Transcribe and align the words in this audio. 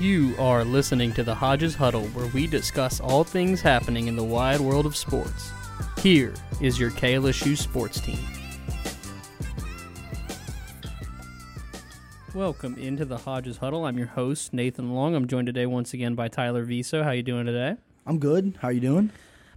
You 0.00 0.34
are 0.38 0.64
listening 0.64 1.12
to 1.12 1.22
the 1.22 1.34
Hodges 1.34 1.74
Huddle, 1.74 2.06
where 2.14 2.28
we 2.28 2.46
discuss 2.46 3.00
all 3.00 3.22
things 3.22 3.60
happening 3.60 4.06
in 4.08 4.16
the 4.16 4.24
wide 4.24 4.58
world 4.58 4.86
of 4.86 4.96
sports. 4.96 5.50
Here 5.98 6.32
is 6.58 6.80
your 6.80 6.90
KLSU 6.90 7.54
sports 7.54 8.00
team. 8.00 8.18
Welcome 12.34 12.78
into 12.78 13.04
the 13.04 13.18
Hodges 13.18 13.58
Huddle. 13.58 13.84
I'm 13.84 13.98
your 13.98 14.06
host, 14.06 14.54
Nathan 14.54 14.94
Long. 14.94 15.14
I'm 15.14 15.28
joined 15.28 15.48
today 15.48 15.66
once 15.66 15.92
again 15.92 16.14
by 16.14 16.28
Tyler 16.28 16.64
Viso. 16.64 17.02
How 17.02 17.10
you 17.10 17.22
doing 17.22 17.44
today? 17.44 17.76
I'm 18.06 18.18
good. 18.18 18.56
How 18.62 18.70
you 18.70 18.80
doing? 18.80 19.10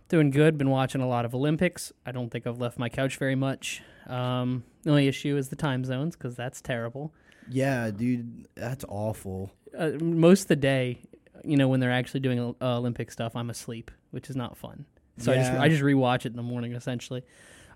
Doing 0.09 0.29
good. 0.29 0.57
Been 0.57 0.69
watching 0.69 0.99
a 0.99 1.07
lot 1.07 1.23
of 1.23 1.33
Olympics. 1.33 1.93
I 2.05 2.11
don't 2.11 2.29
think 2.29 2.45
I've 2.45 2.59
left 2.59 2.77
my 2.77 2.89
couch 2.89 3.15
very 3.15 3.35
much. 3.35 3.81
Um, 4.07 4.65
the 4.81 4.89
only 4.89 5.07
issue 5.07 5.37
is 5.37 5.47
the 5.47 5.55
time 5.55 5.85
zones 5.85 6.17
because 6.17 6.35
that's 6.35 6.59
terrible. 6.59 7.13
Yeah, 7.49 7.91
dude, 7.91 8.49
that's 8.55 8.83
awful. 8.89 9.53
Uh, 9.77 9.91
most 10.01 10.43
of 10.43 10.47
the 10.49 10.55
day, 10.55 10.99
you 11.43 11.57
know, 11.57 11.67
when 11.67 11.79
they're 11.79 11.91
actually 11.91 12.19
doing 12.19 12.55
uh, 12.61 12.77
Olympic 12.77 13.11
stuff, 13.11 13.35
I'm 13.35 13.49
asleep, 13.49 13.91
which 14.11 14.29
is 14.29 14.35
not 14.35 14.57
fun. 14.57 14.85
So 15.17 15.31
I 15.31 15.35
just 15.35 15.51
I 15.51 15.69
just 15.69 15.83
rewatch 15.83 16.25
it 16.25 16.27
in 16.27 16.35
the 16.35 16.43
morning 16.43 16.73
essentially. 16.73 17.23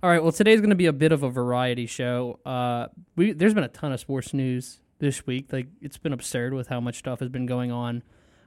All 0.01 0.09
right, 0.09 0.21
well 0.21 0.31
today's 0.31 0.59
going 0.59 0.71
to 0.71 0.75
be 0.75 0.87
a 0.87 0.93
bit 0.93 1.11
of 1.11 1.23
a 1.23 1.29
variety 1.29 1.85
show. 1.85 2.39
Uh, 2.45 2.87
we 3.15 3.31
there's 3.31 3.53
been 3.53 3.63
a 3.63 3.69
ton 3.69 3.91
of 3.91 3.99
sports 3.99 4.33
news 4.33 4.79
this 4.99 5.27
week. 5.27 5.53
Like 5.53 5.67
it's 5.81 5.97
been 5.97 6.13
absurd 6.13 6.53
with 6.53 6.67
how 6.67 6.79
much 6.79 6.97
stuff 6.97 7.19
has 7.19 7.29
been 7.29 7.45
going 7.45 7.71
on. 7.71 8.01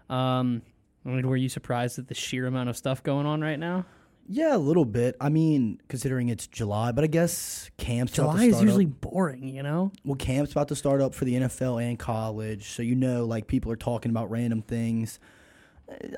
Um, 0.08 0.62
I 1.06 1.10
mean, 1.10 1.26
were 1.26 1.36
you 1.36 1.48
surprised 1.48 1.98
at 1.98 2.08
the 2.08 2.14
sheer 2.14 2.46
amount 2.46 2.68
of 2.68 2.76
stuff 2.76 3.02
going 3.02 3.26
on 3.26 3.40
right 3.40 3.58
now? 3.58 3.86
Yeah, 4.28 4.54
a 4.54 4.58
little 4.58 4.84
bit. 4.84 5.16
I 5.20 5.28
mean, 5.28 5.80
considering 5.88 6.28
it's 6.28 6.46
July, 6.46 6.92
but 6.92 7.02
I 7.02 7.08
guess 7.08 7.70
camp's 7.78 8.16
about 8.16 8.32
July 8.32 8.44
to 8.44 8.48
is 8.48 8.54
start 8.54 8.64
usually 8.66 8.86
Up. 8.86 9.00
boring, 9.00 9.48
you 9.48 9.62
know. 9.62 9.92
Well, 10.04 10.16
camp's 10.16 10.52
about 10.52 10.68
to 10.68 10.76
start 10.76 11.00
up 11.00 11.14
for 11.14 11.24
the 11.24 11.34
NFL 11.34 11.82
and 11.82 11.98
college, 11.98 12.70
so 12.70 12.82
you 12.82 12.94
know, 12.94 13.24
like 13.24 13.46
people 13.46 13.72
are 13.72 13.76
talking 13.76 14.10
about 14.10 14.30
random 14.30 14.62
things. 14.62 15.18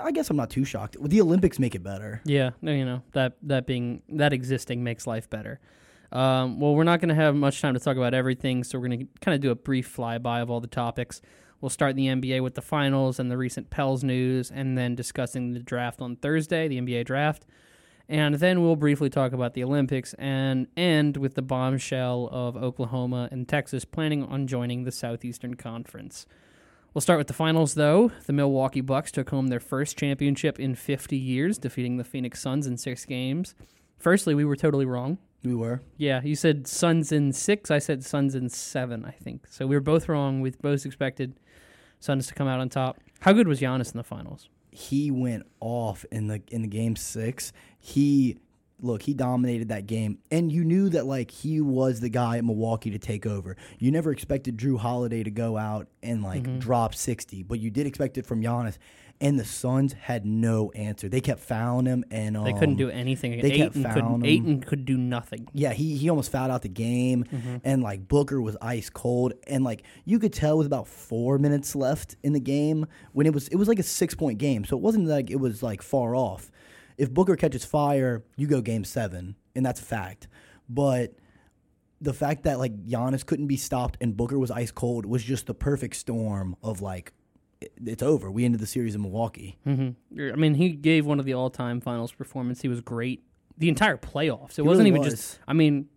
I 0.00 0.12
guess 0.12 0.28
I'm 0.28 0.36
not 0.36 0.50
too 0.50 0.64
shocked. 0.66 0.96
The 1.00 1.20
Olympics 1.20 1.58
make 1.58 1.74
it 1.74 1.82
better. 1.82 2.20
Yeah, 2.24 2.50
no, 2.60 2.72
you 2.72 2.84
know 2.84 3.02
that 3.12 3.36
that 3.42 3.66
being 3.66 4.02
that 4.10 4.32
existing 4.32 4.84
makes 4.84 5.06
life 5.06 5.30
better. 5.30 5.60
Um, 6.10 6.60
well, 6.60 6.74
we're 6.74 6.84
not 6.84 7.00
going 7.00 7.08
to 7.08 7.14
have 7.14 7.34
much 7.34 7.62
time 7.62 7.72
to 7.72 7.80
talk 7.80 7.96
about 7.96 8.12
everything, 8.12 8.64
so 8.64 8.78
we're 8.78 8.88
going 8.88 9.00
to 9.00 9.06
kind 9.22 9.34
of 9.34 9.40
do 9.40 9.50
a 9.50 9.54
brief 9.54 9.94
flyby 9.96 10.42
of 10.42 10.50
all 10.50 10.60
the 10.60 10.66
topics. 10.66 11.22
We'll 11.62 11.70
start 11.70 11.96
the 11.96 12.06
NBA 12.08 12.42
with 12.42 12.54
the 12.54 12.60
finals 12.60 13.18
and 13.18 13.30
the 13.30 13.38
recent 13.38 13.70
Pels 13.70 14.04
news, 14.04 14.50
and 14.50 14.76
then 14.76 14.94
discussing 14.94 15.54
the 15.54 15.60
draft 15.60 16.02
on 16.02 16.16
Thursday, 16.16 16.68
the 16.68 16.78
NBA 16.78 17.06
draft, 17.06 17.46
and 18.12 18.34
then 18.34 18.60
we'll 18.60 18.76
briefly 18.76 19.08
talk 19.08 19.32
about 19.32 19.54
the 19.54 19.64
Olympics 19.64 20.12
and 20.18 20.66
end 20.76 21.16
with 21.16 21.34
the 21.34 21.40
bombshell 21.40 22.28
of 22.30 22.58
Oklahoma 22.58 23.30
and 23.32 23.48
Texas 23.48 23.86
planning 23.86 24.22
on 24.22 24.46
joining 24.46 24.84
the 24.84 24.92
Southeastern 24.92 25.54
Conference. 25.54 26.26
We'll 26.92 27.00
start 27.00 27.16
with 27.16 27.28
the 27.28 27.32
finals, 27.32 27.72
though. 27.72 28.12
The 28.26 28.34
Milwaukee 28.34 28.82
Bucks 28.82 29.12
took 29.12 29.30
home 29.30 29.46
their 29.46 29.60
first 29.60 29.96
championship 29.96 30.60
in 30.60 30.74
50 30.74 31.16
years, 31.16 31.56
defeating 31.56 31.96
the 31.96 32.04
Phoenix 32.04 32.42
Suns 32.42 32.66
in 32.66 32.76
six 32.76 33.06
games. 33.06 33.54
Firstly, 33.96 34.34
we 34.34 34.44
were 34.44 34.56
totally 34.56 34.84
wrong. 34.84 35.16
We 35.42 35.54
were. 35.54 35.80
Yeah, 35.96 36.20
you 36.22 36.36
said 36.36 36.66
Suns 36.66 37.12
in 37.12 37.32
six. 37.32 37.70
I 37.70 37.78
said 37.78 38.04
Suns 38.04 38.34
in 38.34 38.50
seven, 38.50 39.06
I 39.06 39.12
think. 39.12 39.46
So 39.48 39.66
we 39.66 39.74
were 39.74 39.80
both 39.80 40.10
wrong. 40.10 40.42
We 40.42 40.50
both 40.50 40.84
expected 40.84 41.40
Suns 41.98 42.26
to 42.26 42.34
come 42.34 42.46
out 42.46 42.60
on 42.60 42.68
top. 42.68 42.98
How 43.20 43.32
good 43.32 43.48
was 43.48 43.58
Giannis 43.58 43.90
in 43.90 43.96
the 43.96 44.04
finals? 44.04 44.50
He 44.72 45.10
went 45.10 45.44
off 45.60 46.04
in 46.10 46.26
the 46.28 46.42
in 46.50 46.62
the 46.62 46.68
game 46.68 46.96
six. 46.96 47.52
He 47.78 48.38
look, 48.80 49.02
he 49.02 49.14
dominated 49.14 49.68
that 49.68 49.86
game, 49.86 50.18
and 50.30 50.50
you 50.50 50.64
knew 50.64 50.88
that 50.88 51.06
like 51.06 51.30
he 51.30 51.60
was 51.60 52.00
the 52.00 52.08
guy 52.08 52.38
at 52.38 52.44
Milwaukee 52.44 52.90
to 52.90 52.98
take 52.98 53.26
over. 53.26 53.56
You 53.78 53.92
never 53.92 54.10
expected 54.10 54.56
Jrue 54.56 54.78
Holiday 54.78 55.22
to 55.22 55.30
go 55.30 55.56
out 55.56 55.88
and 56.02 56.22
like 56.22 56.42
Mm-hmm. 56.44 56.58
drop 56.58 56.94
sixty, 56.94 57.42
but 57.42 57.60
you 57.60 57.70
did 57.70 57.86
expect 57.86 58.16
it 58.18 58.26
from 58.26 58.42
Giannis. 58.42 58.78
And 59.22 59.38
the 59.38 59.44
Suns 59.44 59.92
had 59.94 60.26
no 60.26 60.70
answer. 60.72 61.08
They 61.08 61.20
kept 61.20 61.40
fouling 61.40 61.86
him, 61.86 62.04
and 62.10 62.36
um, 62.36 62.44
They 62.44 62.52
couldn't 62.52 62.74
do 62.76 62.90
anything. 62.90 63.40
they 63.40 63.52
kept 63.56 63.76
Ayton, 63.76 63.82
fouling 63.84 63.94
could, 63.94 64.12
him. 64.14 64.24
Ayton 64.24 64.60
could 64.60 64.84
do 64.84 64.98
nothing. 64.98 65.46
Yeah, 65.54 65.72
he 65.72 65.96
he 65.96 66.10
almost 66.10 66.32
fouled 66.32 66.50
out 66.50 66.62
the 66.62 66.68
game, 66.68 67.24
Mm-hmm. 67.24 67.56
and 67.64 67.82
like 67.82 68.08
Booker 68.08 68.42
was 68.42 68.56
ice 68.60 68.90
cold, 68.90 69.32
and 69.46 69.62
like 69.64 69.84
you 70.04 70.18
could 70.18 70.32
tell 70.32 70.58
with 70.58 70.66
about 70.66 70.88
four 70.88 71.38
minutes 71.38 71.74
left 71.76 72.16
in 72.24 72.32
the 72.34 72.40
game 72.40 72.86
when 73.12 73.26
it 73.26 73.32
was 73.32 73.46
it 73.48 73.56
was 73.56 73.68
like 73.68 73.78
a 73.78 73.84
six 73.84 74.14
point 74.14 74.38
game, 74.38 74.64
so 74.64 74.76
it 74.76 74.82
wasn't 74.82 75.06
like 75.06 75.30
it 75.30 75.38
was 75.40 75.62
like 75.62 75.82
far 75.82 76.14
off. 76.16 76.50
If 76.98 77.10
Booker 77.10 77.36
catches 77.36 77.64
fire, 77.64 78.24
you 78.36 78.46
go 78.48 78.60
game 78.60 78.84
seven, 78.84 79.36
and 79.54 79.64
that's 79.64 79.80
a 79.80 79.84
fact. 79.84 80.26
But 80.68 81.14
the 82.00 82.12
fact 82.12 82.42
that 82.42 82.58
like 82.58 82.84
Giannis 82.86 83.24
couldn't 83.24 83.46
be 83.46 83.56
stopped 83.56 83.96
and 84.00 84.16
Booker 84.16 84.36
was 84.36 84.50
ice 84.50 84.72
cold 84.72 85.06
was 85.06 85.22
just 85.22 85.46
the 85.46 85.54
perfect 85.54 85.94
storm 85.94 86.56
of 86.60 86.82
like 86.82 87.12
it's 87.84 88.02
over. 88.02 88.30
We 88.30 88.44
ended 88.44 88.60
the 88.60 88.66
series 88.66 88.94
in 88.94 89.02
Milwaukee. 89.02 89.58
hmm 89.64 89.90
I 90.18 90.36
mean, 90.36 90.54
he 90.54 90.70
gave 90.70 91.06
one 91.06 91.18
of 91.18 91.24
the 91.26 91.34
all-time 91.34 91.80
finals 91.80 92.12
performance. 92.12 92.62
He 92.62 92.68
was 92.68 92.80
great 92.80 93.22
the 93.58 93.68
entire 93.68 93.96
playoffs. 93.96 94.50
It 94.52 94.56
He 94.56 94.62
wasn't 94.62 94.86
really 94.86 94.88
even 94.90 95.00
was. 95.02 95.10
just. 95.14 95.38
I 95.46 95.52
mean, 95.52 95.88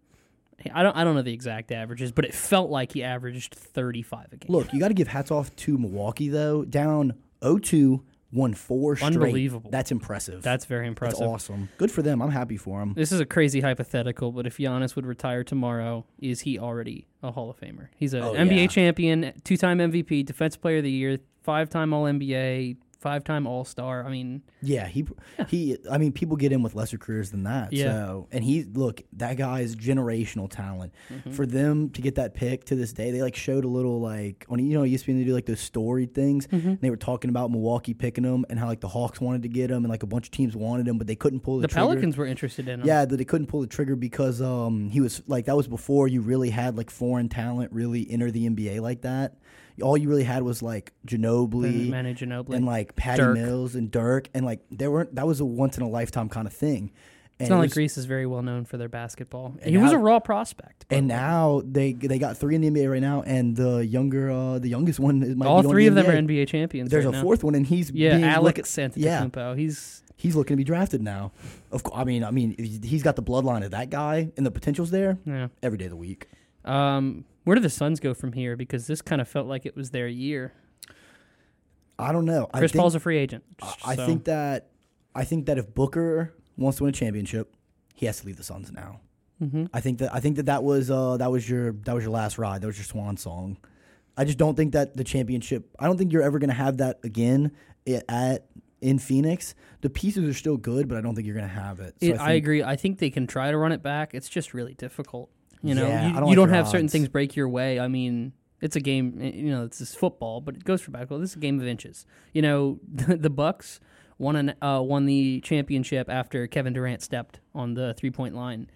I 0.74 0.84
don't. 0.84 0.96
I 0.96 1.04
don't 1.04 1.16
know 1.16 1.22
the 1.22 1.34
exact 1.34 1.72
averages, 1.72 2.12
but 2.12 2.26
it 2.26 2.34
felt 2.34 2.70
like 2.70 2.94
he 2.94 3.04
averaged 3.04 3.56
35 3.56 4.28
a 4.34 4.38
game. 4.38 4.52
Look, 4.52 4.74
you 4.74 4.80
got 4.80 4.90
to 4.90 4.94
give 4.94 5.08
hats 5.08 5.32
off 5.32 5.56
to 5.58 5.78
Milwaukee 5.78 6.30
though. 6.30 6.64
Down 6.66 7.14
0-2, 7.42 8.02
won 8.36 8.54
four 8.54 8.96
straight. 8.96 9.14
Unbelievable. 9.16 9.70
That's 9.72 9.92
impressive. 9.92 10.44
That's 10.44 10.66
very 10.66 10.88
impressive. 10.88 11.20
That's 11.20 11.28
awesome. 11.30 11.70
Good 11.78 11.90
for 11.92 12.02
them. 12.02 12.22
I'm 12.22 12.30
happy 12.32 12.58
for 12.58 12.80
them. 12.80 12.94
This 12.96 13.12
is 13.12 13.20
a 13.20 13.26
crazy 13.26 13.62
hypothetical, 13.62 14.32
but 14.32 14.46
if 14.46 14.58
Giannis 14.58 14.96
would 14.96 15.06
retire 15.06 15.44
tomorrow, 15.44 16.06
is 16.20 16.42
he 16.42 16.60
already 16.60 17.08
a 17.24 17.32
Hall 17.32 17.50
of 17.50 17.58
Famer? 17.60 17.88
He's 17.96 18.14
an 18.14 18.22
Oh, 18.24 18.34
NBA 18.34 18.62
yeah. 18.62 18.68
champion, 18.68 19.34
two-time 19.44 19.80
MVP, 19.80 20.24
Defensive 20.26 20.62
Player 20.62 20.78
of 20.78 20.84
the 20.84 20.92
Year, 20.92 21.18
five-time 21.44 21.94
All 21.94 22.04
NBA, 22.06 22.76
five-time 23.06 23.46
All 23.46 23.64
Star. 23.64 24.04
I 24.04 24.10
mean, 24.10 24.42
Yeah, 24.64 24.88
he 24.88 25.06
he. 25.48 25.78
I 25.92 26.00
mean, 26.00 26.12
people 26.12 26.38
get 26.38 26.52
in 26.52 26.64
with 26.64 26.74
lesser 26.74 26.98
careers 26.98 27.30
than 27.30 27.44
that. 27.44 27.72
Yeah. 27.72 27.84
So, 27.84 28.28
and 28.32 28.44
he 28.44 28.64
look 28.64 29.04
that 29.14 29.38
guy 29.38 29.60
is 29.60 29.76
generational 29.76 30.50
talent. 30.50 30.92
Mm-hmm. 31.14 31.32
For 31.34 31.46
them 31.46 31.92
to 31.92 32.02
get 32.02 32.16
that 32.16 32.34
pick 32.34 32.66
to 32.66 32.76
this 32.76 32.94
day, 32.94 33.12
they 33.12 33.22
like 33.22 33.36
showed 33.36 33.64
a 33.64 33.68
little 33.68 34.02
like 34.02 34.44
on 34.50 34.58
you 34.58 34.74
know 34.74 34.82
ESPN 34.82 35.20
they 35.20 35.24
do 35.24 35.36
like 35.36 35.46
those 35.46 35.60
story 35.60 36.08
things. 36.08 36.48
Mm-hmm. 36.48 36.68
And 36.68 36.82
they 36.82 36.90
were 36.90 36.98
talking 36.98 37.30
about 37.30 37.52
Milwaukee 37.52 37.94
picking 37.94 38.24
him 38.24 38.44
and 38.50 38.58
how 38.58 38.66
like 38.66 38.82
the 38.82 38.88
Hawks 38.88 39.22
wanted 39.22 39.44
to 39.44 39.50
get 39.50 39.70
him 39.70 39.84
and 39.84 39.90
like 39.90 40.02
a 40.02 40.08
bunch 40.08 40.26
of 40.26 40.32
teams 40.32 40.56
wanted 40.56 40.88
him, 40.88 40.98
but 40.98 41.06
they 41.06 41.16
couldn't 41.16 41.42
pull 41.42 41.60
the, 41.60 41.68
trigger. 41.68 41.74
the 41.74 41.86
trigger. 41.86 41.94
Pelicans 41.94 42.18
were 42.18 42.26
interested 42.26 42.68
in 42.68 42.82
him. 42.82 42.88
Yeah, 42.88 43.06
that 43.06 43.16
they 43.16 43.26
couldn't 43.26 43.48
pull 43.48 43.62
the 43.62 43.68
trigger 43.68 43.96
because 43.96 44.42
um 44.42 44.90
he 44.90 45.00
was 45.00 45.22
like 45.28 45.46
that 45.46 45.56
was 45.56 45.68
before 45.68 46.08
you 46.08 46.22
really 46.22 46.50
had 46.50 46.76
like 46.76 46.90
foreign 46.90 47.30
talent 47.30 47.72
really 47.72 48.10
enter 48.10 48.32
the 48.32 48.50
NBA 48.50 48.82
like 48.82 49.02
that. 49.02 49.36
All 49.82 49.98
you 49.98 50.10
really 50.10 50.24
had 50.24 50.44
was 50.44 50.62
like 50.62 50.94
Ginobili 51.08 51.90
Manu 51.90 52.14
Ginobili. 52.14 52.56
and 52.56 52.66
like 52.66 52.96
Patty 52.96 53.22
Dirk. 53.22 53.38
Mills 53.38 53.76
and 53.76 53.92
Dirk 53.92 54.30
and 54.34 54.46
like 54.46 54.62
there 54.72 54.92
weren't 54.92 55.16
that 55.16 55.28
was 55.28 55.40
a 55.40 55.46
once 55.46 55.78
in 55.78 55.84
a 55.84 55.90
lifetime 55.90 56.30
kind 56.30 56.48
of 56.48 56.54
thing. 56.54 56.92
And 57.38 57.48
It's 57.48 57.50
not 57.50 57.58
it 57.58 57.60
like 57.64 57.74
Greece 57.74 57.98
is 57.98 58.06
very 58.06 58.26
well 58.26 58.42
known 58.42 58.64
for 58.64 58.78
their 58.78 58.88
basketball. 58.88 59.56
And 59.62 59.72
he 59.72 59.78
was 59.78 59.92
a 59.92 59.98
raw 59.98 60.20
prospect. 60.20 60.86
and 60.90 61.08
now 61.08 61.62
they 61.66 61.92
they 61.92 62.18
got 62.18 62.38
three 62.38 62.56
in 62.56 62.62
the 62.62 62.70
NBA 62.70 62.90
right 62.90 63.02
now, 63.02 63.24
and 63.24 63.56
the 63.58 63.86
younger 63.86 64.32
uh 64.32 64.60
the 64.60 64.70
youngest 64.70 65.00
one 65.00 65.22
all 65.44 65.62
be 65.62 65.68
on 65.68 65.74
three 65.74 65.88
of 65.88 65.96
them 65.96 66.06
are 66.08 66.14
NBA 66.14 66.48
champions. 66.48 66.90
There's 66.90 67.06
right 67.06 67.14
a 67.14 67.18
now. 67.18 67.24
fourth 67.24 67.44
one, 67.44 67.56
and 67.56 67.68
he's 67.68 67.92
Yeah, 67.92 68.12
being 68.12 68.24
Alex 68.24 68.78
look- 68.78 68.96
yeah, 68.96 69.26
Antetokounmpo. 69.26 69.58
He's 69.58 70.02
he's 70.16 70.36
looking 70.38 70.56
to 70.56 70.58
be 70.58 70.64
drafted 70.64 71.02
now. 71.02 71.34
Of 71.74 71.84
course, 71.84 72.00
I 72.00 72.06
mean, 72.06 72.24
I 72.24 72.32
mean, 72.32 72.56
he's 72.58 73.04
got 73.04 73.18
the 73.18 73.24
bloodline 73.24 73.66
of 73.66 73.72
that 73.72 73.90
guy, 73.90 74.32
and 74.38 74.46
the 74.46 74.52
potential's 74.52 74.92
there 74.92 75.18
yeah. 75.26 75.50
every 75.62 75.78
day 75.78 75.86
of 75.86 75.92
the 75.92 75.98
week. 75.98 76.28
Um, 76.64 77.26
where 77.46 77.56
do 77.56 77.62
the 77.62 77.70
Suns 77.70 78.00
go 78.02 78.14
from 78.14 78.34
here? 78.34 78.56
Because 78.58 78.86
this 78.88 79.02
kind 79.02 79.22
of 79.22 79.28
felt 79.28 79.48
like 79.48 79.66
it 79.66 79.76
was 79.76 79.92
their 79.92 80.08
year. 80.08 80.54
I 81.98 82.12
don't 82.12 82.26
know. 82.26 82.48
Chris 82.48 82.72
I 82.72 82.74
think, 82.74 82.80
Paul's 82.82 82.96
a 82.96 83.00
free 83.00 83.18
agent. 83.18 83.44
I 83.86 83.96
so- 83.96 84.06
think 84.06 84.26
that 84.26 84.70
I 85.16 85.24
think 85.24 85.46
that 85.46 85.58
if 85.58 85.74
Booker 85.74 86.34
wants 86.58 86.78
to 86.80 86.84
win 86.84 86.90
a 86.90 86.94
championship, 86.94 87.56
he 87.94 88.06
has 88.06 88.20
to 88.20 88.26
leave 88.28 88.36
the 88.38 88.44
Suns 88.44 88.72
now. 88.72 89.00
Mhm. 89.42 89.70
I 89.74 89.80
think 89.82 90.00
that 90.00 90.14
I 90.14 90.20
think 90.20 90.36
that 90.38 90.46
that 90.48 90.64
was 90.64 90.92
uh, 90.92 91.18
that 91.18 91.32
was 91.32 91.50
your 91.50 91.72
that 91.72 91.96
was 91.96 92.04
your 92.04 92.12
last 92.12 92.38
ride. 92.38 92.62
That 92.62 92.68
was 92.68 92.78
your 92.78 92.86
swan 92.86 93.16
song. 93.18 93.58
I 94.18 94.24
just 94.26 94.38
don't 94.38 94.56
think 94.56 94.74
that 94.74 94.96
the 94.96 95.04
championship. 95.04 95.70
I 95.80 95.86
don't 95.88 95.98
think 95.98 96.12
you're 96.14 96.22
ever 96.22 96.40
going 96.40 96.50
to 96.50 96.54
have 96.56 96.78
that 96.78 97.00
again 97.04 97.52
i- 97.88 98.02
at 98.08 98.46
in 98.82 98.98
Phoenix. 99.00 99.56
The 99.82 99.90
pieces 99.90 100.24
are 100.30 100.34
still 100.34 100.56
good, 100.58 100.88
but 100.88 100.98
I 100.98 101.02
don't 101.02 101.16
think 101.16 101.26
you're 101.28 101.36
going 101.36 101.48
to 101.48 101.54
have 101.54 101.80
it. 101.82 101.96
So 102.02 102.08
It, 102.08 102.14
I, 102.20 102.28
think- 102.34 102.44
agree. 102.44 102.64
I 102.64 102.76
think 102.78 103.00
they 103.00 103.10
can 103.10 103.28
try 103.28 103.52
to 103.52 103.58
run 103.58 103.72
it 103.74 103.82
back. 103.84 104.14
It's 104.14 104.30
just 104.30 104.54
really 104.54 104.74
difficult. 104.74 105.30
You 105.66 105.76
know, 105.76 105.88
Yeah, 105.88 106.08
you, 106.08 106.14
don't 106.14 106.30
you 106.30 106.36
don't 106.36 106.50
have 106.50 106.68
certain 106.68 106.88
things 106.88 107.08
break 107.08 107.36
your 107.36 107.50
way. 107.50 107.80
I 107.80 107.88
mean, 107.88 108.34
it's 108.62 108.76
a 108.76 108.80
game. 108.80 109.20
eh, 109.22 109.32
You 109.34 109.52
know, 109.52 109.64
it's 109.66 109.80
just 109.80 109.98
football, 109.98 110.42
but 110.42 110.56
it 110.56 110.64
goes 110.64 110.82
for 110.82 110.92
basketball. 110.92 111.20
This 111.20 111.32
is 111.32 111.36
a 111.36 111.40
game 111.40 111.60
of 111.60 111.68
inches. 111.68 112.06
You 112.34 112.42
know, 112.42 112.80
the, 112.94 113.16
the 113.18 113.30
Bucks 113.30 113.80
won 114.18 114.36
an 114.36 114.54
uh, 114.62 114.82
won 114.82 115.06
the 115.06 115.42
championship 115.42 116.10
after 116.10 116.48
Kevin 116.48 116.74
Durant 116.74 117.02
stepped 117.02 117.40
on 117.54 117.74
the 117.74 117.94
three 117.96 118.12
point 118.12 118.36
line, 118.36 118.70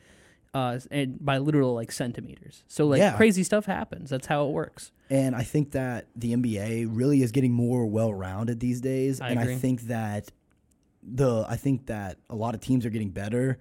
uh, 0.54 0.80
and 0.92 1.24
by 1.24 1.38
literal 1.38 1.74
like 1.76 1.92
centimeters. 1.92 2.64
So 2.68 2.88
like 2.88 3.00
Yeah. 3.00 3.16
crazy 3.16 3.44
stuff 3.44 3.66
happens. 3.66 4.10
That's 4.10 4.28
how 4.28 4.48
it 4.48 4.52
works. 4.52 4.92
And 5.10 5.36
I 5.36 5.44
think 5.44 5.72
that 5.72 6.08
the 6.16 6.34
NBA 6.36 6.88
really 6.92 7.24
is 7.24 7.32
getting 7.32 7.52
more 7.54 7.86
well 7.86 8.14
rounded 8.14 8.60
these 8.60 8.82
days. 8.82 9.22
I 9.22 9.30
and 9.30 9.40
agree. 9.40 9.56
I 9.56 9.58
think 9.58 9.82
that 9.84 10.32
the 11.02 11.46
I 11.48 11.56
think 11.56 11.86
that 11.88 12.18
a 12.30 12.36
lot 12.36 12.54
of 12.54 12.62
teams 12.62 12.86
are 12.86 12.90
getting 12.90 13.10
better. 13.10 13.58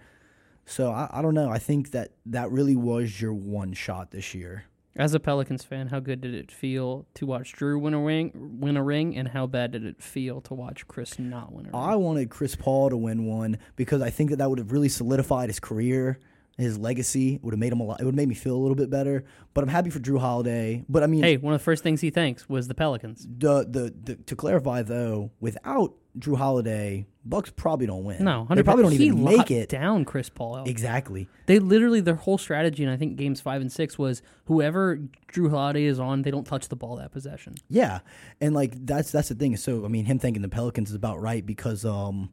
So 0.69 0.93
I, 0.93 1.09
I 1.11 1.23
don't 1.23 1.35
know. 1.35 1.51
I 1.51 1.59
think 1.59 1.93
that 1.93 2.11
that 2.27 2.51
really 2.51 2.77
was 2.77 3.21
your 3.21 3.33
one 3.33 3.73
shot 3.73 4.11
this 4.11 4.35
year. 4.35 4.65
As 4.97 5.15
a 5.15 5.21
Pelicans 5.21 5.65
fan, 5.65 5.89
how 5.89 6.01
good 6.01 6.21
did 6.21 6.35
it 6.35 6.51
feel 6.51 7.07
to 7.15 7.25
watch 7.25 7.55
Jrue 7.55 7.81
win 7.81 7.95
a 7.95 8.01
ring, 8.01 8.59
win 8.61 8.77
a 8.77 8.83
ring, 8.83 9.17
and 9.17 9.29
how 9.29 9.47
bad 9.47 9.71
did 9.71 9.85
it 9.85 10.03
feel 10.03 10.41
to 10.43 10.55
watch 10.55 10.87
Chris 10.89 11.19
not 11.19 11.53
win 11.53 11.67
a 11.67 11.69
ring? 11.69 11.75
I 11.75 11.95
wanted 11.95 12.31
Chris 12.31 12.57
Paul 12.57 12.91
to 12.91 12.97
win 12.97 13.25
one 13.25 13.59
because 13.77 14.03
I 14.03 14.11
think 14.11 14.31
that 14.31 14.37
that 14.37 14.51
would 14.51 14.59
have 14.59 14.73
really 14.73 14.89
solidified 14.89 15.49
his 15.49 15.61
career, 15.61 16.19
his 16.59 16.77
legacy. 16.77 17.39
Would 17.43 17.55
have 17.55 17.59
made 17.59 17.73
him 17.73 17.81
a 17.81 17.85
lot. 17.85 18.01
It 18.01 18.05
would 18.05 18.13
have 18.13 18.17
made 18.17 18.29
me 18.29 18.35
feel 18.35 18.57
a 18.57 18.59
little 18.59 18.75
bit 18.75 18.91
better. 18.91 19.25
But 19.55 19.65
I'm 19.65 19.71
happy 19.71 19.91
for 19.91 20.01
Jrue 20.01 20.21
Holiday. 20.21 20.85
But 20.89 21.03
I 21.03 21.07
mean, 21.07 21.23
hey, 21.23 21.37
one 21.37 21.55
of 21.55 21.61
the 21.61 21.65
first 21.65 21.83
things 21.83 22.01
he 22.01 22.11
thanks 22.11 22.49
was 22.49 22.69
the 22.69 22.75
Pelicans. 22.75 23.27
the, 23.27 23.65
the 23.69 23.95
the 24.03 24.17
to 24.17 24.37
clarify 24.37 24.83
though, 24.83 25.31
without 25.41 25.95
Jrue 26.19 26.37
Holiday, 26.37 27.07
Bucks 27.25 27.51
probably 27.55 27.87
don't 27.87 28.05
win. 28.05 28.25
No, 28.25 28.47
they 28.51 28.63
probably 28.63 28.85
don't 28.85 28.93
even 28.95 29.25
make 29.25 29.51
it. 29.51 29.69
down 29.69 30.05
Chris 30.05 30.29
Paul. 30.29 30.65
Exactly. 30.67 31.29
They 31.47 31.59
literally 31.59 32.01
their 32.01 32.17
whole 32.17 32.39
strategy, 32.39 32.83
and 32.83 32.93
I 32.93 32.97
think 32.97 33.17
games 33.17 33.41
five 33.41 33.61
and 33.61 33.71
six 33.71 33.99
was 33.99 34.23
whoever 34.47 34.99
Jrue 35.33 35.51
Holiday 35.51 35.85
is 35.85 36.01
on, 36.01 36.23
they 36.23 36.31
don't 36.31 36.47
touch 36.47 36.69
the 36.69 36.77
ball 36.77 36.97
that 36.97 37.13
possession. 37.13 37.55
Yeah, 37.69 38.01
and 38.41 38.55
like 38.55 38.75
that's 38.87 39.13
that's 39.13 39.29
the 39.29 39.35
thing. 39.35 39.57
So 39.57 39.85
I 39.85 39.89
mean, 39.89 40.07
him 40.07 40.19
thanking 40.19 40.43
the 40.43 40.49
Pelicans 40.49 40.91
is 40.91 40.97
about 40.97 41.21
right 41.21 41.45
because 41.45 41.85
um, 41.85 42.31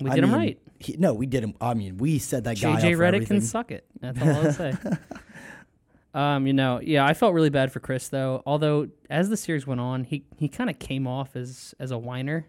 We 0.00 0.10
I 0.10 0.14
did 0.14 0.24
him 0.24 0.34
right. 0.34 0.58
He, 0.78 0.96
no, 0.96 1.14
we 1.14 1.26
did 1.26 1.42
him. 1.42 1.54
I 1.60 1.74
mean, 1.74 1.98
we 1.98 2.18
said 2.18 2.44
that 2.44 2.60
guy 2.60 2.74
JJ 2.74 2.74
up 2.76 2.80
for 2.80 2.86
Redick 2.88 3.06
everything. 3.06 3.26
can 3.26 3.40
suck 3.40 3.70
it. 3.72 3.84
That's 4.00 4.20
all 4.20 4.28
I'll 4.28 4.52
say. 4.52 4.74
um, 6.14 6.46
you 6.46 6.52
know, 6.52 6.80
yeah, 6.82 7.04
I 7.04 7.14
felt 7.14 7.34
really 7.34 7.50
bad 7.50 7.72
for 7.72 7.80
Chris 7.80 8.08
though. 8.08 8.42
Although 8.46 8.88
as 9.10 9.28
the 9.28 9.36
series 9.36 9.66
went 9.66 9.80
on, 9.80 10.04
he 10.04 10.24
he 10.36 10.48
kind 10.48 10.70
of 10.70 10.78
came 10.78 11.06
off 11.06 11.36
as 11.36 11.74
as 11.80 11.90
a 11.90 11.98
whiner. 11.98 12.46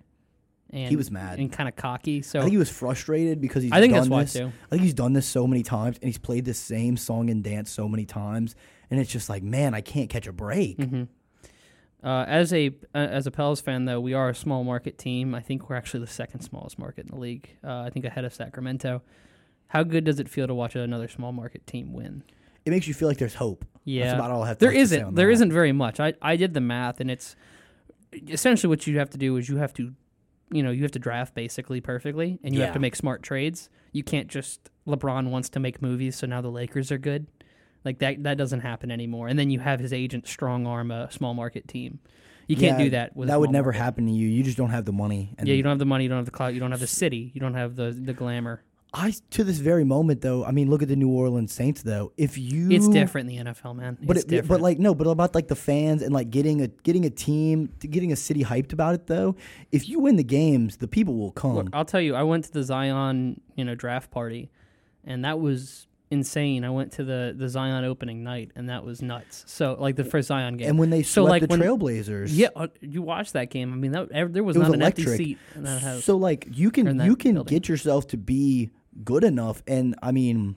And, 0.71 0.87
He 0.87 0.95
was 0.95 1.09
mad. 1.09 1.39
and 1.39 1.51
kind 1.51 1.67
of 1.67 1.75
cocky. 1.75 2.21
So 2.21 2.37
I 2.37 2.43
think 2.43 2.51
he 2.51 2.57
was 2.57 2.69
frustrated 2.69 3.41
because 3.41 3.63
he's. 3.63 3.71
I 3.71 3.81
think 3.81 3.93
done 3.93 4.01
that's 4.01 4.09
why, 4.09 4.21
this. 4.21 4.33
too. 4.33 4.51
I 4.67 4.69
think 4.69 4.83
he's 4.83 4.93
done 4.93 5.13
this 5.13 5.25
so 5.25 5.47
many 5.47 5.63
times, 5.63 5.97
and 5.97 6.07
he's 6.07 6.19
played 6.19 6.45
the 6.45 6.53
same 6.53 6.95
song 6.95 7.31
and 7.31 7.43
dance 7.43 7.71
so 7.71 7.87
many 7.87 8.05
times, 8.05 8.55
and 8.91 8.99
it's 8.99 9.11
just 9.11 9.29
like, 9.29 9.41
man, 9.41 9.73
I 9.73 9.81
can't 9.81 10.11
catch 10.11 10.27
a 10.27 10.31
break. 10.31 10.77
Mm-hmm. 10.77 11.03
Uh, 12.03 12.25
as 12.27 12.53
a 12.53 12.67
uh, 12.95 12.97
as 12.97 13.27
a 13.27 13.31
Pels 13.31 13.59
fan, 13.59 13.85
though, 13.85 13.99
we 13.99 14.13
are 14.13 14.29
a 14.29 14.35
small 14.35 14.63
market 14.63 14.97
team. 14.97 15.35
I 15.35 15.41
think 15.41 15.69
we're 15.69 15.75
actually 15.75 15.99
the 16.01 16.07
second 16.07 16.41
smallest 16.41 16.79
market 16.79 17.05
in 17.05 17.11
the 17.11 17.19
league. 17.19 17.49
Uh, 17.63 17.81
I 17.81 17.89
think 17.89 18.05
ahead 18.05 18.23
of 18.25 18.33
Sacramento. 18.33 19.01
How 19.67 19.83
good 19.83 20.05
does 20.05 20.19
it 20.19 20.29
feel 20.29 20.47
to 20.47 20.53
watch 20.53 20.75
another 20.75 21.07
small 21.07 21.31
market 21.31 21.67
team 21.67 21.93
win? 21.93 22.23
It 22.65 22.71
makes 22.71 22.87
you 22.87 22.93
feel 22.93 23.07
like 23.07 23.17
there's 23.17 23.35
hope. 23.35 23.65
Yeah, 23.83 24.05
that's 24.05 24.15
about 24.15 24.31
all 24.31 24.43
I 24.43 24.47
have. 24.47 24.57
To 24.59 24.65
there 24.65 24.71
have 24.71 24.81
isn't. 24.81 25.03
on 25.03 25.15
There 25.15 25.33
not 25.33 25.47
very 25.49 25.71
much. 25.71 25.99
I 25.99 26.13
I 26.21 26.35
did 26.37 26.53
the 26.53 26.61
math, 26.61 26.99
and 26.99 27.11
it's 27.11 27.35
essentially 28.29 28.69
what 28.69 28.87
you 28.87 28.97
have 28.99 29.09
to 29.11 29.17
do 29.17 29.35
is 29.37 29.49
you 29.49 29.57
have 29.57 29.73
to, 29.73 29.93
you 30.51 30.63
know, 30.63 30.71
you 30.71 30.83
have 30.83 30.91
to 30.91 30.99
draft 30.99 31.35
basically 31.35 31.81
perfectly, 31.81 32.39
and 32.43 32.55
you 32.55 32.61
have 32.61 32.73
to 32.73 32.79
make 32.79 32.95
smart 32.95 33.23
trades. 33.23 33.69
You 33.91 34.03
can't 34.03 34.27
just 34.27 34.69
LeBron 34.87 35.29
wants 35.29 35.49
to 35.49 35.59
make 35.59 35.81
movies, 35.81 36.15
so 36.15 36.27
now 36.27 36.41
the 36.41 36.49
Lakers 36.49 36.91
are 36.91 36.97
good. 36.97 37.27
Like 37.85 37.99
that 37.99 38.23
that 38.23 38.37
doesn't 38.37 38.59
happen 38.61 38.91
anymore. 38.91 39.27
And 39.27 39.37
then 39.39 39.49
you 39.49 39.59
have 39.59 39.79
his 39.79 39.93
agent 39.93 40.27
strong 40.27 40.67
arm 40.67 40.91
a 40.91 41.09
small 41.11 41.33
market 41.33 41.67
team. 41.67 41.99
You 42.47 42.55
can't 42.55 42.79
Yeah, 42.79 42.83
do 42.85 42.89
that. 42.91 43.15
With 43.15 43.29
a 43.29 43.31
that 43.31 43.39
would 43.39 43.45
small 43.47 43.53
never 43.53 43.67
market. 43.71 43.83
happen 43.83 44.05
to 44.07 44.11
you. 44.11 44.27
You 44.27 44.43
just 44.43 44.57
don't 44.57 44.71
have 44.71 44.85
the 44.85 44.91
money. 44.91 45.33
And 45.37 45.47
Yeah, 45.47 45.53
you 45.53 45.63
don't 45.63 45.69
have 45.71 45.79
the 45.79 45.85
money, 45.85 46.03
you 46.05 46.09
don't 46.09 46.17
have 46.17 46.25
the 46.25 46.31
clout, 46.31 46.53
you 46.53 46.59
don't 46.59 46.71
have 46.71 46.79
the 46.79 46.87
city, 46.87 47.31
you 47.33 47.39
don't 47.39 47.53
have 47.53 47.75
the 47.75 47.91
the 47.91 48.13
glamour. 48.13 48.63
I 48.91 49.13
to 49.31 49.43
this 49.43 49.59
very 49.59 49.83
moment 49.83 50.21
though. 50.21 50.43
I 50.43 50.49
mean, 50.51 50.67
look 50.67 50.81
at 50.81 50.87
the 50.87 50.95
New 50.95 51.09
Orleans 51.09 51.53
Saints 51.53 51.83
though. 51.83 52.11
If 52.17 52.39
you, 52.39 52.71
It's 52.71 52.87
different 52.89 53.29
in 53.29 53.45
the 53.45 53.51
NFL, 53.51 53.75
man. 53.75 53.99
But 54.01 54.17
it's 54.17 54.25
it, 54.25 54.29
different. 54.29 54.49
but 54.49 54.61
like 54.61 54.79
no, 54.79 54.95
but 54.95 55.05
about 55.05 55.35
like 55.35 55.47
the 55.47 55.55
fans 55.55 56.01
and 56.01 56.11
like 56.11 56.31
getting 56.31 56.61
a 56.63 56.67
getting 56.69 57.05
a 57.05 57.11
team, 57.11 57.71
getting 57.81 58.11
a 58.11 58.15
city 58.15 58.43
hyped 58.43 58.73
about 58.73 58.95
it 58.95 59.05
though. 59.05 59.35
If 59.71 59.87
you 59.87 59.99
win 59.99 60.15
the 60.15 60.23
games, 60.23 60.77
the 60.77 60.87
people 60.87 61.13
will 61.15 61.31
come. 61.31 61.53
Look, 61.53 61.69
I'll 61.71 61.85
tell 61.85 62.01
you, 62.01 62.15
I 62.15 62.23
went 62.23 62.45
to 62.45 62.51
the 62.51 62.63
Zion, 62.63 63.39
you 63.55 63.63
know, 63.63 63.75
draft 63.75 64.09
party, 64.09 64.49
and 65.03 65.23
that 65.23 65.39
was 65.39 65.85
insane. 66.11 66.63
I 66.63 66.69
went 66.69 66.91
to 66.93 67.03
the 67.03 67.33
the 67.37 67.49
Zion 67.49 67.83
opening 67.85 68.23
night, 68.23 68.51
and 68.55 68.69
that 68.69 68.83
was 68.83 69.01
nuts. 69.01 69.43
So, 69.47 69.75
like 69.79 69.95
the 69.95 70.03
first 70.03 70.27
Zion 70.29 70.57
game. 70.57 70.69
and 70.69 70.79
when 70.79 70.89
they 70.89 71.03
so, 71.03 71.23
like 71.23 71.41
the 71.41 71.47
when, 71.47 71.59
Trailblazers, 71.61 72.29
yeah, 72.31 72.47
uh, 72.55 72.67
you 72.81 73.01
watched 73.01 73.33
that 73.33 73.49
game. 73.49 73.71
I 73.73 73.75
mean, 73.75 73.91
that 73.91 74.11
ev- 74.11 74.33
there 74.33 74.43
was 74.43 74.57
was 74.57 74.67
not 74.67 74.75
an 74.75 74.81
empty 74.81 75.05
seat 75.05 75.37
in 75.55 75.63
that 75.63 75.81
house. 75.81 76.03
So 76.03 76.17
like 76.17 76.47
you 76.51 76.71
can 76.71 76.99
you 77.01 77.15
can 77.15 77.35
building. 77.35 77.49
get 77.57 77.69
yourself 77.69 78.07
to 78.07 78.17
be 78.17 78.71
good 79.03 79.23
enough, 79.23 79.61
and 79.67 79.95
I 80.01 80.11
mean, 80.11 80.55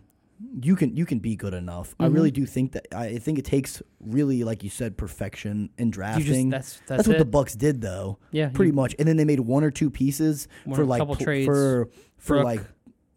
you 0.60 0.74
can 0.74 0.96
you 0.96 1.06
can 1.06 1.18
be 1.20 1.36
good 1.36 1.54
enough. 1.54 1.94
I 2.00 2.04
Mm-hmm. 2.06 2.14
really 2.14 2.30
do 2.30 2.46
think 2.46 2.72
that. 2.72 2.86
I 2.94 3.18
think 3.18 3.38
it 3.38 3.44
takes 3.44 3.82
really, 4.00 4.42
like 4.44 4.64
you 4.64 4.70
said, 4.70 4.96
perfection 4.96 5.70
in 5.78 5.90
drafting. 5.90 6.50
just 6.50 6.78
that's 6.78 6.78
that's, 6.78 6.88
That's 6.88 7.08
what 7.08 7.18
the 7.18 7.24
Bucks 7.24 7.54
did, 7.54 7.80
though. 7.80 8.18
Yeah, 8.30 8.48
pretty 8.48 8.70
you- 8.70 8.74
much. 8.76 8.94
And 8.98 9.06
then 9.06 9.16
they 9.16 9.24
made 9.24 9.40
one 9.40 9.62
or 9.64 9.70
two 9.70 9.90
pieces 9.90 10.48
One- 10.64 10.76
for 10.76 10.84
like 10.84 11.18
trades. 11.18 11.46
for 11.46 11.88
for 12.16 12.36
Brooke- 12.36 12.44
like 12.44 12.60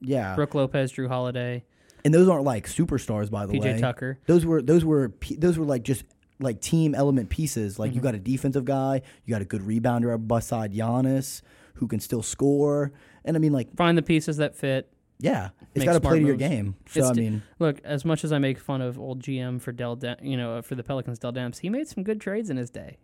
yeah. 0.02 0.36
Brooke 0.36 0.54
Lopez, 0.54 0.92
Jrue 0.92 1.08
Holiday, 1.08 1.64
And 2.06 2.14
those 2.14 2.30
aren't 2.30 2.46
like 2.46 2.68
superstars, 2.70 3.30
by 3.30 3.46
the 3.46 3.54
PJ 3.54 3.62
way. 3.64 3.80
Tucker. 3.82 4.20
Those 4.28 4.46
were 4.46 4.62
those 4.62 4.86
were 4.86 5.12
those 5.38 5.58
were 5.58 5.66
like 5.66 5.84
just 5.84 6.06
like 6.40 6.62
team 6.62 6.96
element 6.96 7.30
pieces. 7.30 7.78
Like 7.80 7.90
you 7.92 7.96
Mm-hmm. 7.98 8.04
got 8.06 8.16
a 8.16 8.20
defensive 8.20 8.64
guy, 8.64 9.02
you 9.26 9.32
got 9.34 9.42
a 9.42 9.46
good 9.46 9.62
rebounder 9.64 10.26
beside 10.28 10.74
Giannis 10.74 11.42
who 11.76 11.88
can 11.88 12.00
still 12.00 12.22
score. 12.24 12.92
And 13.26 13.36
I 13.36 13.40
mean, 13.40 13.52
like 13.52 13.76
Find 13.76 13.98
the 13.98 14.02
pieces 14.04 14.38
that 14.38 14.56
fit. 14.56 14.90
yeah, 15.20 15.50
it's 15.74 15.84
got 15.84 15.94
to 15.94 16.00
play 16.00 16.20
to 16.20 16.26
your 16.26 16.36
game. 16.38 16.76
So 16.90 17.00
It's 17.02 17.10
I 17.10 17.14
mean, 17.14 17.42
Look, 17.60 17.82
as 17.84 18.06
much 18.06 18.24
as 18.24 18.32
I 18.32 18.38
make 18.40 18.60
fun 18.60 18.82
of 18.82 19.00
old 19.00 19.22
GM 19.24 19.60
for 19.60 19.72
Dell, 19.72 19.96
Da- 19.96 20.16
you 20.22 20.38
know, 20.38 20.62
for 20.62 20.76
the 20.76 20.84
Pelicans, 20.84 21.18
Dell 21.20 21.34
Demps, 21.34 21.60
he 21.60 21.70
made 21.70 21.88
some 21.88 22.04
good 22.04 22.22
trades 22.22 22.50
in 22.52 22.58
his 22.58 22.70
day. 22.70 22.98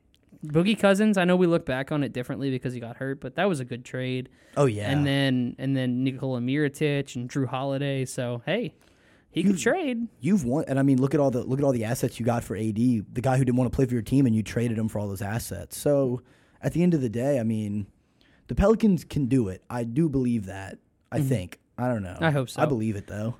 Boogie 0.45 0.77
Cousins, 0.79 1.17
I 1.17 1.25
know 1.25 1.35
we 1.35 1.47
look 1.47 1.65
back 1.65 1.91
on 1.91 2.03
it 2.03 2.13
differently 2.13 2.49
because 2.49 2.73
he 2.73 2.79
got 2.79 2.97
hurt, 2.97 3.19
but 3.21 3.35
that 3.35 3.47
was 3.49 3.59
a 3.59 3.65
good 3.65 3.83
trade. 3.85 4.29
oh 4.57 4.65
yeah, 4.65 4.89
And 4.91 5.05
then 5.05 5.55
and 5.59 5.75
then 5.75 6.03
Nikola 6.03 6.39
Mirotic 6.39 7.15
and 7.15 7.29
Jrue 7.29 7.47
Holiday. 7.47 8.05
So 8.05 8.41
hey, 8.45 8.73
he 9.31 9.43
could 9.43 9.57
trade. 9.57 10.07
you've 10.19 10.43
won. 10.45 10.65
And 10.67 10.77
I 10.77 10.83
mean, 10.83 10.99
look 11.01 11.13
at 11.13 11.19
all 11.19 11.31
the 11.31 11.43
look 11.43 11.59
at 11.59 11.65
all 11.65 11.71
the 11.71 11.85
assets 11.85 12.19
you 12.19 12.25
got 12.25 12.43
for 12.43 12.55
AD, 12.55 12.75
the 12.75 13.21
guy 13.21 13.37
who 13.37 13.45
didn't 13.45 13.57
want 13.57 13.71
to 13.71 13.75
play 13.75 13.85
for 13.85 13.93
your 13.93 14.01
team, 14.01 14.25
and 14.25 14.35
you 14.35 14.43
traded 14.43 14.77
him 14.77 14.87
for 14.87 14.99
all 14.99 15.07
those 15.07 15.21
assets. 15.21 15.77
So 15.77 16.21
at 16.61 16.73
the 16.73 16.83
end 16.83 16.93
of 16.93 17.01
the 17.01 17.09
day, 17.09 17.39
I 17.39 17.43
mean, 17.43 17.87
the 18.47 18.55
Pelicans 18.55 19.03
can 19.03 19.27
do 19.27 19.47
it. 19.47 19.63
I 19.69 19.83
do 19.83 20.09
believe 20.09 20.45
that. 20.45 20.77
I 21.11 21.21
think. 21.21 21.59
I 21.77 21.87
don't 21.87 22.03
know. 22.03 22.13
Mm-hmm. 22.13 22.23
I 22.23 22.31
hope 22.31 22.49
so. 22.49 22.61
I 22.61 22.65
believe 22.65 22.95
it 22.95 23.07
though. 23.07 23.35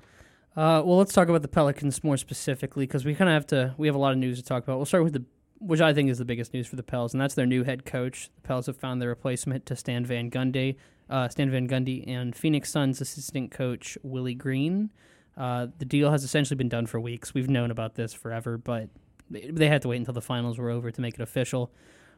Uh, 0.54 0.82
well, 0.84 0.98
let's 0.98 1.14
talk 1.14 1.28
about 1.28 1.40
the 1.42 1.48
Pelicans 1.48 2.04
more 2.04 2.18
specifically 2.18 2.86
because 2.86 3.04
we 3.04 3.14
kind 3.14 3.30
of 3.30 3.34
have 3.34 3.46
to. 3.48 3.74
We 3.78 3.86
have 3.86 3.94
a 3.94 3.98
lot 3.98 4.12
of 4.12 4.18
news 4.18 4.38
to 4.38 4.44
talk 4.44 4.62
about. 4.62 4.76
We'll 4.76 4.86
start 4.86 5.04
with 5.04 5.14
the, 5.14 5.24
which 5.58 5.80
I 5.80 5.94
think 5.94 6.10
is 6.10 6.18
the 6.18 6.24
biggest 6.26 6.52
news 6.52 6.66
for 6.66 6.76
the 6.76 6.82
Pels, 6.82 7.14
and 7.14 7.20
that's 7.20 7.34
their 7.34 7.46
new 7.46 7.64
head 7.64 7.86
coach. 7.86 8.30
The 8.34 8.42
Pels 8.42 8.66
have 8.66 8.76
found 8.76 9.00
their 9.00 9.08
replacement 9.08 9.64
to 9.66 9.76
Stan 9.76 10.04
Van 10.04 10.30
Gundy, 10.30 10.76
uh, 11.08 11.28
Stan 11.28 11.50
Van 11.50 11.66
Gundy, 11.66 12.06
and 12.06 12.36
Phoenix 12.36 12.70
Suns 12.70 13.00
assistant 13.00 13.50
coach 13.50 13.96
Willie 14.02 14.34
Green. 14.34 14.90
Uh, 15.36 15.68
the 15.78 15.84
deal 15.84 16.10
has 16.10 16.24
essentially 16.24 16.56
been 16.56 16.68
done 16.68 16.86
for 16.86 17.00
weeks. 17.00 17.32
We've 17.34 17.48
known 17.48 17.70
about 17.70 17.94
this 17.94 18.12
forever, 18.12 18.58
but 18.58 18.90
they- 19.30 19.68
had 19.68 19.82
to 19.82 19.88
wait 19.88 19.96
until 19.96 20.14
the 20.14 20.20
finals 20.20 20.58
were 20.58 20.68
over 20.70 20.90
to 20.90 21.00
make 21.00 21.14
it 21.14 21.20
official. 21.20 21.72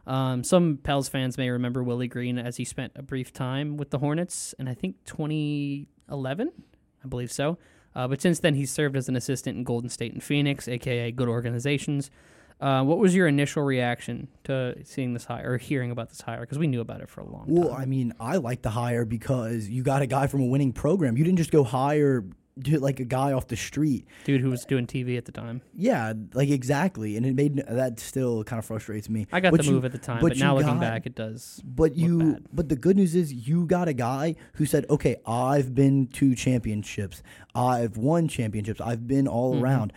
Um, 0.07 0.45
some 0.45 0.79
Pels 0.83 1.09
fans 1.09 1.39
may 1.39 1.49
remember 1.49 1.83
Willie 1.83 2.09
Green 2.09 2.39
as 2.39 2.57
he 2.57 2.65
spent 2.65 2.93
a 2.97 3.03
brief 3.03 3.33
time 3.33 3.77
with 3.77 3.91
the 3.91 3.99
Hornets, 4.01 4.55
and 4.59 4.69
I 4.69 4.75
think 4.75 4.97
2011, 5.05 6.51
I 7.05 7.09
believe 7.09 7.33
so. 7.33 7.59
Uh, 7.95 8.09
but 8.09 8.21
since 8.21 8.41
then, 8.41 8.55
he's 8.55 8.71
served 8.73 8.97
as 8.97 9.09
an 9.09 9.17
assistant 9.17 9.57
in 9.57 9.65
Golden 9.65 9.89
State 9.89 10.13
and 10.13 10.23
Phoenix, 10.23 10.67
aka 10.69 11.13
good 11.13 11.29
organizations. 11.29 12.11
Uh, 12.61 12.83
what 12.83 12.99
was 12.99 13.15
your 13.15 13.27
initial 13.27 13.63
reaction 13.63 14.29
to 14.45 14.75
seeing 14.85 15.13
this 15.13 15.25
hire 15.27 15.53
or 15.53 15.59
hearing 15.59 15.91
about 15.91 16.09
this 16.09 16.21
hire? 16.21 16.41
Because 16.41 16.59
we 16.59 16.67
knew 16.67 16.81
about 16.81 17.01
it 17.01 17.09
for 17.09 17.21
a 17.21 17.25
long 17.29 17.45
Well, 17.47 17.63
time. 17.65 17.73
Well, 17.73 17.81
I 17.81 17.85
mean, 17.85 18.13
I 18.19 18.37
like 18.37 18.63
the 18.63 18.71
hire 18.71 19.05
because 19.05 19.69
you 19.69 19.83
got 19.83 20.03
a 20.03 20.07
guy 20.07 20.27
from 20.27 20.41
a 20.41 20.47
winning 20.47 20.73
program. 20.73 21.17
You 21.17 21.25
didn't 21.25 21.39
just 21.39 21.51
go 21.51 21.63
hire 21.65 22.25
do- 22.59 22.79
like 22.79 23.01
a 23.01 23.05
guy 23.05 23.33
off 23.33 23.49
the 23.49 23.57
street. 23.57 24.07
Dude 24.25 24.41
who 24.41 24.51
was 24.51 24.65
doing 24.65 24.87
TV 24.87 25.17
at 25.19 25.25
the 25.25 25.33
time. 25.33 25.61
Yeah, 25.75 26.13
like 26.35 26.49
exactly, 26.51 27.17
and 27.17 27.27
it 27.27 27.35
made 27.35 27.57
that 27.69 27.99
still 28.01 28.45
kind 28.45 28.59
of 28.59 28.65
frustrates 28.65 29.09
me. 29.09 29.27
I 29.33 29.41
got 29.41 29.51
But 29.51 29.61
the 29.61 29.67
you- 29.67 29.73
move 29.73 29.85
at 29.85 29.93
the 29.93 29.99
time, 29.99 30.21
but 30.21 30.31
but, 30.31 30.39
now 30.39 30.57
looking 30.57 30.79
back, 30.81 31.07
it 31.07 31.15
does. 31.15 31.61
But 31.65 31.97
you, 31.97 32.19
bad. 32.35 32.45
but 32.53 32.69
the 32.69 32.77
good 32.77 32.97
news 32.97 33.15
is 33.15 33.33
you 33.33 33.67
got 33.67 33.89
a 33.89 33.93
guy 33.95 34.37
who 34.55 34.67
said, 34.67 34.87
"Okay, 34.89 35.17
I've 35.27 35.75
been 35.75 36.07
to 36.09 36.35
championships. 36.35 37.23
I've 37.55 37.97
won 37.97 38.29
championships. 38.29 38.81
I've 38.81 39.07
been 39.07 39.27
all 39.29 39.55
Mm-hmm. 39.55 39.65
around. 39.65 39.93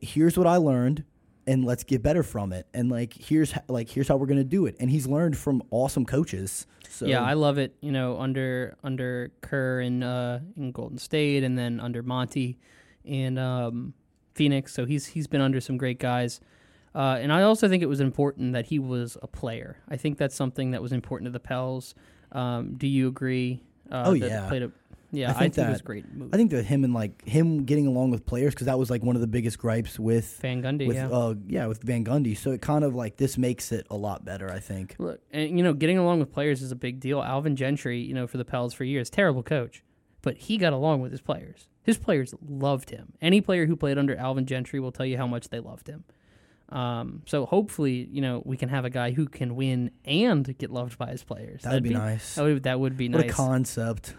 Here's 0.00 0.38
what 0.38 0.46
I 0.46 0.56
learned, 0.56 1.04
and 1.46 1.64
let's 1.64 1.84
get 1.84 2.02
better 2.02 2.22
from 2.22 2.52
it. 2.52 2.66
And 2.74 2.90
like 2.90 3.14
here's 3.14 3.52
like 3.68 3.88
here's 3.88 4.08
how 4.08 4.16
we're 4.16 4.26
gonna 4.26 4.44
do 4.44 4.66
it. 4.66 4.76
And 4.80 4.90
he's 4.90 5.06
learned 5.06 5.36
from 5.36 5.62
awesome 5.70 6.04
coaches. 6.04 6.66
So 6.88 7.06
yeah, 7.06 7.22
I 7.22 7.34
love 7.34 7.58
it. 7.58 7.74
You 7.80 7.92
know, 7.92 8.18
under 8.18 8.76
under 8.84 9.30
Kerr 9.40 9.80
in 9.80 10.02
uh, 10.02 10.40
in 10.56 10.72
Golden 10.72 10.98
State, 10.98 11.42
and 11.44 11.56
then 11.58 11.80
under 11.80 12.02
Monty 12.02 12.58
in 13.04 13.38
um, 13.38 13.94
Phoenix. 14.34 14.72
So 14.74 14.84
he's 14.84 15.06
he's 15.06 15.26
been 15.26 15.40
under 15.40 15.60
some 15.60 15.76
great 15.76 15.98
guys. 15.98 16.40
Uh, 16.94 17.18
and 17.20 17.32
I 17.32 17.42
also 17.42 17.68
think 17.68 17.82
it 17.82 17.88
was 17.88 18.00
important 18.00 18.52
that 18.52 18.66
he 18.66 18.78
was 18.78 19.16
a 19.22 19.26
player. 19.26 19.78
I 19.88 19.96
think 19.96 20.18
that's 20.18 20.34
something 20.34 20.72
that 20.72 20.82
was 20.82 20.92
important 20.92 21.26
to 21.26 21.30
the 21.32 21.40
Pels. 21.40 21.94
Um, 22.32 22.74
do 22.74 22.86
you 22.86 23.08
agree? 23.08 23.62
Uh, 23.90 24.04
Oh, 24.06 24.14
that 24.14 24.28
yeah. 24.28 24.48
Played 24.48 24.64
a, 24.64 24.72
yeah, 25.12 25.28
I 25.28 25.30
I 25.30 25.38
think 25.38 25.54
think, 25.54 25.68
it 25.68 25.70
was 25.70 25.82
great 25.82 26.12
move. 26.12 26.30
I 26.32 26.38
think 26.38 26.50
that 26.52 26.64
him 26.64 26.84
and 26.84 26.94
like 26.94 27.22
him 27.28 27.64
getting 27.64 27.86
along 27.86 28.10
with 28.10 28.24
players 28.24 28.54
because 28.54 28.66
that 28.66 28.78
was 28.78 28.90
like 28.90 29.02
one 29.02 29.14
of 29.14 29.20
the 29.20 29.28
biggest 29.28 29.58
gripes 29.58 29.98
with 29.98 30.38
Van 30.40 30.62
Gundy, 30.62 30.86
with 30.86 30.96
yeah. 30.96 31.08
uh 31.08 31.34
yeah 31.46 31.66
with 31.66 31.82
Van 31.82 32.04
Gundy. 32.04 32.36
So 32.36 32.50
it 32.50 32.62
kind 32.62 32.82
of 32.82 32.94
like 32.94 33.18
this 33.18 33.36
makes 33.36 33.72
it 33.72 33.86
a 33.90 33.96
lot 33.96 34.24
better. 34.24 34.50
I 34.50 34.58
think. 34.58 34.96
Look, 34.98 35.20
and 35.30 35.56
you 35.56 35.62
know, 35.62 35.74
getting 35.74 35.98
along 35.98 36.20
with 36.20 36.32
players 36.32 36.62
is 36.62 36.72
a 36.72 36.76
big 36.76 36.98
deal. 36.98 37.22
Alvin 37.22 37.56
Gentry, 37.56 38.00
you 38.00 38.14
know, 38.14 38.26
for 38.26 38.38
the 38.38 38.44
Pels 38.44 38.72
for 38.72 38.84
years, 38.84 39.10
terrible 39.10 39.42
coach, 39.42 39.84
but 40.22 40.36
he 40.38 40.56
got 40.56 40.72
along 40.72 41.02
with 41.02 41.12
his 41.12 41.20
players. 41.20 41.68
His 41.82 41.98
players 41.98 42.34
loved 42.46 42.90
him. 42.90 43.12
Any 43.20 43.40
player 43.40 43.66
who 43.66 43.76
played 43.76 43.98
under 43.98 44.16
Alvin 44.16 44.46
Gentry 44.46 44.80
will 44.80 44.92
tell 44.92 45.06
you 45.06 45.18
how 45.18 45.26
much 45.26 45.50
they 45.50 45.60
loved 45.60 45.88
him. 45.88 46.04
Um, 46.68 47.22
so 47.26 47.44
hopefully, 47.44 48.08
you 48.10 48.22
know, 48.22 48.42
we 48.46 48.56
can 48.56 48.70
have 48.70 48.86
a 48.86 48.90
guy 48.90 49.10
who 49.10 49.26
can 49.26 49.56
win 49.56 49.90
and 50.06 50.56
get 50.56 50.70
loved 50.70 50.96
by 50.96 51.10
his 51.10 51.22
players. 51.22 51.62
That 51.62 51.74
would 51.74 51.82
be, 51.82 51.90
nice. 51.90 52.36
That 52.36 52.44
would 52.44 52.62
that 52.62 52.80
would 52.80 52.96
be 52.96 53.08
what 53.10 53.20
nice. 53.20 53.30
a 53.30 53.34
concept. 53.34 54.14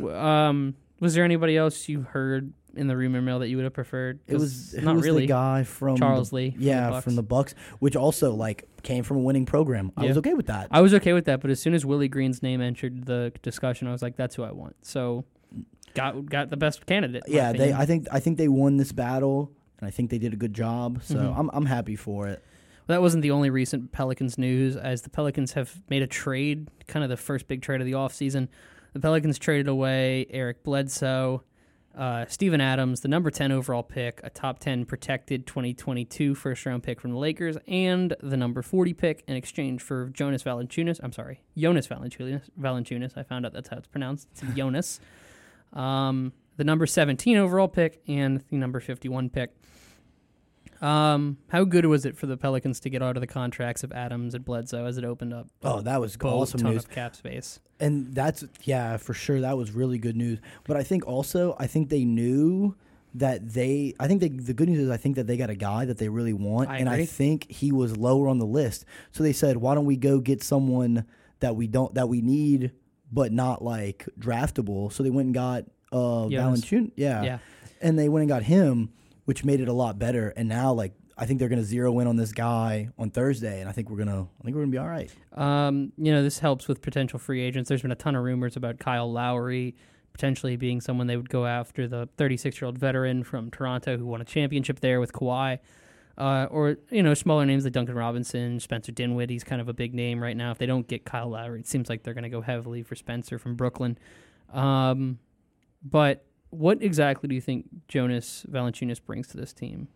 Um, 0.00 0.74
was 1.00 1.14
there 1.14 1.24
anybody 1.24 1.56
else 1.56 1.88
you 1.88 2.02
heard 2.02 2.52
in 2.74 2.86
the 2.86 2.96
rumor 2.96 3.20
mill 3.22 3.38
that 3.40 3.48
you 3.48 3.56
would 3.56 3.64
have 3.64 3.72
preferred? 3.72 4.20
It 4.26 4.34
was 4.36 4.74
not 4.74 4.96
was 4.96 5.04
really. 5.04 5.22
the 5.22 5.28
guy 5.28 5.62
from 5.64 5.96
Charles 5.96 6.30
the- 6.30 6.36
Lee. 6.36 6.50
from 6.52 6.60
the 6.60 6.66
yeah, 6.66 6.90
Bucks. 6.90 7.04
from 7.04 7.16
the 7.16 7.22
Bucks, 7.22 7.54
which 7.78 7.96
also 7.96 8.34
like 8.34 8.68
came 8.82 9.04
from 9.04 9.16
a 9.18 9.20
winning 9.20 9.46
program. 9.46 9.92
I 9.96 10.02
Yeah. 10.02 10.08
was 10.08 10.18
okay 10.18 10.34
with 10.34 10.46
that. 10.46 10.68
I 10.70 10.80
was 10.80 10.94
okay 10.94 11.12
with 11.12 11.24
that, 11.26 11.40
but 11.40 11.50
as 11.50 11.60
soon 11.60 11.74
as 11.74 11.84
Willie 11.86 12.08
Green's 12.08 12.42
name 12.42 12.60
entered 12.60 13.04
the 13.06 13.32
discussion, 13.42 13.88
I 13.88 13.92
was 13.92 14.02
like, 14.02 14.16
"That's 14.16 14.34
who 14.34 14.42
I 14.42 14.52
want." 14.52 14.76
So, 14.82 15.24
got 15.94 16.26
got 16.26 16.50
the 16.50 16.56
best 16.56 16.84
candidate. 16.86 17.22
yeah, 17.26 17.52
they. 17.52 17.72
I 17.72 17.86
think 17.86 18.06
I 18.12 18.20
think 18.20 18.38
they 18.38 18.48
won 18.48 18.76
this 18.76 18.92
battle, 18.92 19.50
and 19.80 19.88
I 19.88 19.90
think 19.90 20.10
they 20.10 20.18
did 20.18 20.32
a 20.32 20.36
good 20.36 20.54
job. 20.54 21.00
So 21.02 21.16
Mhm. 21.16 21.38
I'm 21.38 21.50
I'm 21.52 21.66
happy 21.66 21.96
for 21.96 22.28
it. 22.28 22.44
that 22.88 23.02
wasn't 23.02 23.22
the 23.22 23.30
only 23.30 23.50
recent 23.50 23.92
Pelicans 23.92 24.38
news, 24.38 24.74
as 24.74 25.02
the 25.02 25.10
Pelicans 25.10 25.52
have 25.52 25.82
made 25.90 26.00
a 26.02 26.06
trade, 26.06 26.68
kind 26.86 27.02
of 27.04 27.10
the 27.10 27.18
first 27.18 27.46
big 27.46 27.60
trade 27.60 27.80
of 27.82 27.86
the 27.86 27.92
offseason. 27.92 28.48
The 28.98 29.02
Pelicans 29.02 29.38
traded 29.38 29.68
away 29.68 30.26
Eric 30.28 30.64
Bledsoe, 30.64 31.44
uh, 31.96 32.26
Steven 32.26 32.60
Adams, 32.60 33.00
the 33.00 33.06
number 33.06 33.30
10 33.30 33.52
overall 33.52 33.84
pick, 33.84 34.20
a 34.24 34.30
top 34.30 34.58
10 34.58 34.86
protected 34.86 35.46
2022 35.46 36.34
first 36.34 36.66
round 36.66 36.82
pick 36.82 37.00
from 37.00 37.12
the 37.12 37.16
Lakers, 37.16 37.56
and 37.68 38.16
the 38.20 38.36
number 38.36 38.60
40 38.60 38.94
pick 38.94 39.22
in 39.28 39.36
exchange 39.36 39.82
for 39.82 40.08
Jonas 40.08 40.42
Valanciunas. 40.42 40.98
I'm 41.00 41.12
sorry, 41.12 41.44
Jonas 41.56 41.86
Valanciunas. 41.86 42.50
Valanciunas. 42.60 43.16
I 43.16 43.22
found 43.22 43.46
out 43.46 43.52
that's 43.52 43.68
how 43.68 43.76
it's 43.76 43.86
pronounced. 43.86 44.26
It's 44.32 44.42
Jonas. 44.56 44.98
Um, 45.74 46.32
the 46.56 46.64
number 46.64 46.86
17 46.86 47.36
overall 47.36 47.68
pick 47.68 48.00
and 48.08 48.42
the 48.48 48.56
number 48.56 48.80
51 48.80 49.28
pick. 49.28 49.54
Um, 50.80 51.38
how 51.48 51.64
good 51.64 51.84
was 51.86 52.04
it 52.04 52.16
for 52.16 52.26
the 52.26 52.36
Pelicans 52.36 52.78
to 52.80 52.90
get 52.90 53.02
out 53.02 53.16
of 53.16 53.20
the 53.20 53.26
contracts 53.26 53.82
of 53.82 53.92
Adams 53.92 54.34
and 54.34 54.44
Bledsoe 54.44 54.84
as 54.86 54.96
it 54.98 55.04
opened 55.04 55.34
up 55.34 55.48
Oh, 55.62 55.80
that 55.80 56.00
was 56.00 56.16
both 56.16 56.32
awesome 56.42 56.60
ton 56.60 56.72
news. 56.74 56.84
of 56.84 56.90
cap 56.90 57.16
space? 57.16 57.58
And 57.80 58.14
that's 58.14 58.44
yeah, 58.64 58.96
for 58.96 59.14
sure. 59.14 59.40
That 59.40 59.56
was 59.56 59.72
really 59.72 59.98
good 59.98 60.16
news. 60.16 60.38
But 60.64 60.76
I 60.76 60.82
think 60.82 61.06
also, 61.06 61.56
I 61.58 61.66
think 61.66 61.88
they 61.88 62.04
knew 62.04 62.76
that 63.14 63.48
they. 63.54 63.94
I 63.98 64.06
think 64.06 64.20
they, 64.20 64.28
the 64.28 64.52
good 64.54 64.68
news 64.68 64.80
is 64.80 64.90
I 64.90 64.96
think 64.96 65.16
that 65.16 65.26
they 65.26 65.36
got 65.36 65.50
a 65.50 65.54
guy 65.56 65.84
that 65.84 65.98
they 65.98 66.08
really 66.08 66.32
want, 66.32 66.68
I 66.70 66.78
and 66.78 66.88
I 66.88 67.04
think 67.06 67.50
he 67.50 67.72
was 67.72 67.96
lower 67.96 68.28
on 68.28 68.38
the 68.38 68.46
list. 68.46 68.84
So 69.12 69.22
they 69.22 69.32
said, 69.32 69.56
why 69.56 69.74
don't 69.74 69.86
we 69.86 69.96
go 69.96 70.18
get 70.20 70.42
someone 70.42 71.06
that 71.40 71.56
we 71.56 71.66
don't 71.66 71.94
that 71.94 72.08
we 72.08 72.20
need, 72.20 72.72
but 73.10 73.32
not 73.32 73.62
like 73.64 74.06
draftable? 74.18 74.92
So 74.92 75.02
they 75.02 75.10
went 75.10 75.26
and 75.26 75.34
got 75.34 75.64
uh. 75.92 76.26
Valanciunas, 76.28 76.92
yeah, 76.96 77.22
Yeah. 77.22 77.38
and 77.80 77.98
they 77.98 78.08
went 78.08 78.22
and 78.22 78.28
got 78.28 78.42
him, 78.42 78.90
which 79.28 79.44
made 79.44 79.60
it 79.60 79.68
a 79.68 79.72
lot 79.72 79.98
better. 79.98 80.30
And 80.36 80.48
now 80.48 80.72
like. 80.72 80.94
I 81.20 81.26
think 81.26 81.40
they're 81.40 81.48
going 81.48 81.60
to 81.60 81.64
zero 81.64 81.98
in 81.98 82.06
on 82.06 82.14
this 82.14 82.30
guy 82.30 82.90
on 82.96 83.10
Thursday, 83.10 83.58
and 83.58 83.68
I 83.68 83.72
think 83.72 83.90
we're 83.90 83.96
gonna. 83.96 84.22
I 84.22 84.44
think 84.44 84.54
we're 84.54 84.62
gonna 84.62 84.70
be 84.70 84.78
all 84.78 84.86
right. 84.86 85.10
Um, 85.32 85.92
you 85.98 86.12
know, 86.12 86.22
this 86.22 86.38
helps 86.38 86.68
with 86.68 86.80
potential 86.80 87.18
free 87.18 87.42
agents. 87.42 87.66
There's 87.66 87.82
been 87.82 87.90
a 87.90 87.96
ton 87.96 88.14
of 88.14 88.22
rumors 88.22 88.54
about 88.54 88.78
Kyle 88.78 89.10
Lowry 89.12 89.74
potentially 90.18 90.56
being 90.56 90.80
someone 90.80 91.06
they 91.06 91.16
would 91.16 91.28
go 91.28 91.46
after, 91.46 91.86
the 91.86 92.08
36 92.16 92.60
year 92.60 92.66
old 92.66 92.76
veteran 92.76 93.22
from 93.22 93.50
Toronto 93.50 93.96
who 93.96 94.04
won 94.04 94.20
a 94.20 94.24
championship 94.24 94.80
there 94.80 94.98
with 94.98 95.12
Kawhi. 95.12 95.60
Uh, 96.16 96.48
or, 96.50 96.76
you 96.90 97.04
know, 97.04 97.14
smaller 97.14 97.46
names 97.46 97.62
like 97.62 97.72
Duncan 97.72 97.94
Robinson, 97.94 98.58
Spencer 98.58 98.90
Dinwiddie. 98.90 99.34
He's 99.34 99.44
kind 99.44 99.60
of 99.60 99.68
a 99.68 99.72
big 99.72 99.94
name 99.94 100.20
right 100.20 100.36
now. 100.36 100.50
If 100.50 100.58
they 100.58 100.66
don't 100.66 100.88
get 100.88 101.04
Kyle 101.04 101.28
Lowry, 101.28 101.60
it 101.60 101.68
seems 101.68 101.88
like 101.88 102.02
they're 102.02 102.14
going 102.14 102.24
to 102.24 102.28
go 102.28 102.40
heavily 102.40 102.82
for 102.82 102.96
Spencer 102.96 103.38
from 103.38 103.54
Brooklyn. 103.54 103.96
Um, 104.52 105.20
but 105.84 106.24
what 106.50 106.82
exactly 106.82 107.28
do 107.28 107.34
you 107.34 107.40
think 107.40 107.66
Jonas 107.88 108.44
Valanciunas 108.50 109.00
brings 109.04 109.28
to 109.28 109.36
this 109.36 109.52
team? 109.52 109.88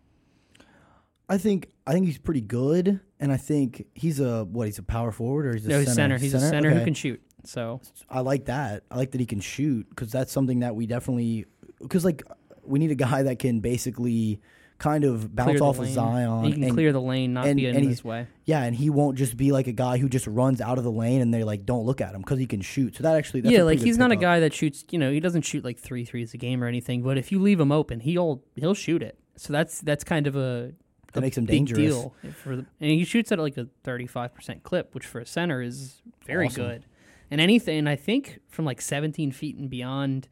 I 1.28 1.38
think 1.38 1.71
I 1.87 1.92
think 1.92 2.06
he's 2.06 2.18
pretty 2.18 2.40
good, 2.42 3.00
and 3.18 3.32
I 3.32 3.37
think 3.38 3.87
he's 3.94 4.21
a 4.21 4.44
what? 4.44 4.66
He's 4.66 4.78
a 4.78 4.82
power 4.82 5.12
forward 5.12 5.47
or 5.47 5.54
he's 5.54 5.64
a 5.66 5.68
No, 5.68 5.85
center? 5.85 5.85
he's 5.85 5.94
center. 5.94 6.18
He's 6.18 6.35
a 6.35 6.40
center 6.40 6.71
who 6.71 6.85
can 6.85 6.94
shoot. 6.94 7.23
So 7.44 7.80
I 8.09 8.21
like 8.21 8.44
that. 8.47 8.85
I 8.90 8.97
like 8.97 9.12
that 9.12 9.21
he 9.21 9.26
can 9.26 9.40
shoot 9.40 9.88
because 9.88 10.12
that's 10.12 10.30
something 10.30 10.61
that 10.61 10.76
we 10.76 10.87
definitely 10.87 11.47
because 11.80 12.04
like 12.04 12.23
we 12.64 12.78
need 12.78 12.90
a 12.90 12.94
guy 12.97 13.23
that 13.23 13.38
can 13.38 13.61
basically 13.61 14.40
kind 14.83 15.05
of 15.05 15.35
bounce 15.35 15.61
off 15.61 15.77
of 15.79 15.85
lane. 15.85 15.95
Zion. 15.95 16.45
He 16.45 16.53
can 16.53 16.65
and, 16.65 16.73
clear 16.73 16.93
the 16.93 17.01
lane, 17.01 17.33
not 17.33 17.47
and- 17.47 17.57
be 17.57 17.67
in 17.67 17.77
and 17.77 17.89
his 17.89 18.03
way. 18.03 18.27
yeah, 18.45 18.62
and 18.65 18.75
he 18.75 18.91
won't 18.91 19.17
just 19.17 19.37
be 19.37 19.53
like 19.53 19.69
a 19.69 19.73
guy 19.73 19.99
who 19.99 20.09
just 20.09 20.27
runs 20.27 20.61
out 20.61 20.77
of 20.77 20.83
the 20.85 20.91
lane 20.91 21.21
and 21.21 21.33
they 21.33 21.45
like 21.45 21.65
don't 21.65 21.87
look 21.87 22.01
at 22.01 22.15
him 22.15 22.21
because 22.23 22.39
he 22.41 22.47
can 22.47 22.61
shoot. 22.61 22.97
So 22.97 23.05
that 23.05 23.15
actually 23.17 23.43
that's 23.43 23.53
yeah, 23.53 23.62
a 23.62 23.65
like 23.65 23.79
he's 23.79 23.97
not 23.97 24.11
a 24.11 24.17
guy 24.17 24.41
that 24.41 24.53
shoots. 24.53 24.85
You 24.91 24.99
know, 24.99 25.12
he 25.12 25.21
doesn't 25.21 25.43
shoot 25.43 25.65
like 25.65 25.79
three 25.79 26.05
threes 26.05 26.35
a 26.35 26.37
game 26.37 26.62
or 26.62 26.67
anything. 26.67 27.03
But 27.03 27.17
if 27.17 27.31
you 27.31 27.39
leave 27.41 27.61
him 27.61 27.71
open, 27.71 28.01
he'll 28.01 28.43
he'll 28.57 28.75
shoot 28.75 29.03
it. 29.03 29.17
So 29.37 29.53
that's 29.53 29.81
that's 29.81 30.03
kind 30.05 30.27
of 30.27 30.35
a 30.37 30.73
That 31.12 31.21
makes 31.21 31.39
him 31.39 31.45
big 31.45 31.59
dangerous. 31.67 31.79
deal 31.81 32.15
for 32.43 32.57
the, 32.57 32.67
and 32.81 32.91
he 32.91 33.05
shoots 33.05 33.31
at 33.31 33.39
like 33.39 33.57
a 33.57 33.69
thirty 33.85 34.07
five 34.07 34.35
percent 34.35 34.62
clip, 34.65 34.95
which 34.95 35.07
for 35.07 35.21
a 35.21 35.27
center 35.27 35.62
is 35.62 36.03
very 36.27 36.47
Awesome. 36.47 36.65
good. 36.65 36.87
And 37.31 37.41
anything, 37.41 37.87
I 37.87 37.97
think 37.97 38.41
from 38.49 38.65
like 38.65 38.81
seventeen 38.83 39.31
feet 39.33 39.57
and 39.57 39.71
beyond, 39.71 40.29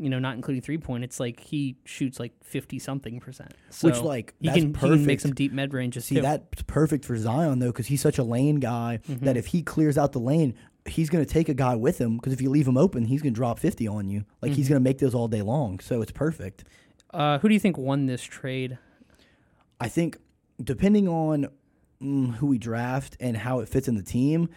you 0.00 0.08
know, 0.10 0.18
not 0.18 0.34
including 0.34 0.62
three 0.62 0.78
point, 0.78 1.04
it's 1.04 1.20
like 1.20 1.38
he 1.40 1.76
shoots 1.84 2.18
like 2.18 2.32
fifty 2.42 2.78
something 2.78 3.20
percent. 3.20 3.52
So 3.68 3.88
Which 3.88 4.00
like 4.00 4.34
he 4.40 4.48
that's 4.48 4.58
can 4.60 4.72
perfect. 4.72 4.92
he 4.92 4.98
can 4.98 5.06
make 5.06 5.20
some 5.20 5.34
deep 5.34 5.52
mid 5.52 5.74
ranges 5.74 6.06
See, 6.06 6.14
too. 6.16 6.22
that's 6.22 6.62
perfect 6.62 7.04
for 7.04 7.16
Zion 7.16 7.58
though, 7.58 7.66
because 7.68 7.86
he's 7.88 8.00
such 8.00 8.18
a 8.18 8.24
lane 8.24 8.56
guy 8.56 8.98
Mm-hmm. 9.08 9.24
that 9.26 9.36
if 9.36 9.46
he 9.46 9.62
clears 9.62 9.98
out 9.98 10.12
the 10.12 10.18
lane, 10.20 10.54
he's 10.86 11.10
going 11.10 11.24
to 11.24 11.30
take 11.30 11.48
a 11.48 11.54
guy 11.54 11.76
with 11.76 11.98
him. 11.98 12.16
Because 12.16 12.32
if 12.32 12.40
you 12.40 12.48
leave 12.50 12.66
him 12.66 12.76
open, 12.78 13.04
he's 13.04 13.20
going 13.22 13.34
to 13.34 13.36
drop 13.38 13.58
fifty 13.58 13.86
on 13.86 14.08
you. 14.08 14.24
Like 14.40 14.52
Mm-hmm. 14.52 14.56
he's 14.56 14.68
going 14.68 14.80
to 14.80 14.84
make 14.84 14.98
those 14.98 15.14
all 15.14 15.28
day 15.28 15.42
long. 15.42 15.78
So 15.80 16.00
it's 16.02 16.12
perfect. 16.12 16.64
uh, 17.12 17.38
who 17.38 17.48
do 17.48 17.54
you 17.54 17.60
think 17.60 17.76
won 17.76 18.06
this 18.06 18.22
trade? 18.22 18.78
I 19.80 19.88
think 19.88 20.18
depending 20.62 21.08
on 21.08 21.48
mm, 22.02 22.34
who 22.36 22.46
we 22.46 22.58
draft 22.58 23.16
and 23.20 23.36
how 23.36 23.60
it 23.60 23.68
fits 23.68 23.86
in 23.88 23.94
the 23.96 24.02
team. 24.02 24.48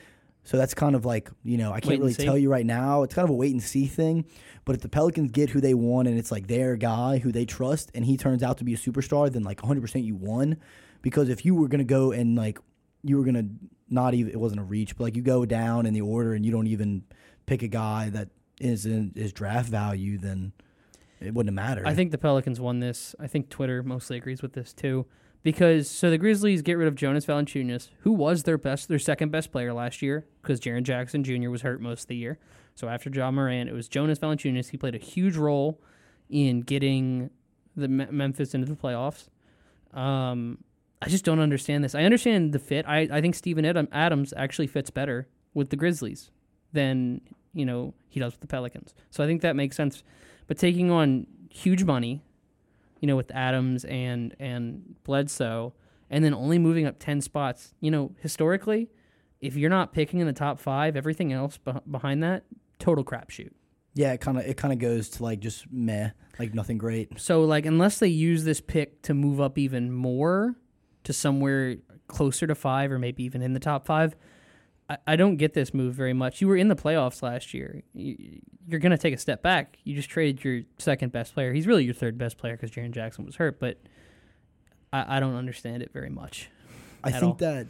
So 0.43 0.57
that's 0.57 0.73
kind 0.73 0.95
of 0.95 1.05
like 1.05 1.29
you 1.43 1.57
know 1.57 1.71
I 1.71 1.79
can't 1.79 1.99
really 1.99 2.13
see. 2.13 2.25
tell 2.25 2.37
you 2.37 2.49
right 2.49 2.65
now. 2.65 3.03
It's 3.03 3.15
kind 3.15 3.23
of 3.23 3.29
a 3.29 3.35
wait 3.35 3.51
and 3.51 3.63
see 3.63 3.87
thing. 3.87 4.25
But 4.65 4.75
if 4.75 4.81
the 4.81 4.89
Pelicans 4.89 5.31
get 5.31 5.49
who 5.49 5.61
they 5.61 5.73
want 5.73 6.07
and 6.07 6.17
it's 6.17 6.31
like 6.31 6.47
their 6.47 6.75
guy 6.75 7.17
who 7.17 7.31
they 7.31 7.45
trust 7.45 7.91
and 7.93 8.05
he 8.05 8.17
turns 8.17 8.43
out 8.43 8.57
to 8.59 8.63
be 8.63 8.73
a 8.73 8.77
superstar, 8.77 9.31
then 9.31 9.43
like 9.43 9.61
100 9.61 9.81
percent 9.81 10.05
you 10.05 10.15
won. 10.15 10.57
Because 11.01 11.29
if 11.29 11.45
you 11.45 11.55
were 11.55 11.67
gonna 11.67 11.83
go 11.83 12.11
and 12.11 12.35
like 12.35 12.59
you 13.03 13.17
were 13.17 13.25
gonna 13.25 13.45
not 13.89 14.13
even 14.13 14.31
it 14.31 14.39
wasn't 14.39 14.59
a 14.59 14.63
reach, 14.63 14.97
but 14.97 15.05
like 15.05 15.15
you 15.15 15.21
go 15.21 15.45
down 15.45 15.85
in 15.85 15.93
the 15.93 16.01
order 16.01 16.33
and 16.33 16.45
you 16.45 16.51
don't 16.51 16.67
even 16.67 17.03
pick 17.45 17.61
a 17.61 17.67
guy 17.67 18.09
that 18.09 18.29
is 18.59 18.85
in 18.85 19.11
his 19.15 19.33
draft 19.33 19.69
value, 19.69 20.17
then 20.17 20.53
it 21.19 21.33
wouldn't 21.33 21.55
matter. 21.55 21.83
I 21.85 21.93
think 21.93 22.11
the 22.11 22.17
Pelicans 22.17 22.59
won 22.59 22.79
this. 22.79 23.15
I 23.19 23.27
think 23.27 23.49
Twitter 23.49 23.83
mostly 23.83 24.17
agrees 24.17 24.41
with 24.41 24.53
this 24.53 24.73
too. 24.73 25.05
Because 25.43 25.89
so 25.89 26.09
the 26.09 26.17
Grizzlies 26.17 26.61
get 26.61 26.77
rid 26.77 26.87
of 26.87 26.95
Jonas 26.95 27.25
Valanciunas, 27.25 27.89
who 27.99 28.13
was 28.13 28.43
their 28.43 28.57
best, 28.57 28.87
their 28.87 28.99
second 28.99 29.29
best 29.29 29.51
player 29.51 29.73
last 29.73 30.01
year, 30.01 30.25
because 30.41 30.59
Jaren 30.59 30.83
Jackson 30.83 31.23
Jr. 31.23 31.49
was 31.49 31.61
hurt 31.61 31.81
most 31.81 32.03
of 32.03 32.07
the 32.07 32.15
year. 32.15 32.39
So 32.75 32.87
after 32.87 33.09
Ja 33.09 33.29
Morant, 33.29 33.69
it 33.69 33.73
was 33.73 33.87
Jonas 33.87 34.19
Valanciunas. 34.19 34.69
He 34.69 34.77
played 34.77 34.95
a 34.95 34.99
huge 34.99 35.35
role 35.35 35.81
in 36.29 36.61
getting 36.61 37.29
the 37.75 37.87
Me- 37.87 38.07
Memphis 38.09 38.53
into 38.55 38.67
the 38.67 38.75
playoffs. 38.75 39.27
Um, 39.93 40.59
I 41.01 41.09
just 41.09 41.25
don't 41.25 41.39
understand 41.39 41.83
this. 41.83 41.93
I 41.93 42.03
understand 42.03 42.53
the 42.53 42.59
fit. 42.59 42.87
I, 42.87 43.07
I 43.11 43.19
think 43.21 43.35
Steven 43.35 43.65
Adam, 43.65 43.89
Adams 43.91 44.33
actually 44.37 44.67
fits 44.67 44.89
better 44.89 45.27
with 45.53 45.69
the 45.69 45.75
Grizzlies 45.75 46.31
than 46.71 47.21
you 47.53 47.65
know 47.65 47.93
he 48.09 48.19
does 48.19 48.33
with 48.33 48.41
the 48.41 48.47
Pelicans. 48.47 48.93
So 49.11 49.23
I 49.23 49.27
think 49.27 49.41
that 49.41 49.55
makes 49.55 49.75
sense. 49.75 50.03
But 50.47 50.57
taking 50.57 50.89
on 50.89 51.27
huge 51.49 51.83
money, 51.83 52.23
you 53.03 53.07
know, 53.07 53.17
with 53.17 53.31
Adams 53.35 53.83
and 53.83 54.33
and 54.39 54.95
Bledsoe, 55.03 55.73
and 56.09 56.23
then 56.23 56.33
only 56.33 56.57
moving 56.57 56.85
up 56.85 56.99
ten 56.99 57.19
spots, 57.19 57.73
you 57.81 57.91
know, 57.91 58.15
historically, 58.21 58.89
if 59.41 59.57
you're 59.57 59.69
not 59.69 59.91
picking 59.91 60.21
in 60.21 60.27
the 60.27 60.31
top 60.31 60.57
five, 60.57 60.95
everything 60.95 61.33
else 61.33 61.59
beh 61.67 61.81
behind 61.91 62.23
that, 62.23 62.45
total 62.79 63.03
crapshoot. 63.03 63.51
yeah, 63.93 64.13
it 64.13 64.21
kind 64.21 64.37
of 64.37 64.45
it 64.45 64.55
kind 64.55 64.71
of 64.71 64.79
goes 64.79 65.09
to 65.09 65.23
like 65.23 65.41
just 65.41 65.69
meh, 65.69 66.11
like 66.39 66.53
nothing 66.53 66.77
great. 66.77 67.19
So 67.19 67.41
like, 67.43 67.65
unless 67.65 67.99
they 67.99 68.07
use 68.07 68.45
this 68.45 68.61
pick 68.61 69.01
to 69.01 69.13
move 69.13 69.41
up 69.41 69.57
even 69.57 69.91
more 69.91 70.55
to 71.03 71.11
somewhere 71.11 71.75
closer 72.07 72.47
to 72.47 72.55
five 72.55 72.89
or 72.89 72.99
maybe 72.99 73.23
even 73.25 73.41
in 73.41 73.53
the 73.53 73.59
top 73.59 73.85
five. 73.85 74.15
I, 74.93 75.13
I 75.13 75.15
don't 75.15 75.37
get 75.37 75.53
this 75.53 75.73
move 75.73 75.93
very 75.93 76.13
much. 76.13 76.41
You 76.41 76.47
were 76.47 76.57
in 76.57 76.67
the 76.67 76.75
playoffs 76.75 77.21
last 77.21 77.53
year. 77.53 77.83
You, 77.93 78.41
you're 78.67 78.79
going 78.79 78.91
to 78.91 78.97
take 78.97 79.13
a 79.13 79.17
step 79.17 79.41
back. 79.41 79.77
You 79.83 79.95
just 79.95 80.09
traded 80.09 80.43
your 80.43 80.61
second 80.77 81.11
best 81.11 81.33
player. 81.33 81.53
He's 81.53 81.67
really 81.67 81.83
your 81.83 81.93
third 81.93 82.17
best 82.17 82.37
player 82.37 82.55
because 82.55 82.71
Jaren 82.71 82.91
Jackson 82.91 83.25
was 83.25 83.35
hurt, 83.35 83.59
but 83.59 83.77
I, 84.91 85.17
I 85.17 85.19
don't 85.19 85.35
understand 85.35 85.83
it 85.83 85.91
very 85.91 86.09
much. 86.09 86.49
I 87.03 87.11
think 87.11 87.23
all. 87.23 87.33
that 87.33 87.67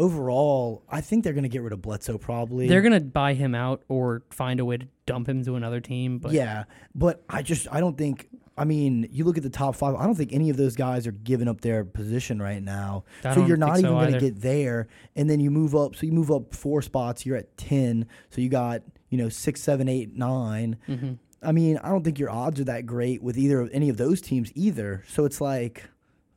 overall, 0.00 0.82
I 0.88 1.00
think 1.00 1.22
they're 1.24 1.32
going 1.34 1.44
to 1.44 1.48
get 1.48 1.62
rid 1.62 1.72
of 1.72 1.82
Bledsoe 1.82 2.18
probably. 2.18 2.66
They're 2.68 2.80
going 2.80 2.94
to 2.94 3.00
buy 3.00 3.34
him 3.34 3.54
out 3.54 3.82
or 3.88 4.22
find 4.30 4.58
a 4.58 4.64
way 4.64 4.78
to 4.78 4.86
dump 5.06 5.28
him 5.28 5.44
to 5.44 5.54
another 5.56 5.80
team. 5.80 6.18
But 6.18 6.32
yeah, 6.32 6.64
but 6.94 7.22
I 7.28 7.42
just 7.42 7.68
I 7.70 7.80
don't 7.80 7.96
think. 7.96 8.28
I 8.58 8.64
mean, 8.64 9.08
you 9.10 9.24
look 9.24 9.36
at 9.38 9.42
the 9.42 9.48
top 9.50 9.74
five. 9.76 9.94
I 9.94 10.04
don't 10.04 10.16
think 10.16 10.32
any 10.32 10.50
of 10.50 10.56
those 10.56 10.76
guys 10.76 11.06
are 11.06 11.12
giving 11.12 11.48
up 11.48 11.60
their 11.62 11.84
position 11.84 12.42
right 12.42 12.62
now. 12.62 13.04
I 13.24 13.34
so 13.34 13.46
you're 13.46 13.56
not 13.56 13.76
so 13.76 13.78
even 13.80 13.90
going 13.92 14.12
to 14.12 14.20
get 14.20 14.40
there, 14.42 14.88
and 15.16 15.30
then 15.30 15.40
you 15.40 15.50
move 15.50 15.74
up. 15.74 15.94
So 15.96 16.04
you 16.06 16.12
move 16.12 16.30
up 16.30 16.54
four 16.54 16.82
spots. 16.82 17.24
You're 17.24 17.36
at 17.36 17.56
ten. 17.56 18.06
So 18.30 18.40
you 18.40 18.48
got 18.48 18.82
you 19.08 19.18
know 19.18 19.28
six, 19.28 19.62
seven, 19.62 19.88
eight, 19.88 20.16
nine. 20.16 20.76
hmm 20.86 21.12
I 21.42 21.52
mean, 21.52 21.78
I 21.78 21.88
don't 21.88 22.04
think 22.04 22.18
your 22.18 22.28
odds 22.28 22.60
are 22.60 22.64
that 22.64 22.84
great 22.84 23.22
with 23.22 23.38
either 23.38 23.62
of 23.62 23.70
any 23.72 23.88
of 23.88 23.96
those 23.96 24.20
teams 24.20 24.52
either. 24.54 25.04
So 25.08 25.24
it's 25.24 25.40
like, 25.40 25.88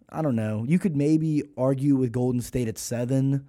I 0.08 0.22
don't 0.22 0.38
know. 0.38 0.64
You 0.66 0.80
could 0.80 0.96
maybe 0.96 1.44
argue 1.58 1.98
with 1.98 2.14
Golden 2.14 2.40
State 2.40 2.70
at 2.70 2.78
seven 2.78 3.46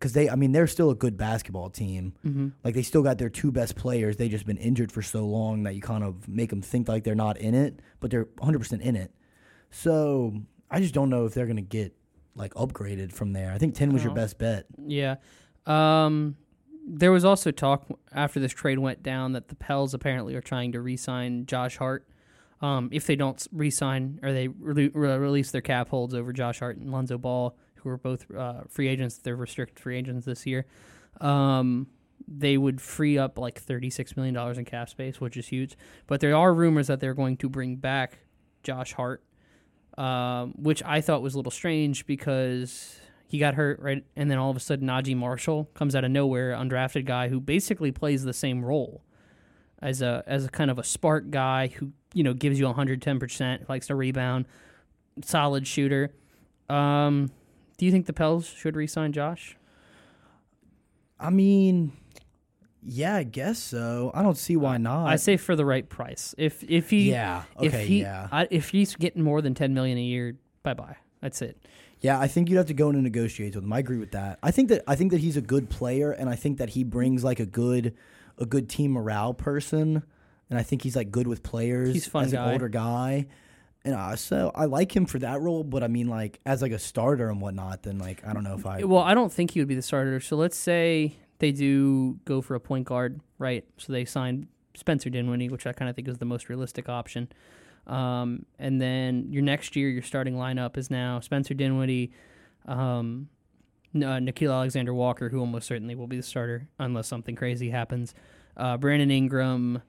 because 0.00 0.14
they, 0.14 0.28
I 0.30 0.34
mean, 0.34 0.52
they're 0.52 0.66
still 0.66 0.88
a 0.90 0.94
good 0.94 1.16
basketball 1.18 1.68
team. 1.70 2.14
Mm-hmm. 2.26 2.48
Like 2.64 2.74
they 2.74 2.82
still 2.82 3.02
got 3.02 3.18
their 3.18 3.28
two 3.28 3.52
best 3.52 3.76
players. 3.76 4.16
They 4.16 4.28
just 4.30 4.46
been 4.46 4.56
injured 4.56 4.90
for 4.90 5.02
so 5.02 5.26
long 5.26 5.62
that 5.64 5.74
you 5.74 5.82
kind 5.82 6.02
of 6.02 6.26
make 6.26 6.48
them 6.50 6.62
think 6.62 6.88
like 6.88 7.04
they're 7.04 7.14
not 7.14 7.36
in 7.36 7.54
it, 7.54 7.80
but 8.00 8.10
they're 8.10 8.26
100 8.38 8.58
percent 8.58 8.80
in 8.82 8.96
it. 8.96 9.12
So 9.70 10.32
I 10.70 10.80
just 10.80 10.94
don't 10.94 11.10
know 11.10 11.26
if 11.26 11.34
they're 11.34 11.46
gonna 11.46 11.60
get 11.60 11.94
like 12.34 12.54
upgraded 12.54 13.12
from 13.12 13.32
there. 13.34 13.52
I 13.52 13.58
think 13.58 13.74
10 13.74 13.92
was 13.92 14.02
your 14.02 14.12
Oh. 14.12 14.14
best 14.14 14.38
bet. 14.38 14.66
Yeah. 14.86 15.16
Um, 15.66 16.36
there 16.86 17.12
was 17.12 17.24
also 17.24 17.50
talk 17.50 17.86
after 18.12 18.40
this 18.40 18.52
trade 18.52 18.78
went 18.78 19.02
down 19.02 19.32
that 19.32 19.48
the 19.48 19.54
Pels 19.54 19.92
apparently 19.94 20.34
are 20.34 20.40
trying 20.40 20.72
to 20.72 20.80
re-sign 20.80 21.44
Josh 21.46 21.76
Hart. 21.76 22.06
Um, 22.62 22.88
if 22.92 23.06
they 23.06 23.16
don't 23.16 23.44
re-sign 23.52 24.18
or 24.22 24.32
they 24.32 24.48
re- 24.48 24.88
re- 24.92 25.16
release 25.16 25.50
their 25.50 25.60
cap 25.60 25.88
holds 25.88 26.14
over 26.14 26.32
Josh 26.32 26.58
Hart 26.60 26.76
and 26.78 26.90
Lonzo 26.90 27.16
Ball, 27.18 27.56
who 27.82 27.88
are 27.90 27.96
both 27.96 28.30
uh, 28.34 28.62
free 28.68 28.88
agents, 28.88 29.18
they're 29.18 29.36
restricted 29.36 29.78
free 29.78 29.96
agents 29.96 30.26
this 30.26 30.46
year. 30.46 30.66
Um, 31.20 31.86
they 32.28 32.56
would 32.56 32.80
free 32.80 33.18
up 33.18 33.38
like 33.38 33.58
thirty-six 33.58 34.16
million 34.16 34.34
dollars 34.34 34.58
in 34.58 34.64
cap 34.64 34.88
space, 34.88 35.20
which 35.20 35.36
is 35.36 35.48
huge. 35.48 35.76
But 36.06 36.20
there 36.20 36.36
are 36.36 36.54
rumors 36.54 36.86
that 36.86 37.00
they're 37.00 37.14
going 37.14 37.36
to 37.38 37.48
bring 37.48 37.76
back 37.76 38.18
Josh 38.62 38.92
Hart, 38.92 39.22
um, 39.98 40.52
which 40.56 40.82
I 40.84 41.00
thought 41.00 41.22
was 41.22 41.34
a 41.34 41.38
little 41.38 41.50
strange 41.50 42.06
because 42.06 43.00
he 43.26 43.38
got 43.38 43.54
hurt 43.54 43.80
right, 43.80 44.04
and 44.16 44.30
then 44.30 44.38
all 44.38 44.50
of 44.50 44.56
a 44.56 44.60
sudden 44.60 44.88
Naji 44.88 45.16
Marshall 45.16 45.70
comes 45.74 45.94
out 45.94 46.04
of 46.04 46.10
nowhere, 46.10 46.52
undrafted 46.52 47.04
guy 47.04 47.28
who 47.28 47.40
basically 47.40 47.90
plays 47.92 48.24
the 48.24 48.32
same 48.32 48.64
role 48.64 49.02
as 49.80 50.02
a 50.02 50.22
as 50.26 50.44
a 50.44 50.48
kind 50.48 50.70
of 50.70 50.78
a 50.78 50.84
spark 50.84 51.30
guy 51.30 51.68
who 51.68 51.92
you 52.12 52.22
know 52.22 52.34
gives 52.34 52.58
you 52.58 52.66
110 52.66 53.18
percent, 53.18 53.68
likes 53.68 53.86
to 53.86 53.94
rebound, 53.94 54.46
solid 55.22 55.66
shooter. 55.66 56.12
Um, 56.68 57.30
do 57.80 57.86
you 57.86 57.92
think 57.92 58.04
the 58.04 58.12
Pels 58.12 58.44
should 58.46 58.76
re-sign 58.76 59.10
Josh? 59.10 59.56
I 61.18 61.30
mean, 61.30 61.92
yeah, 62.82 63.16
I 63.16 63.22
guess 63.22 63.58
so. 63.58 64.10
I 64.12 64.22
don't 64.22 64.36
see 64.36 64.54
why 64.54 64.76
not. 64.76 65.06
I 65.06 65.16
say 65.16 65.38
for 65.38 65.56
the 65.56 65.64
right 65.64 65.88
price. 65.88 66.34
If 66.36 66.62
if 66.64 66.90
he 66.90 67.10
yeah. 67.10 67.44
if 67.58 67.72
Okay. 67.72 67.86
he 67.86 68.00
yeah. 68.02 68.28
I, 68.30 68.46
if 68.50 68.68
he's 68.68 68.96
getting 68.96 69.22
more 69.22 69.40
than 69.40 69.54
10 69.54 69.72
million 69.72 69.96
a 69.96 70.02
year, 70.02 70.36
bye 70.62 70.74
bye. 70.74 70.96
That's 71.22 71.40
it. 71.40 71.56
Yeah, 72.02 72.20
I 72.20 72.28
think 72.28 72.50
you'd 72.50 72.58
have 72.58 72.66
to 72.66 72.74
go 72.74 72.90
in 72.90 72.96
and 72.96 73.02
negotiate 73.04 73.54
with 73.54 73.64
him. 73.64 73.72
I 73.72 73.78
agree 73.78 73.96
with 73.96 74.10
that. 74.10 74.38
I 74.42 74.50
think 74.50 74.68
that 74.68 74.82
I 74.86 74.94
think 74.94 75.10
that 75.12 75.20
he's 75.20 75.38
a 75.38 75.42
good 75.42 75.70
player, 75.70 76.12
and 76.12 76.28
I 76.28 76.36
think 76.36 76.58
that 76.58 76.68
he 76.68 76.84
brings 76.84 77.24
like 77.24 77.40
a 77.40 77.46
good 77.46 77.94
a 78.36 78.44
good 78.44 78.68
team 78.68 78.90
morale 78.90 79.32
person, 79.32 80.02
and 80.50 80.58
I 80.58 80.62
think 80.64 80.82
he's 80.82 80.96
like 80.96 81.10
good 81.10 81.26
with 81.26 81.42
players. 81.42 81.94
He's 81.94 82.06
a 82.06 82.10
fun 82.10 82.26
as 82.26 82.32
guy. 82.32 82.44
an 82.44 82.52
older 82.52 82.68
guy, 82.68 83.26
and 83.84 83.94
uh, 83.94 84.16
so 84.16 84.52
I 84.54 84.66
like 84.66 84.94
him 84.94 85.06
for 85.06 85.18
that 85.20 85.40
role. 85.40 85.64
But 85.64 85.82
I 85.82 85.88
mean, 85.88 86.08
like 86.08 86.40
as 86.44 86.62
like 86.62 86.72
a 86.72 86.78
starter 86.78 87.28
and 87.30 87.40
whatnot, 87.40 87.82
then 87.82 87.98
like 87.98 88.26
I 88.26 88.32
don't 88.32 88.44
know 88.44 88.54
if 88.54 88.66
I. 88.66 88.84
Well, 88.84 89.02
I 89.02 89.14
don't 89.14 89.32
think 89.32 89.52
he 89.52 89.60
would 89.60 89.68
be 89.68 89.74
the 89.74 89.82
starter. 89.82 90.20
So 90.20 90.36
let's 90.36 90.56
say 90.56 91.16
they 91.38 91.52
do 91.52 92.18
go 92.24 92.42
for 92.42 92.54
a 92.54 92.60
point 92.60 92.86
guard, 92.86 93.20
right? 93.38 93.64
So 93.78 93.92
they 93.92 94.04
sign 94.04 94.48
Spencer 94.74 95.10
Dinwiddie, 95.10 95.48
which 95.48 95.66
I 95.66 95.72
kind 95.72 95.88
of 95.88 95.96
think 95.96 96.08
is 96.08 96.18
the 96.18 96.24
most 96.24 96.48
realistic 96.48 96.88
option. 96.88 97.28
Um, 97.86 98.46
and 98.58 98.80
then 98.80 99.26
your 99.30 99.42
next 99.42 99.74
year, 99.74 99.88
your 99.88 100.02
starting 100.02 100.34
lineup 100.34 100.76
is 100.76 100.90
now 100.90 101.18
Spencer 101.20 101.54
Dinwiddie, 101.54 102.12
um, 102.66 103.28
uh, 103.96 104.20
Nickeil 104.20 104.52
Alexander 104.52 104.94
Walker, 104.94 105.30
who 105.30 105.40
almost 105.40 105.66
certainly 105.66 105.94
will 105.94 106.06
be 106.06 106.16
the 106.16 106.22
starter 106.22 106.68
unless 106.78 107.08
something 107.08 107.34
crazy 107.34 107.70
happens. 107.70 108.14
Uh, 108.56 108.76
Brandon 108.76 109.10
Ingram, 109.10 109.82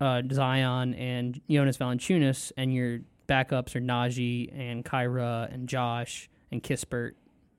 uh, 0.00 0.22
Zion, 0.32 0.94
and 0.94 1.40
Jonas 1.48 1.76
Valanciunas, 1.76 2.50
and 2.56 2.74
your 2.74 3.00
backups 3.26 3.74
are 3.76 3.80
Naji 3.80 4.50
and 4.56 4.84
Kira 4.84 5.52
and 5.52 5.68
Josh 5.68 6.28
and 6.52 6.62
Kispert 6.62 7.12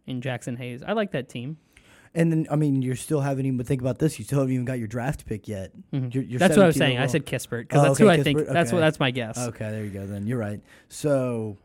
and 0.07 0.21
Jaxson 0.23 0.57
Hayes. 0.57 0.81
I 0.85 0.93
like 0.93 1.11
that 1.11 1.29
team. 1.29 1.57
and 2.15 2.31
then 2.31 2.47
I 2.49 2.55
mean, 2.55 2.81
you 2.81 2.95
still 2.95 3.21
haven't 3.21 3.45
even. 3.45 3.63
Think 3.65 3.81
about 3.81 3.99
this: 3.99 4.17
you 4.17 4.25
still 4.25 4.39
haven't 4.39 4.53
even 4.53 4.65
got 4.65 4.79
your 4.79 4.87
draft 4.87 5.25
pick 5.25 5.47
yet. 5.47 5.71
Mhm. 5.93 6.13
You're- 6.13 6.25
you're 6.27 6.39
that's 6.39 6.55
what 6.57 6.63
I 6.63 6.67
was 6.67 6.75
17 6.77 6.97
saying. 6.97 7.03
I 7.03 7.07
said 7.07 7.25
Kispert 7.25 7.61
because 7.67 7.79
Oh, 7.79 7.83
that's 7.83 7.91
okay, 7.95 8.03
who 8.03 8.09
I 8.09 8.23
think. 8.23 8.39
Kispert, 8.39 8.53
That's 8.53 8.71
what 8.71 8.79
that's 8.79 8.99
my 8.99 9.11
guess. 9.11 9.37
Okay, 9.37 9.69
there 9.69 9.83
you 9.83 9.89
go. 9.91 10.05
Then 10.07 10.25
you're 10.25 10.39
right. 10.39 10.61
So, 10.89 11.57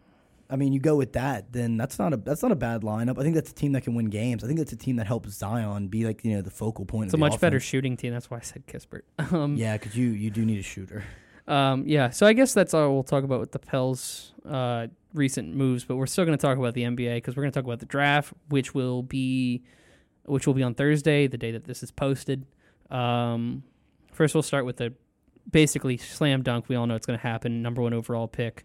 I 0.50 0.56
mean, 0.56 0.72
you 0.74 0.80
go 0.80 0.96
with 0.96 1.12
that. 1.14 1.52
Then 1.52 1.76
that's 1.78 1.98
not 1.98 2.12
a 2.12 2.16
that's 2.18 2.42
not 2.42 2.50
a 2.52 2.56
bad 2.56 2.82
lineup. 2.82 3.18
I 3.18 3.22
think 3.22 3.34
that's 3.36 3.50
a 3.50 3.54
team 3.54 3.72
that 3.72 3.82
can 3.84 3.94
win 3.94 4.06
games. 4.06 4.42
I 4.44 4.46
think 4.48 4.58
that's 4.58 4.72
a 4.72 4.76
team 4.76 4.96
that 4.96 5.06
helps 5.06 5.30
Zion 5.30 5.86
be 5.88 6.04
like 6.04 6.24
you 6.24 6.34
know 6.34 6.42
the 6.42 6.50
focal 6.50 6.84
point. 6.84 7.06
It's 7.06 7.14
a 7.14 7.18
much 7.18 7.40
better 7.40 7.60
shooting 7.60 7.96
team. 7.96 8.12
That's 8.12 8.28
why 8.30 8.38
I 8.38 8.40
said 8.40 8.66
Kispert. 8.66 9.02
Um, 9.32 9.56
Yeah, 9.56 9.78
because 9.78 9.96
you 9.96 10.08
you 10.08 10.30
do 10.30 10.44
need 10.44 10.58
a 10.58 10.62
shooter. 10.64 11.04
Um, 11.48 11.84
yeah, 11.86 12.10
so 12.10 12.26
I 12.26 12.32
guess 12.32 12.54
that's 12.54 12.72
all 12.74 12.92
we'll 12.92 13.02
talk 13.02 13.24
about 13.24 13.40
with 13.40 13.52
the 13.52 13.58
Pels' 13.58 14.32
uh, 14.48 14.86
recent 15.12 15.54
moves, 15.54 15.84
but 15.84 15.96
we're 15.96 16.06
still 16.06 16.24
going 16.24 16.36
to 16.36 16.42
talk 16.42 16.56
about 16.56 16.74
the 16.74 16.82
NBA 16.82 17.16
because 17.16 17.36
we're 17.36 17.42
going 17.42 17.52
to 17.52 17.58
talk 17.58 17.64
about 17.64 17.80
the 17.80 17.86
draft, 17.86 18.32
which 18.48 18.74
will 18.74 19.02
be 19.02 19.62
which 20.24 20.46
will 20.46 20.54
be 20.54 20.62
on 20.62 20.74
Thursday, 20.74 21.26
the 21.26 21.36
day 21.36 21.50
that 21.50 21.64
this 21.64 21.82
is 21.82 21.90
posted. 21.90 22.46
Um, 22.90 23.64
first, 24.12 24.34
we'll 24.34 24.42
start 24.42 24.64
with 24.64 24.76
the 24.76 24.92
basically 25.50 25.96
slam 25.96 26.42
dunk. 26.42 26.68
We 26.68 26.76
all 26.76 26.86
know 26.86 26.94
it's 26.94 27.06
going 27.06 27.18
to 27.18 27.22
happen. 27.26 27.60
Number 27.60 27.82
one 27.82 27.92
overall 27.92 28.28
pick. 28.28 28.64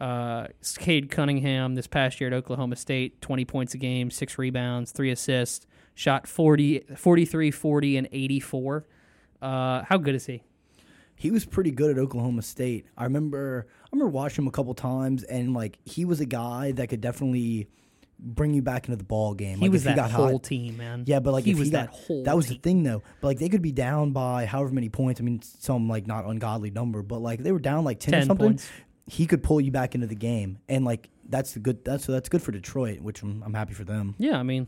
Uh, 0.00 0.48
Cade 0.78 1.10
Cunningham 1.10 1.74
this 1.74 1.86
past 1.86 2.20
year 2.20 2.28
at 2.28 2.34
Oklahoma 2.34 2.76
State, 2.76 3.20
20 3.20 3.44
points 3.44 3.74
a 3.74 3.78
game, 3.78 4.10
six 4.10 4.38
rebounds, 4.38 4.92
three 4.92 5.10
assists, 5.10 5.66
shot 5.94 6.26
40, 6.26 6.84
43, 6.96 7.50
40, 7.50 7.96
and 7.96 8.08
84. 8.10 8.86
Uh, 9.40 9.82
how 9.88 9.96
good 9.96 10.14
is 10.14 10.26
he? 10.26 10.42
He 11.16 11.30
was 11.30 11.44
pretty 11.44 11.70
good 11.70 11.90
at 11.90 11.98
Oklahoma 11.98 12.42
State. 12.42 12.86
I 12.96 13.04
remember 13.04 13.66
I 13.84 13.88
remember 13.92 14.10
watching 14.10 14.44
him 14.44 14.48
a 14.48 14.52
couple 14.52 14.74
times, 14.74 15.22
and 15.24 15.54
like 15.54 15.78
he 15.84 16.04
was 16.04 16.20
a 16.20 16.26
guy 16.26 16.72
that 16.72 16.88
could 16.88 17.00
definitely 17.00 17.68
bring 18.18 18.54
you 18.54 18.62
back 18.62 18.86
into 18.86 18.96
the 18.96 19.04
ball 19.04 19.34
game. 19.34 19.58
He 19.58 19.64
like, 19.64 19.72
was 19.72 19.82
if 19.82 19.94
that 19.94 19.96
got 19.96 20.10
whole 20.10 20.32
hot, 20.32 20.42
team, 20.42 20.76
man. 20.76 21.04
Yeah, 21.06 21.20
but 21.20 21.32
like 21.32 21.44
he 21.44 21.52
if 21.52 21.58
was 21.58 21.68
he 21.68 21.72
got, 21.72 21.90
that 21.90 21.96
whole. 21.96 22.24
That 22.24 22.36
was 22.36 22.48
the 22.48 22.56
thing, 22.56 22.82
though. 22.82 23.02
But 23.20 23.28
like 23.28 23.38
they 23.38 23.48
could 23.48 23.62
be 23.62 23.72
down 23.72 24.12
by 24.12 24.46
however 24.46 24.72
many 24.72 24.88
points. 24.88 25.20
I 25.20 25.24
mean, 25.24 25.42
some 25.42 25.88
like 25.88 26.06
not 26.06 26.24
ungodly 26.26 26.70
number, 26.70 27.02
but 27.02 27.20
like 27.20 27.42
they 27.42 27.52
were 27.52 27.58
down 27.58 27.84
like 27.84 28.00
ten, 28.00 28.14
or 28.14 28.22
something. 28.22 28.46
points. 28.46 28.70
He 29.06 29.26
could 29.26 29.42
pull 29.42 29.60
you 29.60 29.70
back 29.70 29.94
into 29.94 30.06
the 30.06 30.14
game, 30.14 30.58
and 30.68 30.84
like 30.84 31.10
that's 31.28 31.52
the 31.52 31.60
good. 31.60 31.84
That's 31.84 32.04
so 32.04 32.12
that's 32.12 32.28
good 32.28 32.42
for 32.42 32.52
Detroit, 32.52 33.00
which 33.00 33.22
I'm, 33.22 33.42
I'm 33.42 33.54
happy 33.54 33.74
for 33.74 33.84
them. 33.84 34.14
Yeah, 34.18 34.38
I 34.38 34.42
mean, 34.42 34.66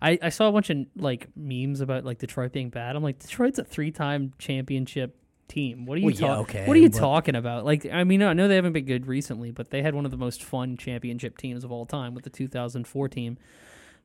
I, 0.00 0.18
I 0.22 0.28
saw 0.28 0.48
a 0.48 0.52
bunch 0.52 0.70
of 0.70 0.78
like 0.96 1.28
memes 1.34 1.80
about 1.80 2.04
like 2.04 2.18
Detroit 2.18 2.52
being 2.52 2.70
bad. 2.70 2.96
I'm 2.96 3.02
like, 3.02 3.18
Detroit's 3.18 3.58
a 3.58 3.64
three 3.64 3.90
time 3.90 4.34
championship 4.38 5.16
team. 5.48 5.86
What 5.86 5.96
are 5.96 6.00
you 6.00 6.06
Well, 6.06 6.14
yeah, 6.14 6.26
talking? 6.28 6.56
okay, 6.56 6.66
what 6.68 6.76
are 6.76 6.80
you 6.80 6.90
but- 6.90 6.98
talking 6.98 7.34
about? 7.34 7.64
Like, 7.64 7.86
I 7.90 8.04
mean, 8.04 8.22
I 8.22 8.32
know 8.32 8.46
they 8.48 8.54
haven't 8.56 8.72
been 8.74 8.84
good 8.84 9.06
recently, 9.06 9.50
but 9.50 9.70
they 9.70 9.82
had 9.82 9.94
one 9.94 10.04
of 10.04 10.10
the 10.10 10.16
most 10.16 10.42
fun 10.42 10.76
championship 10.76 11.36
teams 11.38 11.64
of 11.64 11.72
all 11.72 11.86
time 11.86 12.14
with 12.14 12.24
the 12.24 12.30
2004 12.30 13.08
team. 13.08 13.38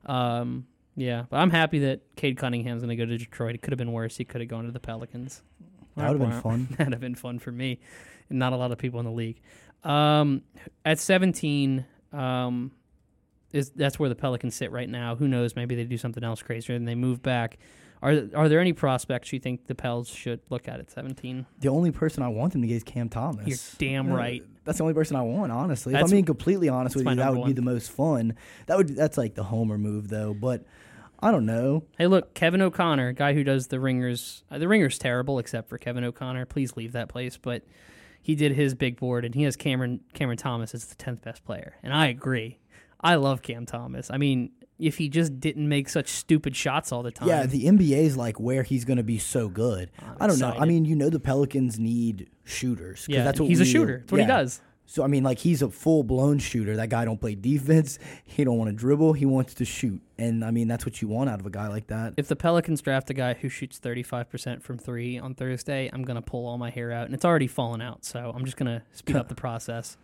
Um, 0.06 0.66
yeah, 0.96 1.24
but 1.28 1.38
I'm 1.38 1.50
happy 1.50 1.80
that 1.80 2.00
Cade 2.16 2.36
Cunningham's 2.36 2.82
going 2.82 2.96
to 2.96 2.96
go 2.96 3.06
to 3.06 3.18
Detroit. 3.18 3.54
It 3.54 3.62
could 3.62 3.72
have 3.72 3.78
been 3.78 3.92
worse. 3.92 4.16
He 4.16 4.24
could 4.24 4.40
have 4.40 4.48
gone 4.48 4.64
to 4.64 4.70
the 4.70 4.80
Pelicans. 4.80 5.42
That 5.96 6.10
would 6.10 6.20
have 6.20 6.30
been 6.30 6.40
fun. 6.40 6.68
That'd 6.78 6.92
have 6.92 7.00
been 7.00 7.14
fun 7.14 7.38
for 7.38 7.52
me, 7.52 7.80
and 8.28 8.38
not 8.38 8.52
a 8.52 8.56
lot 8.56 8.72
of 8.72 8.78
people 8.78 9.00
in 9.00 9.06
the 9.06 9.12
league. 9.12 9.40
Um, 9.84 10.42
at 10.84 10.98
17, 10.98 11.84
um, 12.12 12.72
is 13.52 13.70
that's 13.70 13.98
where 13.98 14.08
the 14.08 14.14
Pelicans 14.14 14.54
sit 14.56 14.72
right 14.72 14.88
now. 14.88 15.14
Who 15.14 15.28
knows? 15.28 15.54
Maybe 15.54 15.74
they 15.74 15.84
do 15.84 15.98
something 15.98 16.24
else 16.24 16.42
crazier 16.42 16.74
and 16.74 16.86
they 16.88 16.94
move 16.96 17.22
back. 17.22 17.58
Are 18.04 18.28
are 18.36 18.48
there 18.50 18.60
any 18.60 18.72
prospects 18.74 19.32
you 19.32 19.40
think 19.40 19.66
the 19.66 19.74
Pels 19.74 20.08
should 20.08 20.40
look 20.50 20.68
at 20.68 20.78
at 20.78 20.90
17? 20.90 21.46
The 21.60 21.68
only 21.68 21.90
person 21.90 22.22
I 22.22 22.28
want 22.28 22.52
them 22.52 22.60
to 22.62 22.68
get 22.68 22.74
is 22.74 22.84
Cam 22.84 23.08
Thomas. 23.08 23.46
You're 23.48 23.58
damn 23.78 24.12
Uh, 24.12 24.16
right. 24.16 24.42
That's 24.64 24.78
the 24.78 24.84
only 24.84 24.94
person 24.94 25.16
I 25.16 25.22
want, 25.22 25.50
honestly. 25.50 25.94
if 25.94 26.02
I'm 26.02 26.10
being 26.10 26.24
completely 26.24 26.68
honest 26.68 26.96
with 26.96 27.06
you, 27.06 27.14
that 27.16 27.34
would 27.34 27.46
be 27.46 27.52
the 27.54 27.62
most 27.62 27.90
fun. 27.90 28.34
That 28.66 28.76
would 28.76 28.88
that's 28.94 29.16
like 29.18 29.34
the 29.34 29.44
homer 29.44 29.78
move 29.78 30.08
though. 30.08 30.34
But 30.34 30.64
I 31.20 31.30
don't 31.30 31.46
know. 31.46 31.84
Hey, 31.96 32.06
look, 32.06 32.34
Kevin 32.34 32.60
O'Connor, 32.60 33.14
guy 33.14 33.32
who 33.32 33.42
does 33.42 33.68
the 33.68 33.80
Ringers. 33.80 34.44
Uh, 34.50 34.58
the 34.58 34.68
Ringers 34.68 34.98
terrible 34.98 35.38
except 35.38 35.70
for 35.70 35.78
Kevin 35.78 36.04
O'Connor. 36.04 36.44
Please 36.46 36.76
leave 36.76 36.92
that 36.92 37.08
place. 37.08 37.38
But 37.38 37.62
he 38.20 38.34
did 38.34 38.52
his 38.52 38.74
big 38.74 38.98
board, 38.98 39.24
and 39.24 39.34
he 39.34 39.44
has 39.44 39.56
Cameron 39.56 40.00
Cameron 40.12 40.36
Thomas 40.38 40.74
as 40.74 40.84
the 40.86 40.96
10th 40.96 41.22
best 41.22 41.44
player, 41.44 41.76
and 41.82 41.94
I 41.94 42.08
agree. 42.08 42.58
I 43.00 43.14
love 43.16 43.40
Cam 43.42 43.64
Thomas. 43.66 44.10
I 44.10 44.16
mean, 44.18 44.50
if 44.78 44.98
he 44.98 45.08
just 45.08 45.40
didn't 45.40 45.68
make 45.68 45.88
such 45.88 46.08
stupid 46.08 46.56
shots 46.56 46.92
all 46.92 47.02
the 47.02 47.10
time. 47.10 47.28
Yeah, 47.28 47.46
the 47.46 47.64
NBA 47.66 47.98
is 47.98 48.16
like 48.16 48.40
where 48.40 48.62
he's 48.62 48.84
going 48.84 48.96
to 48.96 49.04
be 49.04 49.18
so 49.18 49.48
good. 49.48 49.90
I'm 49.98 50.16
I 50.20 50.26
don't 50.26 50.38
know. 50.38 50.54
I 50.56 50.64
mean, 50.64 50.84
you 50.84 50.96
know, 50.96 51.10
the 51.10 51.20
Pelicans 51.20 51.78
need 51.78 52.28
shooters. 52.44 53.06
yeah, 53.08 53.24
that's 53.24 53.40
what 53.40 53.48
he's 53.48 53.60
a 53.60 53.64
shooter. 53.64 53.98
That's 53.98 54.12
what 54.12 54.20
he 54.20 54.26
does. 54.26 54.60
So 54.86 55.02
I 55.02 55.06
mean, 55.06 55.24
like 55.24 55.38
he's 55.38 55.62
a 55.62 55.70
full 55.70 56.02
blown 56.02 56.38
shooter. 56.38 56.76
That 56.76 56.90
guy 56.90 57.04
don't 57.04 57.20
play 57.20 57.34
defense. 57.34 57.98
He 58.24 58.44
don't 58.44 58.58
want 58.58 58.68
to 58.68 58.76
dribble. 58.76 59.14
He 59.14 59.24
wants 59.24 59.54
to 59.54 59.64
shoot. 59.64 60.00
And 60.18 60.44
I 60.44 60.50
mean, 60.50 60.68
that's 60.68 60.84
what 60.84 61.00
you 61.00 61.08
want 61.08 61.30
out 61.30 61.40
of 61.40 61.46
a 61.46 61.50
guy 61.50 61.68
like 61.68 61.86
that. 61.86 62.14
If 62.16 62.28
the 62.28 62.36
Pelicans 62.36 62.82
draft 62.82 63.08
a 63.10 63.14
guy 63.14 63.34
who 63.34 63.48
shoots 63.48 63.80
35% 63.80 64.62
from 64.62 64.78
three 64.78 65.18
on 65.18 65.34
Thursday, 65.34 65.90
I'm 65.92 66.02
going 66.02 66.16
to 66.16 66.22
pull 66.22 66.46
all 66.46 66.58
my 66.58 66.70
hair 66.70 66.92
out. 66.92 67.06
And 67.06 67.14
it's 67.14 67.24
already 67.24 67.46
fallen 67.46 67.80
out, 67.80 68.04
so 68.04 68.32
I'm 68.34 68.44
just 68.44 68.56
going 68.56 68.66
to 68.66 68.82
speed 68.92 69.16
up 69.16 69.28
the 69.28 69.34
process. 69.34 69.96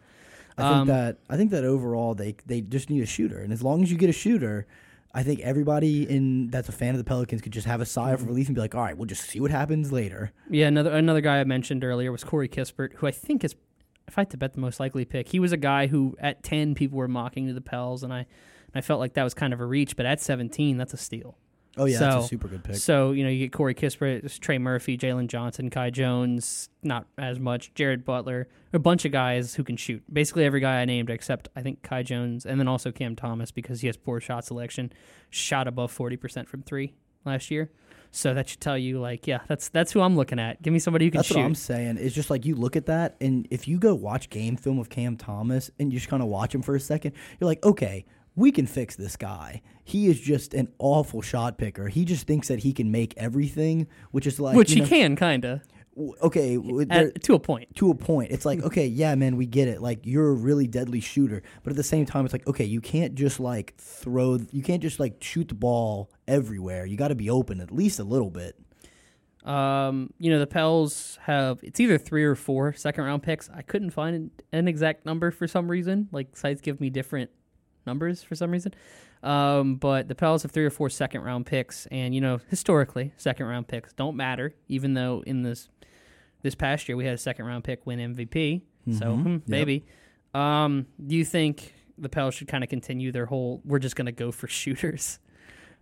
I 0.60 0.68
think 0.68 0.80
Um, 0.82 0.86
that 0.88 1.18
I 1.28 1.36
think 1.36 1.50
that 1.50 1.64
overall 1.64 2.14
they 2.14 2.36
they 2.46 2.60
just 2.60 2.90
need 2.90 3.02
a 3.02 3.06
shooter. 3.06 3.38
And 3.40 3.52
as 3.52 3.62
long 3.62 3.82
as 3.82 3.90
you 3.90 3.98
get 3.98 4.10
a 4.10 4.12
shooter, 4.14 4.66
I 5.12 5.22
think 5.22 5.40
everybody 5.40 6.08
in 6.08 6.48
that's 6.48 6.68
a 6.68 6.72
fan 6.72 6.90
of 6.94 6.98
the 6.98 7.04
Pelicans 7.04 7.42
could 7.42 7.52
just 7.52 7.66
have 7.66 7.80
a 7.80 7.86
sigh 7.86 8.12
Mm-hmm. 8.12 8.22
of 8.22 8.26
relief 8.28 8.46
and 8.48 8.54
be 8.54 8.60
like, 8.60 8.74
all 8.74 8.82
right, 8.82 8.96
we'll 8.96 9.06
just 9.06 9.24
see 9.24 9.40
what 9.40 9.50
happens 9.50 9.90
later. 9.92 10.32
Yeah, 10.48 10.68
another 10.68 10.92
another 10.92 11.20
guy 11.20 11.40
I 11.40 11.44
mentioned 11.44 11.82
earlier 11.84 12.12
was 12.12 12.22
Corey 12.24 12.48
Kispert, 12.48 12.94
who 12.96 13.06
I 13.06 13.10
think 13.10 13.42
is 13.44 13.54
if 14.08 14.18
I 14.18 14.22
had 14.22 14.30
to 14.30 14.36
bet 14.36 14.54
the 14.54 14.60
most 14.60 14.80
likely 14.80 15.04
pick, 15.04 15.28
he 15.28 15.38
was 15.38 15.52
a 15.52 15.56
guy 15.56 15.86
who 15.86 16.16
at 16.20 16.42
ten 16.42 16.74
people 16.74 16.98
were 16.98 17.08
mocking 17.08 17.46
to 17.46 17.52
the 17.54 17.60
Pels, 17.60 18.02
and 18.02 18.12
I 18.12 18.26
I 18.74 18.80
felt 18.80 19.00
like 19.00 19.14
that 19.14 19.24
was 19.24 19.34
kind 19.34 19.52
of 19.52 19.60
a 19.60 19.66
reach, 19.66 19.96
but 19.96 20.06
at 20.06 20.20
seventeen, 20.20 20.76
that's 20.78 20.94
a 20.94 20.96
steal. 20.96 21.36
Oh 21.76 21.84
yeah, 21.84 21.98
that's 22.00 22.14
So- 22.14 22.20
a 22.20 22.28
super 22.28 22.48
good 22.48 22.64
pick. 22.64 22.76
So 22.76 23.12
you 23.12 23.22
know 23.24 23.30
you 23.30 23.38
get 23.38 23.52
Corey 23.52 23.74
Kispert, 23.74 24.40
Trey 24.40 24.58
Murphy, 24.58 24.98
Jalen 24.98 25.28
Johnson, 25.28 25.70
Kai 25.70 25.90
Jones, 25.90 26.68
not 26.82 27.06
as 27.16 27.38
much, 27.38 27.72
Jared 27.74 28.04
Butler, 28.04 28.48
a 28.72 28.78
bunch 28.78 29.04
of 29.04 29.12
guys 29.12 29.54
who 29.54 29.62
can 29.64 29.76
shoot. 29.76 30.02
Basically 30.12 30.44
every 30.44 30.60
guy 30.60 30.80
I 30.80 30.84
named 30.84 31.10
except 31.10 31.48
I 31.54 31.62
think 31.62 31.82
Kai 31.82 32.02
Jones, 32.02 32.44
and 32.44 32.58
then 32.58 32.66
also 32.68 32.90
Cam 32.90 33.14
Thomas 33.16 33.50
because 33.52 33.80
he 33.80 33.86
has 33.86 33.96
poor 33.96 34.20
shot 34.20 34.44
selection, 34.44 34.92
shot 35.30 35.68
above 35.68 35.90
forty 35.92 36.16
percent 36.16 36.48
from 36.48 36.62
three 36.62 36.94
last 37.24 37.50
year. 37.50 37.70
So 38.12 38.34
that 38.34 38.48
should 38.48 38.60
tell 38.60 38.76
you 38.76 38.98
like 39.00 39.28
yeah 39.28 39.38
that's 39.46 39.68
that's 39.68 39.92
who 39.92 40.00
I'm 40.00 40.16
looking 40.16 40.40
at. 40.40 40.60
Give 40.60 40.72
me 40.72 40.80
somebody 40.80 41.04
who 41.04 41.12
can 41.12 41.18
That's 41.18 41.28
shoot. 41.28 41.36
what 41.36 41.44
I'm 41.44 41.54
saying. 41.54 41.98
It's 42.00 42.12
just 42.14 42.28
like 42.28 42.44
you 42.44 42.56
look 42.56 42.74
at 42.74 42.86
that, 42.86 43.16
and 43.20 43.46
if 43.52 43.68
you 43.68 43.78
go 43.78 43.94
watch 43.94 44.28
game 44.30 44.56
film 44.56 44.80
of 44.80 44.88
Cam 44.88 45.16
Thomas 45.16 45.70
and 45.78 45.92
you 45.92 46.00
just 46.00 46.10
kind 46.10 46.20
of 46.20 46.28
watch 46.28 46.52
him 46.52 46.62
for 46.62 46.74
a 46.74 46.80
second, 46.80 47.12
you're 47.38 47.46
like, 47.46 47.64
okay, 47.64 48.04
we 48.36 48.52
can 48.52 48.66
fix 48.66 48.96
this 48.96 49.16
guy. 49.16 49.62
He 49.84 50.06
is 50.06 50.20
just 50.20 50.54
an 50.54 50.68
awful 50.78 51.20
shot 51.22 51.58
picker. 51.58 51.88
He 51.88 52.04
just 52.04 52.26
thinks 52.26 52.48
that 52.48 52.60
he 52.60 52.72
can 52.72 52.90
make 52.90 53.14
everything, 53.16 53.88
which 54.12 54.26
is 54.26 54.38
like, 54.38 54.56
Which 54.56 54.72
he 54.72 54.80
know, 54.80 54.86
can 54.86 55.16
kinda 55.16 55.62
Okay, 56.22 56.56
there- 56.86 57.08
at, 57.08 57.22
to 57.24 57.34
a 57.34 57.40
point. 57.40 57.74
to 57.76 57.90
a 57.90 57.94
point. 57.94 58.30
It's 58.30 58.46
like, 58.46 58.62
okay, 58.64 58.86
yeah, 58.86 59.14
man, 59.16 59.36
we 59.36 59.44
get 59.46 59.66
it. 59.68 59.82
Like 59.82 60.06
you're 60.06 60.30
a 60.30 60.34
really 60.34 60.66
deadly 60.68 61.00
shooter, 61.00 61.42
but 61.62 61.70
at 61.72 61.76
the 61.76 61.82
same 61.82 62.06
time, 62.06 62.24
it's 62.24 62.32
like, 62.32 62.46
okay, 62.46 62.64
you 62.64 62.80
can't 62.80 63.14
just 63.16 63.40
like 63.40 63.74
throw, 63.76 64.38
you 64.52 64.62
can't 64.62 64.80
just 64.80 65.00
like 65.00 65.16
shoot 65.22 65.48
the 65.48 65.54
ball 65.54 66.10
everywhere. 66.28 66.86
You 66.86 66.96
got 66.96 67.08
to 67.08 67.14
be 67.16 67.28
open 67.28 67.60
at 67.60 67.70
least 67.72 67.98
a 67.98 68.04
little 68.04 68.30
bit. 68.30 68.56
Um, 69.44 70.12
you 70.18 70.30
know, 70.30 70.38
the 70.38 70.46
Pels 70.46 71.18
have 71.22 71.58
it's 71.62 71.80
either 71.80 71.96
three 71.98 72.24
or 72.24 72.34
four 72.34 72.72
second 72.74 73.04
round 73.04 73.22
picks. 73.22 73.48
I 73.50 73.62
couldn't 73.62 73.90
find 73.90 74.30
an 74.52 74.68
exact 74.68 75.04
number 75.06 75.30
for 75.30 75.48
some 75.48 75.70
reason. 75.70 76.08
Like 76.12 76.36
sites 76.36 76.60
give 76.60 76.80
me 76.80 76.90
different 76.90 77.30
numbers 77.86 78.22
for 78.22 78.34
some 78.34 78.50
reason. 78.50 78.72
Um, 79.22 79.76
but 79.76 80.08
the 80.08 80.14
Pels 80.14 80.42
have 80.44 80.50
three 80.50 80.64
or 80.64 80.70
four 80.70 80.88
second 80.88 81.22
round 81.22 81.44
picks, 81.46 81.86
and 81.86 82.14
you 82.14 82.20
know, 82.20 82.40
historically, 82.48 83.12
second 83.16 83.46
round 83.46 83.68
picks 83.68 83.92
don't 83.92 84.16
matter. 84.16 84.54
Even 84.68 84.94
though 84.94 85.22
in 85.26 85.42
this 85.42 85.68
this 86.42 86.54
past 86.54 86.88
year 86.88 86.96
we 86.96 87.04
had 87.04 87.14
a 87.14 87.18
second 87.18 87.44
round 87.44 87.64
pick 87.64 87.86
win 87.86 87.98
MVP, 88.14 88.62
so 88.98 89.06
Mhm. 89.16 89.22
hmm, 89.22 89.28
Yep. 89.32 89.42
maybe. 89.46 89.84
Um, 90.32 90.86
do 91.06 91.14
you 91.16 91.24
think 91.24 91.74
the 91.98 92.08
Pels 92.08 92.34
should 92.34 92.48
kind 92.48 92.64
of 92.64 92.70
continue 92.70 93.12
their 93.12 93.26
whole? 93.26 93.60
We're 93.64 93.78
just 93.78 93.94
gonna 93.96 94.12
go 94.12 94.32
for 94.32 94.46
shooters 94.60 95.18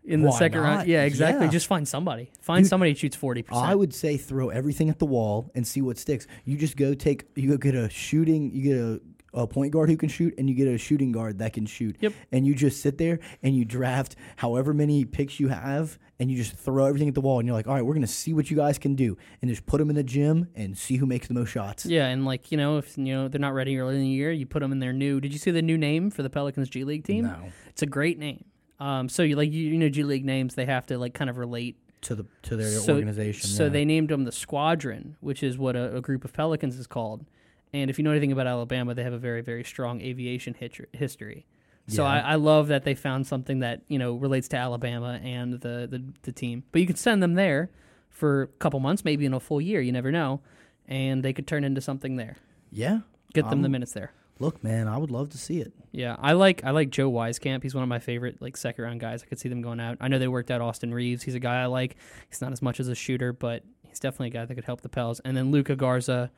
in 0.05 0.23
the 0.23 0.31
Why 0.31 0.39
second 0.39 0.61
round. 0.63 0.89
Yeah, 0.89 1.05
exactly. 1.05 1.47
Yeah. 1.47 1.53
Just 1.53 1.69
find 1.69 1.87
somebody. 1.87 2.31
Find 2.41 2.65
Dude, 2.65 2.71
somebody 2.71 2.91
who 2.93 2.97
shoots 2.99 3.15
forty 3.15 3.43
percent. 3.43 3.67
I 3.67 3.75
would 3.77 3.95
say 3.95 4.17
throw 4.17 4.49
everything 4.49 4.89
at 4.91 4.99
the 4.99 5.07
wall 5.07 5.53
and 5.55 5.65
see 5.65 5.81
what 5.81 5.97
sticks. 5.97 6.27
You 6.45 6.57
just 6.57 6.77
go 6.77 6.95
take, 6.95 7.27
you 7.37 7.51
go 7.51 7.57
get 7.57 7.77
a 7.77 7.89
shooting, 7.89 8.51
you 8.53 8.63
get 8.63 8.77
a, 8.79 9.01
a 9.35 9.47
point 9.47 9.73
guard 9.73 9.89
who 9.91 9.97
can 9.97 10.09
shoot, 10.09 10.35
and 10.39 10.49
you 10.49 10.55
get 10.55 10.67
a 10.69 10.79
shooting 10.79 11.13
guard 11.13 11.39
that 11.39 11.53
can 11.53 11.67
shoot. 11.67 11.97
Yep. 12.01 12.13
And 12.33 12.47
you 12.47 12.55
just 12.55 12.81
sit 12.83 12.99
there 12.99 13.19
and 13.43 13.55
you 13.55 13.65
draft 13.65 14.17
however 14.37 14.73
many 14.73 15.05
picks 15.05 15.39
you 15.39 15.49
have, 15.49 15.99
and 16.19 16.31
you 16.31 16.37
just 16.37 16.55
throw 16.57 16.87
everything 16.87 17.09
at 17.09 17.15
the 17.15 17.21
wall, 17.21 17.39
and 17.39 17.47
you're 17.47 17.55
like, 17.57 17.69
all 17.69 17.75
right, 17.75 17.85
we're 17.85 17.95
gonna 17.95 18.07
see 18.07 18.33
what 18.33 18.51
you 18.51 18.57
guys 18.57 18.79
can 18.79 18.95
do, 18.95 19.17
and 19.43 19.51
just 19.51 19.67
put 19.67 19.79
them 19.79 19.91
in 19.91 19.97
the 19.97 20.03
gym 20.03 20.49
and 20.55 20.77
see 20.77 20.97
who 20.97 21.07
makes 21.07 21.29
the 21.29 21.35
most 21.35 21.51
shots. 21.51 21.85
Yeah, 21.87 22.07
and 22.07 22.25
like 22.25 22.51
you 22.51 22.57
know, 22.59 22.79
if 22.79 22.97
you 22.97 23.05
know 23.15 23.29
they're 23.29 23.41
not 23.41 23.55
ready 23.55 23.79
early 23.79 23.97
in 23.97 24.01
the 24.03 24.09
year, 24.09 24.33
you 24.33 24.47
put 24.47 24.61
them 24.61 24.73
in 24.73 24.79
their 24.79 24.93
new. 24.93 25.21
Did 25.21 25.33
you 25.33 25.39
see 25.39 25.51
the 25.51 25.63
new 25.63 25.77
name 25.79 26.11
for 26.11 26.23
the 26.23 26.31
Pelicans 26.31 26.69
G 26.69 26.85
League 26.85 27.05
team? 27.05 27.25
No. 27.27 27.37
It's 27.69 27.83
a 27.83 27.87
great 27.87 28.19
name. 28.19 28.45
Um, 28.81 29.09
so 29.09 29.23
you 29.23 29.37
like 29.37 29.53
you, 29.53 29.69
you 29.71 29.77
know 29.79 29.89
G 29.89 30.05
League 30.05 30.25
names, 30.25 30.55
they 30.55 30.65
have 30.67 30.87
to 30.87 30.99
like 30.99 31.15
kind 31.15 31.29
of 31.31 31.37
relate. 31.37 31.77
To 32.03 32.15
the 32.15 32.27
to 32.43 32.57
their 32.57 32.71
So- 32.71 32.95
organization. 32.95 33.49
So 33.51 33.65
yeah. 33.65 33.69
they 33.71 33.85
named 33.85 34.09
them 34.11 34.25
the 34.25 34.31
Squadron, 34.33 35.17
which 35.21 35.43
is 35.43 35.59
what 35.59 35.75
a, 35.77 35.97
a 35.97 36.01
group 36.01 36.25
of 36.25 36.33
Pelicans 36.33 36.79
is 36.79 36.87
called. 36.87 37.27
And 37.73 37.91
if 37.91 37.99
you 37.99 38.05
know 38.05 38.11
anything 38.11 38.33
about 38.33 38.47
Alabama, 38.47 38.95
they 38.95 39.03
have 39.03 39.13
a 39.13 39.19
very 39.19 39.43
very 39.43 39.65
strong 39.65 40.01
aviation 40.01 40.55
history. 40.93 41.47
So 41.87 42.03
Yeah. 42.03 42.11
I, 42.11 42.19
I 42.19 42.35
love 42.35 42.69
that 42.69 42.85
they 42.85 42.95
found 42.95 43.27
something 43.27 43.61
that 43.61 43.83
you 43.89 43.99
know 43.99 44.15
relates 44.15 44.49
to 44.49 44.57
Alabama 44.57 45.21
and 45.23 45.55
the, 45.55 45.87
the 45.91 46.03
the 46.23 46.33
team. 46.33 46.65
But 46.73 46.81
you 46.81 46.87
could 46.87 46.99
send 46.99 47.23
them 47.23 47.35
there 47.35 47.71
for 48.11 48.43
a 48.43 48.47
couple 48.59 48.81
months, 48.81 49.05
maybe 49.05 49.25
in 49.27 49.33
a 49.35 49.41
full 49.41 49.61
year. 49.61 49.81
You 49.81 49.93
never 49.93 50.11
know, 50.13 50.41
and 50.87 51.23
they 51.23 51.33
could 51.33 51.47
turn 51.47 51.65
into 51.65 51.81
something 51.81 52.17
there. 52.17 52.37
yeah. 52.71 53.01
Get 53.35 53.49
them 53.51 53.61
the 53.61 53.69
minutes 53.69 53.93
there. 53.93 54.13
Look, 54.41 54.65
man, 54.65 54.89
I 54.89 54.97
would 54.97 55.11
love 55.11 55.29
to 55.31 55.39
see 55.39 55.61
it. 55.61 55.73
Yeah, 55.93 56.17
I 56.19 56.33
like 56.33 56.65
I 56.65 56.71
like 56.71 56.89
Joe 56.91 57.11
Wieskamp. 57.11 57.63
He's 57.63 57.75
one 57.75 57.83
of 57.83 57.89
my 57.89 57.99
favorite 57.99 58.41
like 58.41 58.57
second 58.57 58.85
round 58.85 59.01
guys. 59.01 59.23
I 59.23 59.27
could 59.27 59.39
see 59.39 59.51
them 59.51 59.61
going 59.61 59.81
out. 59.81 59.99
I 60.01 60.09
know 60.09 60.19
they 60.19 60.29
worked 60.29 60.51
out 60.51 60.63
Austin 60.63 60.95
Reaves. 60.95 61.23
He's 61.25 61.35
a 61.35 61.41
guy 61.41 61.61
I 61.63 61.67
like. 61.67 61.97
He's 62.31 62.41
not 62.41 62.53
as 62.53 62.63
much 62.63 62.81
as 62.81 62.89
a 62.89 62.95
shooter, 62.95 63.33
but 63.35 63.65
he's 63.83 64.01
definitely 64.01 64.29
a 64.29 64.31
guy 64.31 64.45
that 64.47 64.55
could 64.55 64.65
help 64.65 64.81
the 64.81 64.89
Pels. 64.89 65.21
And 65.21 65.37
then 65.37 65.51
Luka 65.51 65.77
Garza, 65.77 66.31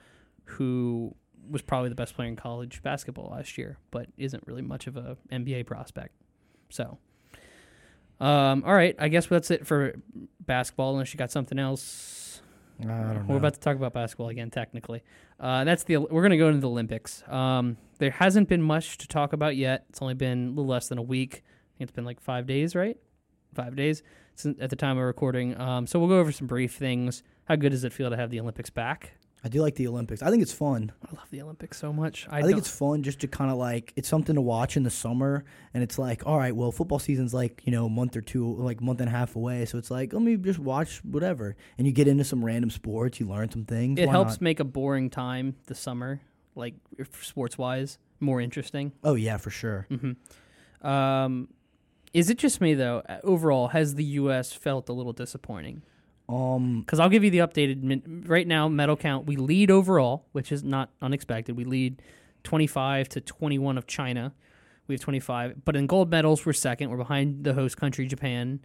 who 0.50 1.14
was 1.48 1.62
probably 1.62 1.88
the 1.88 1.94
best 1.94 2.14
player 2.14 2.28
in 2.28 2.36
college 2.36 2.82
basketball 2.82 3.30
last 3.30 3.58
year, 3.58 3.78
but 3.90 4.06
isn't 4.16 4.42
really 4.46 4.62
much 4.62 4.86
of 4.86 4.96
a 4.96 5.16
NBA 5.32 5.66
prospect. 5.66 6.14
So, 6.68 6.98
um, 8.20 8.62
all 8.66 8.74
right, 8.74 8.94
I 8.98 9.08
guess 9.08 9.26
that's 9.26 9.50
it 9.50 9.66
for 9.66 9.94
basketball. 10.46 10.92
Unless 10.92 11.12
you 11.12 11.18
got 11.18 11.30
something 11.30 11.58
else. 11.58 12.42
I 12.80 12.84
don't 12.84 13.14
know. 13.14 13.24
We're 13.28 13.36
about 13.36 13.54
to 13.54 13.60
talk 13.60 13.76
about 13.76 13.92
basketball 13.92 14.28
again, 14.28 14.50
technically. 14.50 15.02
Uh, 15.38 15.64
that's 15.64 15.84
the 15.84 15.98
we're 15.98 16.22
going 16.22 16.30
to 16.30 16.38
go 16.38 16.48
into 16.48 16.60
the 16.60 16.68
Olympics. 16.68 17.22
Um, 17.28 17.76
there 17.98 18.10
hasn't 18.10 18.48
been 18.48 18.62
much 18.62 18.98
to 18.98 19.08
talk 19.08 19.32
about 19.32 19.56
yet. 19.56 19.84
It's 19.90 20.00
only 20.00 20.14
been 20.14 20.46
a 20.46 20.50
little 20.50 20.66
less 20.66 20.88
than 20.88 20.98
a 20.98 21.02
week. 21.02 21.42
I 21.44 21.78
think 21.78 21.90
it's 21.90 21.92
been 21.92 22.04
like 22.04 22.20
five 22.20 22.46
days, 22.46 22.74
right? 22.74 22.96
Five 23.54 23.76
days 23.76 24.02
since 24.34 24.58
at 24.60 24.70
the 24.70 24.76
time 24.76 24.96
of 24.96 25.04
recording. 25.04 25.58
Um, 25.60 25.86
so 25.86 25.98
we'll 25.98 26.08
go 26.08 26.18
over 26.18 26.32
some 26.32 26.46
brief 26.46 26.74
things. 26.74 27.22
How 27.44 27.56
good 27.56 27.70
does 27.70 27.84
it 27.84 27.92
feel 27.92 28.10
to 28.10 28.16
have 28.16 28.30
the 28.30 28.40
Olympics 28.40 28.70
back? 28.70 29.12
I 29.42 29.48
do 29.48 29.62
like 29.62 29.74
the 29.76 29.86
Olympics. 29.88 30.22
I 30.22 30.30
think 30.30 30.42
it's 30.42 30.52
fun. 30.52 30.92
I 31.02 31.14
love 31.16 31.26
the 31.30 31.40
Olympics 31.40 31.78
so 31.78 31.92
much. 31.92 32.26
I, 32.28 32.38
I, 32.38 32.40
think 32.42 32.50
don't- 32.52 32.58
it's 32.58 32.68
fun 32.68 33.02
just 33.02 33.20
to 33.20 33.26
kind 33.28 33.50
of 33.50 33.56
like 33.56 33.92
it's 33.96 34.08
something 34.08 34.34
to 34.34 34.40
watch 34.40 34.76
in 34.76 34.82
the 34.82 34.90
summer, 34.90 35.44
and 35.72 35.82
it's 35.82 35.98
like, 35.98 36.26
all 36.26 36.36
right, 36.36 36.54
well, 36.54 36.70
football 36.72 36.98
season's 36.98 37.32
like 37.32 37.62
you 37.64 37.72
know 37.72 37.86
a 37.86 37.90
month 37.90 38.16
or 38.16 38.20
two, 38.20 38.54
like 38.56 38.80
a 38.80 38.84
month 38.84 39.00
and 39.00 39.08
a 39.08 39.12
half 39.12 39.36
away, 39.36 39.64
so 39.64 39.78
it's 39.78 39.90
like 39.90 40.12
let 40.12 40.20
me 40.22 40.36
just 40.36 40.58
watch 40.58 40.98
whatever, 41.04 41.56
and 41.78 41.86
you 41.86 41.92
get 41.92 42.06
into 42.06 42.24
some 42.24 42.44
random 42.44 42.70
sports, 42.70 43.18
you 43.20 43.26
learn 43.26 43.50
some 43.50 43.64
things. 43.64 43.98
it 43.98 44.06
Why 44.06 44.12
helps 44.12 44.32
not? 44.32 44.40
make 44.42 44.60
a 44.60 44.64
boring 44.64 45.08
time 45.10 45.56
the 45.66 45.74
summer, 45.74 46.20
like 46.54 46.74
sports 47.22 47.56
wise, 47.56 47.98
more 48.20 48.40
interesting. 48.42 48.92
Oh 49.02 49.14
yeah, 49.14 49.36
for 49.38 49.50
sure. 49.50 49.86
hmm 49.88 50.86
Um, 50.86 51.48
is 52.12 52.28
it 52.28 52.38
just 52.38 52.60
me 52.60 52.74
though? 52.74 53.02
Overall, 53.24 53.68
has 53.68 53.94
the 53.94 54.04
U.S. 54.04 54.52
felt 54.52 54.88
a 54.88 54.92
little 54.92 55.12
disappointing? 55.12 55.82
Um, 56.30 56.80
Because 56.80 57.00
I'll 57.00 57.08
give 57.08 57.24
you 57.24 57.30
the 57.30 57.38
updated 57.38 57.82
min- 57.82 58.24
right 58.26 58.46
now 58.46 58.68
medal 58.68 58.96
count. 58.96 59.26
We 59.26 59.36
lead 59.36 59.70
overall, 59.70 60.26
which 60.32 60.52
is 60.52 60.62
not 60.62 60.90
unexpected. 61.02 61.56
We 61.56 61.64
lead 61.64 62.00
25 62.44 63.08
to 63.10 63.20
21 63.20 63.76
of 63.78 63.86
China. 63.86 64.32
We 64.86 64.94
have 64.94 65.00
25, 65.00 65.64
but 65.64 65.76
in 65.76 65.86
gold 65.86 66.10
medals 66.10 66.44
we're 66.44 66.52
second. 66.52 66.90
We're 66.90 66.96
behind 66.96 67.44
the 67.44 67.54
host 67.54 67.76
country 67.76 68.06
Japan. 68.06 68.60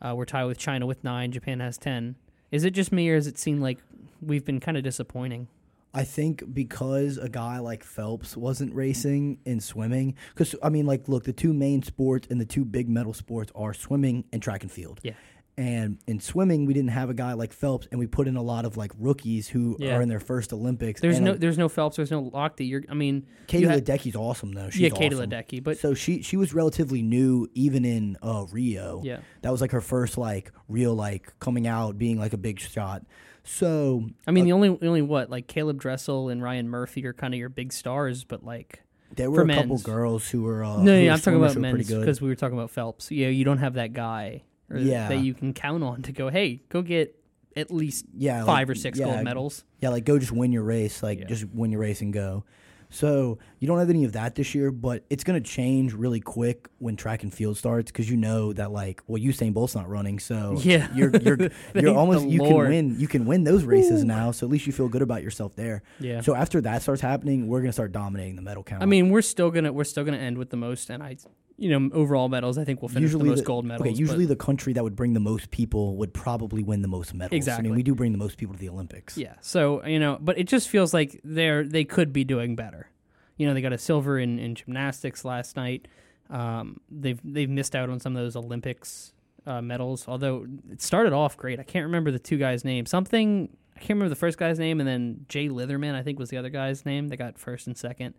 Uh, 0.00 0.14
we're 0.16 0.24
tied 0.24 0.44
with 0.44 0.58
China 0.58 0.86
with 0.86 1.02
nine. 1.02 1.32
Japan 1.32 1.60
has 1.60 1.78
10. 1.78 2.16
Is 2.50 2.64
it 2.64 2.70
just 2.72 2.92
me, 2.92 3.08
or 3.08 3.16
does 3.16 3.26
it 3.26 3.38
seem 3.38 3.60
like 3.60 3.78
we've 4.20 4.44
been 4.44 4.60
kind 4.60 4.76
of 4.76 4.82
disappointing? 4.84 5.48
I 5.96 6.02
think 6.04 6.52
because 6.52 7.18
a 7.18 7.28
guy 7.28 7.58
like 7.60 7.84
Phelps 7.84 8.36
wasn't 8.36 8.74
racing 8.74 9.38
in 9.44 9.60
swimming, 9.60 10.16
because 10.34 10.54
I 10.62 10.68
mean, 10.68 10.86
like, 10.86 11.08
look, 11.08 11.24
the 11.24 11.32
two 11.32 11.52
main 11.52 11.82
sports 11.82 12.26
and 12.30 12.40
the 12.40 12.44
two 12.44 12.64
big 12.64 12.88
medal 12.88 13.14
sports 13.14 13.52
are 13.54 13.72
swimming 13.72 14.24
and 14.32 14.42
track 14.42 14.62
and 14.62 14.70
field. 14.72 15.00
Yeah. 15.02 15.12
And 15.56 15.98
in 16.08 16.18
swimming, 16.18 16.66
we 16.66 16.74
didn't 16.74 16.90
have 16.90 17.10
a 17.10 17.14
guy 17.14 17.34
like 17.34 17.52
Phelps, 17.52 17.86
and 17.92 18.00
we 18.00 18.08
put 18.08 18.26
in 18.26 18.34
a 18.34 18.42
lot 18.42 18.64
of 18.64 18.76
like 18.76 18.90
rookies 18.98 19.46
who 19.48 19.76
Yeah. 19.78 19.94
are 19.96 20.02
in 20.02 20.08
their 20.08 20.18
first 20.18 20.52
Olympics. 20.52 21.00
There's 21.00 21.16
and, 21.18 21.24
no, 21.26 21.30
like, 21.30 21.40
there's 21.40 21.56
no 21.58 21.68
Phelps. 21.68 21.94
There's 21.96 22.10
no 22.10 22.24
Lochte. 22.30 22.68
You're, 22.68 22.82
I 22.88 22.94
mean, 22.94 23.26
Katie 23.46 23.62
you 23.62 23.68
ha- 23.68 23.76
Ledecky's 23.76 24.16
awesome 24.16 24.52
though. 24.52 24.68
She's 24.70 24.80
yeah, 24.80 24.88
Katie 24.88 25.14
awesome. 25.14 25.30
Ledecky, 25.30 25.62
but 25.62 25.78
So 25.78 25.94
she 25.94 26.22
she 26.22 26.36
was 26.36 26.52
relatively 26.54 27.02
new 27.02 27.46
even 27.54 27.84
in 27.84 28.16
uh, 28.20 28.46
Rio. 28.50 29.00
yeah, 29.04 29.20
That 29.42 29.52
was 29.52 29.60
like 29.60 29.70
her 29.70 29.80
first 29.80 30.18
like 30.18 30.50
real 30.68 30.94
like 30.94 31.32
coming 31.38 31.68
out 31.68 31.98
being 31.98 32.18
like 32.18 32.32
a 32.32 32.38
big 32.38 32.58
shot. 32.58 33.04
So 33.44 34.08
I 34.26 34.30
mean, 34.32 34.46
the 34.46 34.52
only, 34.52 34.70
only 34.82 35.02
what 35.02 35.30
like 35.30 35.46
Caeleb 35.46 35.76
Dressel 35.78 36.30
and 36.30 36.42
Ryan 36.42 36.68
Murphy 36.68 37.04
are 37.06 37.12
kind 37.12 37.32
of 37.34 37.38
your 37.38 37.48
big 37.50 37.72
stars, 37.72 38.24
but 38.24 38.42
like 38.42 38.82
there 39.14 39.30
were 39.30 39.44
For 39.44 39.50
a 39.52 39.54
couple 39.54 39.68
men's. 39.68 39.82
girls 39.84 40.28
who 40.30 40.42
were 40.42 40.64
uh, 40.64 40.82
no, 40.82 40.96
who 40.96 40.98
yeah, 41.02 41.10
were 41.10 41.12
I'm 41.12 41.18
talking 41.20 41.20
swimmers 41.20 41.52
about 41.52 41.54
who 41.54 41.60
were 41.60 41.62
pretty 41.70 41.76
men's 41.76 41.88
good. 41.90 42.00
because 42.00 42.20
we 42.20 42.28
were 42.28 42.34
talking 42.34 42.58
about 42.58 42.70
Phelps. 42.70 43.10
Yeah, 43.12 43.28
you 43.28 43.44
don't 43.44 43.58
have 43.58 43.74
that 43.74 43.92
guy 43.92 44.42
Yeah. 44.72 45.08
that 45.08 45.18
you 45.18 45.34
can 45.34 45.52
count 45.52 45.82
on 45.82 46.02
to 46.02 46.12
go. 46.12 46.28
Hey, 46.28 46.62
go 46.68 46.82
get 46.82 47.18
at 47.56 47.70
least 47.70 48.06
yeah, 48.16 48.38
like, 48.38 48.46
five 48.46 48.70
or 48.70 48.74
six 48.74 48.98
yeah, 48.98 49.06
gold 49.06 49.22
medals. 49.24 49.64
Yeah, 49.80 49.90
like 49.90 50.04
go 50.04 50.18
just 50.18 50.32
win 50.32 50.52
your 50.52 50.64
race, 50.64 51.02
like 51.02 51.20
Yeah. 51.20 51.26
just 51.26 51.46
win 51.52 51.70
your 51.70 51.80
race 51.80 52.00
and 52.00 52.12
go. 52.12 52.44
So 52.90 53.38
you 53.58 53.66
don't 53.66 53.80
have 53.80 53.90
any 53.90 54.04
of 54.04 54.12
that 54.12 54.36
this 54.36 54.54
year, 54.54 54.70
but 54.70 55.04
it's 55.10 55.24
going 55.24 55.42
to 55.42 55.48
change 55.48 55.94
really 55.94 56.20
quick 56.20 56.68
when 56.78 56.94
track 56.94 57.24
and 57.24 57.34
field 57.34 57.56
starts 57.56 57.90
because 57.90 58.08
you 58.08 58.16
know 58.16 58.52
that 58.52 58.70
like 58.70 59.02
well 59.08 59.20
Usain 59.20 59.52
Bolt's 59.52 59.74
not 59.74 59.88
running, 59.88 60.20
so 60.20 60.56
Yeah. 60.62 60.88
you're 60.94 61.10
you're 61.16 61.38
you're 61.74 61.96
almost 61.96 62.26
you 62.28 62.40
Lord. 62.42 62.66
can 62.66 62.70
win 62.70 63.00
you 63.00 63.08
can 63.08 63.26
win 63.26 63.42
those 63.42 63.64
races 63.64 64.04
now, 64.04 64.30
so 64.30 64.46
at 64.46 64.50
least 64.52 64.66
you 64.68 64.72
feel 64.72 64.88
good 64.88 65.02
about 65.02 65.24
yourself 65.24 65.56
there. 65.56 65.82
Yeah. 65.98 66.20
So 66.20 66.36
after 66.36 66.60
that 66.60 66.82
starts 66.82 67.00
happening, 67.00 67.48
we're 67.48 67.58
going 67.60 67.68
to 67.70 67.72
start 67.72 67.90
dominating 67.90 68.36
the 68.36 68.42
medal 68.42 68.62
count. 68.62 68.82
I 68.82 68.86
mean, 68.86 69.10
we're 69.10 69.22
still 69.22 69.50
gonna 69.50 69.72
we're 69.72 69.84
still 69.84 70.04
gonna 70.04 70.18
end 70.18 70.38
with 70.38 70.50
the 70.50 70.56
most, 70.56 70.88
and 70.88 71.02
I 71.02 71.16
you 71.56 71.70
know 71.70 71.94
overall 71.94 72.28
medals, 72.28 72.58
I 72.58 72.64
think 72.64 72.82
we'll 72.82 72.88
finish 72.88 73.12
the 73.12 73.18
most 73.18 73.44
gold 73.44 73.64
medals. 73.64 73.82
Okay, 73.82 73.90
but- 73.90 73.98
usually 73.98 74.26
the 74.26 74.36
country 74.36 74.72
that 74.72 74.82
would 74.82 74.96
bring 74.96 75.12
the 75.14 75.20
most 75.20 75.50
people 75.50 75.96
would 75.96 76.12
probably 76.12 76.62
win 76.62 76.82
the 76.82 76.88
most 76.88 77.14
medals. 77.14 77.36
Exactly. 77.36 77.66
I 77.66 77.68
mean, 77.68 77.76
we 77.76 77.82
do 77.82 77.94
bring 77.94 78.12
the 78.12 78.18
most 78.18 78.38
people 78.38 78.54
to 78.54 78.60
the 78.60 78.68
Olympics. 78.68 79.16
Yeah. 79.16 79.34
So 79.40 79.84
you 79.86 79.98
know, 79.98 80.18
but 80.20 80.38
it 80.38 80.48
just 80.48 80.68
feels 80.68 80.92
like 80.92 81.20
they're 81.24 81.64
they 81.64 81.84
could 81.84 82.12
be 82.12 82.24
doing 82.24 82.56
better. 82.56 82.90
You 83.36 83.46
know, 83.46 83.54
they 83.54 83.60
got 83.60 83.72
a 83.72 83.78
silver 83.78 84.18
in, 84.18 84.38
in 84.38 84.54
gymnastics 84.54 85.24
last 85.24 85.56
night. 85.56 85.88
Um, 86.30 86.80
they've 86.90 87.20
they've 87.24 87.50
missed 87.50 87.74
out 87.74 87.90
on 87.90 88.00
some 88.00 88.16
of 88.16 88.22
those 88.22 88.36
Olympics 88.36 89.12
uh, 89.46 89.60
medals. 89.62 90.06
Although 90.08 90.46
it 90.70 90.80
started 90.82 91.12
off 91.12 91.36
great. 91.36 91.60
I 91.60 91.64
can't 91.64 91.84
remember 91.84 92.10
the 92.10 92.18
two 92.18 92.38
guys' 92.38 92.64
names. 92.64 92.90
Something 92.90 93.56
I 93.76 93.80
can't 93.80 93.90
remember 93.90 94.08
the 94.08 94.16
first 94.16 94.38
guy's 94.38 94.58
name, 94.58 94.80
and 94.80 94.88
then 94.88 95.26
Jay 95.28 95.48
Litherland 95.48 95.94
I 95.94 96.02
think 96.02 96.18
was 96.18 96.30
the 96.30 96.36
other 96.36 96.50
guy's 96.50 96.84
name. 96.84 97.08
They 97.08 97.16
got 97.16 97.38
first 97.38 97.66
and 97.66 97.76
second. 97.76 98.14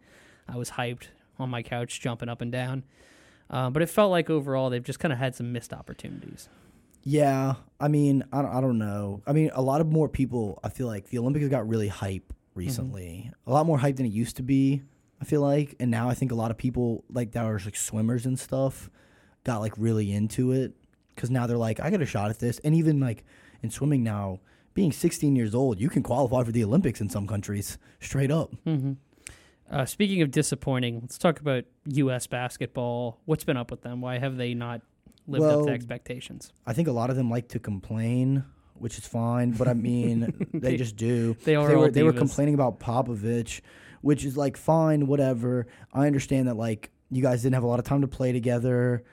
I 0.48 0.58
was 0.58 0.72
hyped 0.72 1.08
on 1.40 1.50
my 1.50 1.64
couch, 1.64 2.00
jumping 2.00 2.30
up 2.30 2.42
and 2.42 2.52
down. 2.52 2.84
Uh, 3.50 3.70
but 3.70 3.82
it 3.82 3.90
felt 3.90 4.12
like 4.12 4.30
overall 4.30 4.70
they've 4.70 4.84
just 4.84 5.00
kind 5.00 5.12
of 5.12 5.20
had 5.20 5.36
some 5.36 5.52
missed 5.52 5.74
opportunities. 5.74 6.50
Yeah, 7.04 7.56
I 7.80 7.88
mean, 7.88 8.24
I 8.34 8.42
don't, 8.42 8.52
I 8.52 8.62
don't 8.62 8.80
know. 8.80 9.22
I 9.28 9.34
mean, 9.34 9.52
a 9.54 9.62
lot 9.62 9.80
of 9.80 9.88
more 9.88 10.10
people. 10.10 10.60
I 10.64 10.70
feel 10.70 10.88
like 10.88 11.10
the 11.10 11.20
Olympics 11.20 11.48
got 11.48 11.68
really 11.68 11.88
hype 11.88 12.34
recently. 12.56 13.32
A 13.46 13.52
lot 13.52 13.68
more 13.68 13.78
hype 13.78 13.98
than 13.98 14.08
it 14.08 14.12
used 14.12 14.38
to 14.38 14.44
be. 14.44 14.82
I 15.22 15.26
feel 15.26 15.42
like, 15.42 15.76
and 15.80 15.92
now 15.92 16.10
I 16.10 16.16
think 16.16 16.32
a 16.32 16.36
lot 16.36 16.52
of 16.52 16.58
people 16.58 17.04
like 17.12 17.32
that 17.34 17.46
are 17.46 17.60
like 17.64 17.76
swimmers 17.76 18.26
and 18.26 18.40
stuff 18.40 18.90
got 19.44 19.60
like 19.60 19.74
really 19.78 20.12
into 20.12 20.52
it 20.52 20.74
because 21.14 21.30
now 21.30 21.48
they're 21.48 21.58
like, 21.58 21.80
I 21.80 21.90
got 21.90 22.02
a 22.02 22.06
shot 22.06 22.32
at 22.32 22.40
this. 22.40 22.60
And 22.60 22.76
even 22.76 23.00
like 23.00 23.24
in 23.62 23.70
swimming 23.70 24.04
now, 24.04 24.40
being 24.74 24.92
16 24.92 25.36
years 25.36 25.56
old, 25.56 25.80
you 25.80 25.90
can 25.90 26.04
qualify 26.04 26.44
for 26.44 26.52
the 26.52 26.64
Olympics 26.64 27.00
in 27.00 27.10
some 27.10 27.28
countries 27.28 27.78
straight 28.02 28.32
up. 28.32 28.54
Mm-hmm. 28.66 28.94
Uh, 29.70 29.86
speaking 29.86 30.22
of 30.22 30.32
disappointing, 30.32 31.00
let's 31.02 31.18
talk 31.18 31.40
about 31.40 31.66
U.S. 31.86 32.28
basketball. 32.28 33.20
What's 33.26 33.44
been 33.44 33.58
up 33.58 33.72
with 33.72 33.82
them? 33.82 34.02
Why 34.02 34.20
have 34.20 34.38
they 34.38 34.54
not 34.54 34.82
lived 35.28 35.44
up 35.46 35.66
to 35.66 35.72
expectations? 35.72 36.54
I 36.68 36.74
think 36.74 36.88
a 36.88 36.92
lot 36.92 37.10
of 37.10 37.16
them 37.16 37.30
like 37.32 37.48
to 37.50 37.60
complain, 37.60 38.44
which 38.76 38.98
is 38.98 39.08
fine. 39.08 39.52
But 39.52 39.68
I 39.68 39.74
mean, 39.74 40.50
they, 40.54 40.60
They- 40.72 40.78
just 40.78 40.96
do. 40.96 41.36
They 41.44 41.56
are 41.56 41.68
they 41.68 41.76
were 41.76 41.92
they 41.92 42.04
were 42.04 42.14
complaining 42.14 42.54
about 42.54 42.80
Popovich, 42.80 43.62
which 44.02 44.24
is 44.24 44.38
like 44.38 44.56
fine, 44.56 45.08
whatever. 45.08 45.68
I 45.94 46.06
understand 46.08 46.48
that 46.48 46.58
like 46.58 46.92
you 47.10 47.22
guys 47.24 47.42
didn't 47.42 47.56
have 47.56 47.64
a 47.64 47.68
lot 47.68 47.80
of 47.80 47.86
time 47.86 48.02
to 48.02 48.08
play 48.08 48.32
together. 48.32 49.04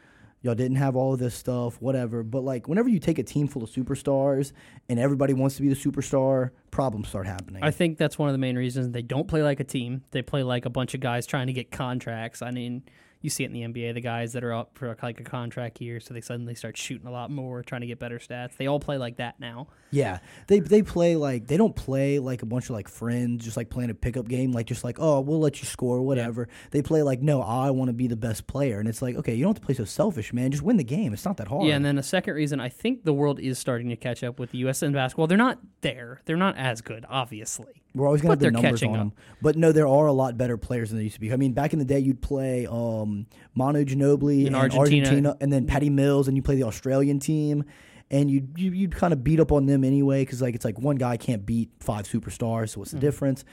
Y'all 0.42 0.56
didn't 0.56 0.76
have 0.76 0.96
all 0.96 1.14
of 1.14 1.20
this 1.20 1.34
stuff, 1.34 1.80
whatever. 1.80 2.22
But 2.22 2.42
like 2.42 2.68
whenever 2.68 2.88
you 2.88 2.98
take 2.98 3.18
a 3.18 3.22
team 3.22 3.46
full 3.46 3.62
of 3.62 3.70
superstars 3.70 4.52
and 4.88 4.98
everybody 4.98 5.34
wants 5.34 5.56
to 5.56 5.62
be 5.62 5.68
the 5.68 5.76
superstar, 5.76 6.50
problems 6.72 7.08
start 7.08 7.26
happening. 7.26 7.62
I 7.62 7.70
think 7.70 7.96
that's 7.96 8.18
one 8.18 8.28
of 8.28 8.34
the 8.34 8.38
main 8.38 8.56
reasons 8.56 8.90
they 8.90 9.02
don't 9.02 9.28
play 9.28 9.42
like 9.42 9.60
a 9.60 9.64
team. 9.64 10.02
They 10.10 10.22
play 10.22 10.42
like 10.42 10.64
a 10.66 10.70
bunch 10.70 10.94
of 10.94 11.00
guys 11.00 11.26
trying 11.26 11.46
to 11.46 11.52
get 11.52 11.70
contracts. 11.70 12.42
I 12.42 12.50
mean, 12.50 12.82
you 13.22 13.30
see 13.30 13.44
it 13.44 13.52
in 13.52 13.52
the 13.52 13.62
NBA, 13.62 13.94
the 13.94 14.00
guys 14.00 14.32
that 14.32 14.44
are 14.44 14.52
up 14.52 14.72
for 14.74 14.96
like 15.02 15.20
a 15.20 15.24
contract 15.24 15.80
year, 15.80 16.00
so 16.00 16.12
they 16.12 16.20
suddenly 16.20 16.54
start 16.54 16.76
shooting 16.76 17.06
a 17.06 17.10
lot 17.10 17.30
more, 17.30 17.62
trying 17.62 17.80
to 17.80 17.86
get 17.86 17.98
better 17.98 18.18
stats. 18.18 18.56
They 18.56 18.66
all 18.66 18.80
play 18.80 18.98
like 18.98 19.16
that 19.16 19.38
now. 19.40 19.68
Yeah, 19.92 20.18
they 20.48 20.58
they 20.58 20.82
play 20.82 21.16
like 21.16 21.46
they 21.46 21.56
don't 21.56 21.76
play 21.76 22.18
like 22.18 22.42
a 22.42 22.46
bunch 22.46 22.64
of 22.64 22.70
like 22.70 22.88
friends, 22.88 23.44
just 23.44 23.56
like 23.56 23.70
playing 23.70 23.90
a 23.90 23.94
pickup 23.94 24.26
game, 24.26 24.52
like 24.52 24.66
just 24.66 24.84
like 24.84 24.98
oh 24.98 25.20
we'll 25.20 25.40
let 25.40 25.60
you 25.60 25.66
score 25.66 26.02
whatever. 26.02 26.48
They 26.72 26.82
play 26.82 27.02
like 27.02 27.22
no, 27.22 27.42
I 27.42 27.70
want 27.70 27.88
to 27.88 27.92
be 27.92 28.08
the 28.08 28.16
best 28.16 28.46
player, 28.46 28.80
and 28.80 28.88
it's 28.88 29.00
like 29.00 29.16
okay, 29.16 29.34
you 29.34 29.44
don't 29.44 29.50
have 29.50 29.60
to 29.60 29.66
play 29.66 29.74
so 29.74 29.84
selfish, 29.84 30.32
man. 30.32 30.50
Just 30.50 30.62
win 30.62 30.76
the 30.76 30.84
game. 30.84 31.12
It's 31.12 31.24
not 31.24 31.36
that 31.36 31.48
hard. 31.48 31.66
Yeah, 31.66 31.76
and 31.76 31.84
then 31.84 31.96
the 31.96 32.02
second 32.02 32.34
reason, 32.34 32.58
I 32.58 32.68
think 32.68 33.04
the 33.04 33.12
world 33.12 33.38
is 33.38 33.58
starting 33.58 33.88
to 33.90 33.96
catch 33.96 34.24
up 34.24 34.38
with 34.40 34.50
the 34.50 34.58
U.S. 34.58 34.82
in 34.82 34.92
basketball. 34.92 35.28
They're 35.28 35.38
not 35.38 35.58
there. 35.82 36.20
They're 36.24 36.36
not 36.36 36.56
as 36.56 36.80
good, 36.80 37.06
obviously. 37.08 37.82
We're 37.94 38.06
always 38.06 38.22
gonna 38.22 38.36
but 38.36 38.44
have 38.44 38.54
the 38.54 38.60
numbers 38.62 38.82
on 38.82 38.90
up. 38.90 38.96
them, 38.96 39.12
but 39.42 39.56
no, 39.56 39.70
there 39.70 39.86
are 39.86 40.06
a 40.06 40.12
lot 40.12 40.38
better 40.38 40.56
players 40.56 40.88
than 40.88 40.98
there 40.98 41.04
used 41.04 41.16
to 41.16 41.20
be. 41.20 41.32
I 41.32 41.36
mean, 41.36 41.52
back 41.52 41.74
in 41.74 41.78
the 41.78 41.84
day, 41.84 41.98
you'd 41.98 42.22
play 42.22 42.66
um, 42.66 43.11
Manu 43.54 43.84
Ginobili 43.84 44.40
In 44.42 44.46
and 44.48 44.56
Argentina. 44.56 45.06
Argentina, 45.06 45.36
and 45.40 45.52
then 45.52 45.66
Patty 45.66 45.90
Mills, 45.90 46.28
and 46.28 46.36
you 46.36 46.42
play 46.42 46.56
the 46.56 46.64
Australian 46.64 47.18
team, 47.18 47.64
and 48.10 48.30
you 48.30 48.48
you 48.56 48.72
you'd 48.72 48.94
kind 48.96 49.12
of 49.12 49.22
beat 49.24 49.40
up 49.40 49.52
on 49.52 49.66
them 49.66 49.84
anyway 49.84 50.22
because 50.24 50.42
like 50.42 50.54
it's 50.54 50.64
like 50.64 50.78
one 50.78 50.96
guy 50.96 51.16
can't 51.16 51.44
beat 51.46 51.70
five 51.80 52.06
superstars, 52.06 52.70
so 52.70 52.80
what's 52.80 52.90
the 52.92 52.96
Mm-hmm. 52.98 53.06
difference? 53.06 53.44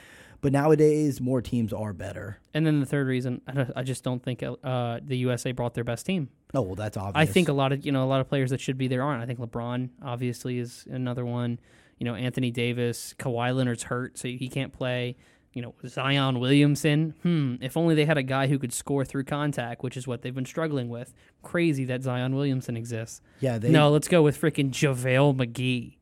But 0.42 0.54
nowadays, 0.54 1.20
more 1.20 1.42
teams 1.42 1.74
are 1.74 1.92
better. 1.92 2.40
And 2.54 2.66
then 2.66 2.80
the 2.80 2.86
third 2.86 3.08
reason, 3.08 3.42
I 3.48 3.68
I 3.78 3.84
just 3.84 4.04
don't 4.06 4.24
think 4.24 4.42
uh, 4.42 5.00
the 5.06 5.18
USA 5.18 5.52
brought 5.52 5.74
their 5.74 5.84
best 5.84 6.06
team. 6.06 6.30
Oh 6.54 6.62
well, 6.62 6.76
that's 6.76 6.96
obvious. 6.96 7.30
I 7.30 7.32
think 7.32 7.50
a 7.50 7.54
lot 7.54 7.72
of 7.74 7.86
you 7.86 7.92
know 7.92 8.04
a 8.04 8.10
lot 8.14 8.22
of 8.22 8.30
players 8.30 8.50
that 8.52 8.62
should 8.62 8.78
be 8.78 8.88
there 8.88 9.04
aren't. 9.04 9.22
I 9.22 9.26
think 9.26 9.40
LeBron 9.40 9.90
obviously 10.02 10.58
is 10.60 10.86
another 10.90 11.26
one. 11.26 11.60
You 11.98 12.06
know 12.06 12.16
Anthony 12.16 12.52
Davis, 12.52 13.14
Kawhi 13.20 13.54
Leonard's 13.54 13.84
hurt, 13.84 14.18
so 14.18 14.30
he 14.30 14.48
can't 14.48 14.72
play. 14.72 15.18
You 15.54 15.62
know 15.64 15.74
Zion 15.88 16.40
Williamson. 16.40 17.16
Hmm. 17.24 17.56
If 17.62 17.76
only 17.76 17.96
they 17.96 18.06
had 18.06 18.18
a 18.18 18.24
guy 18.24 18.48
who 18.48 18.60
could 18.60 18.72
score 18.74 19.04
through 19.04 19.24
contact, 19.24 19.84
which 19.84 19.98
is 19.98 20.08
what 20.08 20.22
they've 20.22 20.36
been 20.36 20.46
struggling 20.46 20.90
with. 20.90 21.14
Crazy 21.42 21.86
that 21.86 22.04
Zion 22.04 22.36
Williamson 22.36 22.78
exists. 22.78 23.22
yeah, 23.40 23.58
they, 23.58 23.70
no, 23.70 23.90
let's 23.90 24.08
go 24.08 24.22
with 24.22 24.40
freaking 24.40 24.70
JaVale 24.70 25.36
McGee. 25.36 25.96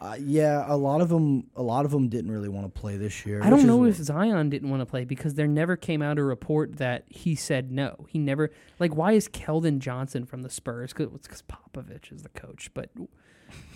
uh, 0.00 0.16
yeah, 0.20 0.64
a 0.66 0.76
lot 0.76 1.00
of 1.00 1.08
them, 1.08 1.44
a 1.56 1.62
lot 1.62 1.84
of 1.84 1.90
them 1.90 2.08
didn't 2.08 2.30
really 2.30 2.48
want 2.48 2.72
to 2.72 2.80
play 2.80 2.96
this 2.96 3.26
year. 3.26 3.42
I 3.42 3.50
don't 3.50 3.66
know 3.66 3.84
if 3.84 3.96
Zion 3.96 4.48
didn't 4.48 4.70
want 4.70 4.80
to 4.80 4.86
play 4.86 5.04
because 5.04 5.34
there 5.34 5.48
never 5.48 5.76
came 5.76 6.02
out 6.02 6.18
a 6.18 6.22
report 6.22 6.76
that 6.76 7.04
he 7.08 7.34
said 7.34 7.70
no. 7.72 8.06
He 8.08 8.18
never 8.18 8.50
like 8.78 8.94
why 8.94 9.12
is 9.12 9.28
Keldon 9.28 9.80
Johnson 9.80 10.24
from 10.24 10.42
the 10.42 10.50
Spurs? 10.50 10.92
Because 10.92 11.42
Popovich 11.42 12.12
is 12.12 12.22
the 12.22 12.28
coach, 12.30 12.70
but 12.74 12.90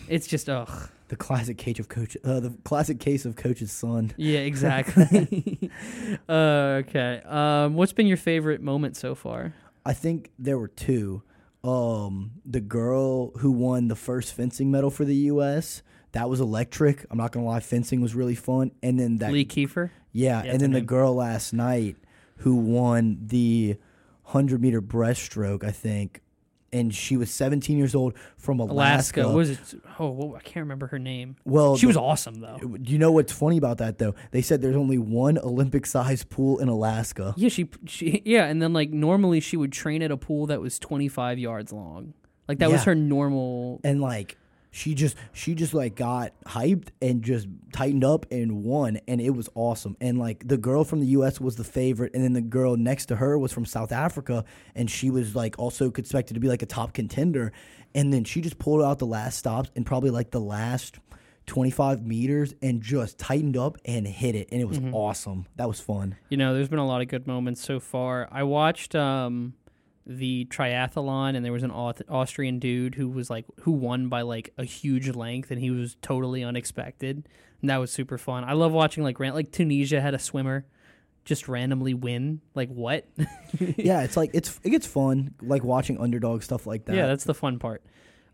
it's 0.09 0.27
just 0.27 0.49
ugh. 0.49 0.89
the 1.09 1.17
classic 1.17 1.59
case 1.59 1.79
of 1.79 1.89
coach, 1.89 2.17
uh, 2.25 2.41
the 2.41 2.51
classic 2.65 3.01
case 3.01 3.25
of 3.25 3.37
coach's 3.37 3.73
son. 3.73 4.13
Yeah, 4.17 4.41
exactly. 4.51 5.71
uh, 6.29 6.83
okay. 6.85 7.23
Um, 7.25 7.75
what's 7.75 7.93
been 7.93 8.07
your 8.07 8.17
favorite 8.17 8.61
moment 8.61 8.97
so 8.97 9.15
far? 9.15 9.55
I 9.85 9.93
think 9.93 10.31
there 10.39 10.59
were 10.59 10.69
two. 10.69 11.23
Um, 11.65 12.33
the 12.45 12.61
girl 12.61 13.31
who 13.39 13.53
won 13.53 13.89
the 13.89 13.97
first 13.97 14.35
fencing 14.35 14.71
medal 14.71 14.91
for 14.91 15.05
the 15.05 15.15
U.S. 15.15 15.83
That 16.13 16.29
was 16.29 16.41
electric. 16.41 17.07
I'm 17.11 17.19
not 17.19 17.33
gonna 17.33 17.47
lie, 17.47 17.61
fencing 17.61 18.01
was 18.01 18.15
really 18.15 18.35
fun. 18.35 18.73
And 18.83 18.99
then 18.99 19.17
that, 19.19 19.33
Lee 19.33 19.45
Kiefer. 19.45 19.91
yeah, 20.13 20.43
that's 20.43 20.49
and 20.55 20.61
then 20.61 20.73
the 20.73 20.79
name. 20.79 20.87
girl 20.87 21.15
last 21.15 21.53
night 21.53 21.97
who 22.39 22.57
won 22.57 23.19
the 23.27 23.77
hundred 24.25 24.61
meter 24.61 24.83
breaststroke, 24.83 25.63
I 25.65 25.71
think, 25.71 26.21
and 26.73 26.95
she 26.95 27.17
was 27.17 27.31
17 27.31 27.77
years 27.77 27.95
old 27.95 28.15
from 28.37 28.59
Alaska. 28.61 29.23
Alaska. 29.23 29.27
What 29.27 29.37
was 29.37 29.51
it? 29.51 29.59
Oh, 29.99 30.09
whoa, 30.11 30.35
I 30.35 30.41
can't 30.41 30.65
remember 30.65 30.87
her 30.89 30.99
name. 30.99 31.37
well, 31.45 31.77
She 31.77 31.87
was 31.87 31.97
awesome 31.97 32.41
though. 32.41 32.57
Do 32.59 32.93
you 32.93 32.99
know 32.99 33.13
what's 33.13 33.33
funny 33.33 33.59
about 33.59 33.79
that 33.79 33.99
though? 33.99 34.15
They 34.31 34.43
said 34.43 34.63
there's 34.63 34.77
only 34.77 34.99
one 34.99 35.39
Olympic-sized 35.39 36.29
pool 36.31 36.59
in 36.59 36.69
Alaska. 36.69 37.35
Yeah, 37.37 37.49
she, 37.49 37.69
she 37.87 38.23
yeah, 38.25 38.47
and 38.47 38.61
then 38.63 38.73
like 38.73 38.91
normally 38.91 39.41
she 39.41 39.57
would 39.57 39.73
train 39.73 40.03
at 40.03 40.11
a 40.11 40.17
pool 40.17 40.47
that 40.47 40.61
was 40.61 40.79
25 40.79 41.39
yards 41.39 41.73
long. 41.73 42.15
Like 42.49 42.59
that 42.59 42.71
was 42.71 42.85
her 42.85 42.95
normal. 42.95 43.81
and 43.85 44.01
like 44.01 44.37
she 44.75 44.95
just 44.95 45.17
she 45.33 45.55
just 45.55 45.75
like 45.75 45.95
got 45.95 46.33
hyped 46.45 46.89
and 47.03 47.23
just 47.23 47.47
tightened 47.73 48.03
up 48.03 48.25
and 48.33 48.65
won 48.65 48.99
and 49.07 49.21
it 49.21 49.31
was 49.31 49.49
awesome. 49.55 49.97
And 50.01 50.19
like 50.19 50.49
the 50.49 50.57
girl 50.57 50.83
from 50.83 51.01
the 51.01 51.07
US 51.09 51.39
was 51.41 51.57
the 51.57 51.65
favorite 51.65 52.15
and 52.15 52.25
then 52.25 52.33
the 52.33 52.41
girl 52.41 52.77
next 52.77 53.07
to 53.07 53.17
her 53.17 53.39
was 53.39 53.53
from 53.53 53.67
South 53.67 53.93
Africa 53.93 54.45
and 54.75 54.91
she 54.91 55.11
was 55.11 55.37
like 55.37 55.59
also 55.59 55.89
expected 55.89 56.35
to 56.35 56.41
be 56.41 56.49
like 56.49 56.63
a 56.63 56.67
top 56.67 56.95
contender. 56.95 57.53
And 57.95 58.13
then 58.13 58.25
she 58.25 58.41
just 58.41 58.59
pulled 58.59 58.83
out 58.83 58.99
the 58.99 59.07
last 59.07 59.39
stops 59.39 59.71
and 59.77 59.85
probably 59.85 60.09
like 60.09 60.31
the 60.31 60.41
last 60.41 60.99
25 61.47 62.07
meters 62.07 62.55
and 62.63 62.81
just 62.81 63.19
tightened 63.19 63.59
up 63.59 63.77
and 63.85 64.07
hit 64.07 64.35
it 64.35 64.49
and 64.53 64.61
it 64.63 64.65
was 64.65 64.81
awesome. 64.93 65.45
That 65.57 65.69
was 65.69 65.81
fun. 65.81 66.17
You 66.31 66.39
know, 66.39 66.55
there's 66.55 66.71
been 66.71 66.79
a 66.79 66.87
lot 66.87 67.03
of 67.03 67.09
good 67.09 67.27
moments 67.27 67.63
so 67.63 67.79
far. 67.79 68.27
I 68.33 68.45
watched 68.45 68.95
um, 68.95 69.53
the 70.07 70.47
triathlon, 70.51 71.37
and 71.37 71.45
there 71.45 71.53
was 71.53 71.63
an 71.63 71.71
Au- 71.71 71.93
Austrian 72.09 72.59
dude 72.59 72.95
who 72.97 73.09
was 73.09 73.31
like 73.31 73.45
who 73.61 73.73
won 73.73 74.09
by 74.09 74.23
like 74.23 74.53
a 74.59 74.65
huge 74.65 75.09
length, 75.11 75.51
and 75.51 75.61
he 75.61 75.71
was 75.71 75.97
totally 76.03 76.43
unexpected, 76.43 77.29
and 77.61 77.71
that 77.71 77.77
was 77.79 77.91
super 77.93 78.19
fun. 78.19 78.45
I 78.45 78.53
love 78.55 78.73
watching 78.73 79.03
like 79.05 79.21
ran- 79.21 79.35
like 79.35 79.53
Tunisia 79.53 80.01
had 80.01 80.15
a 80.15 80.19
swimmer 80.19 80.67
just 81.25 81.47
randomly 81.49 81.95
win. 81.95 82.41
Like 82.55 82.69
what? 82.69 83.07
yeah 83.59 84.03
it's 84.03 84.17
like 84.17 84.31
it's 84.35 84.59
it 84.65 84.71
gets 84.71 84.87
fun 84.87 85.35
like 85.41 85.63
watching 85.63 85.99
underdog 86.01 86.43
stuff 86.43 86.67
like 86.67 86.85
that 86.87 86.97
yeah, 86.97 87.07
that's 87.07 87.25
the 87.25 87.35
fun 87.35 87.59
part. 87.61 87.83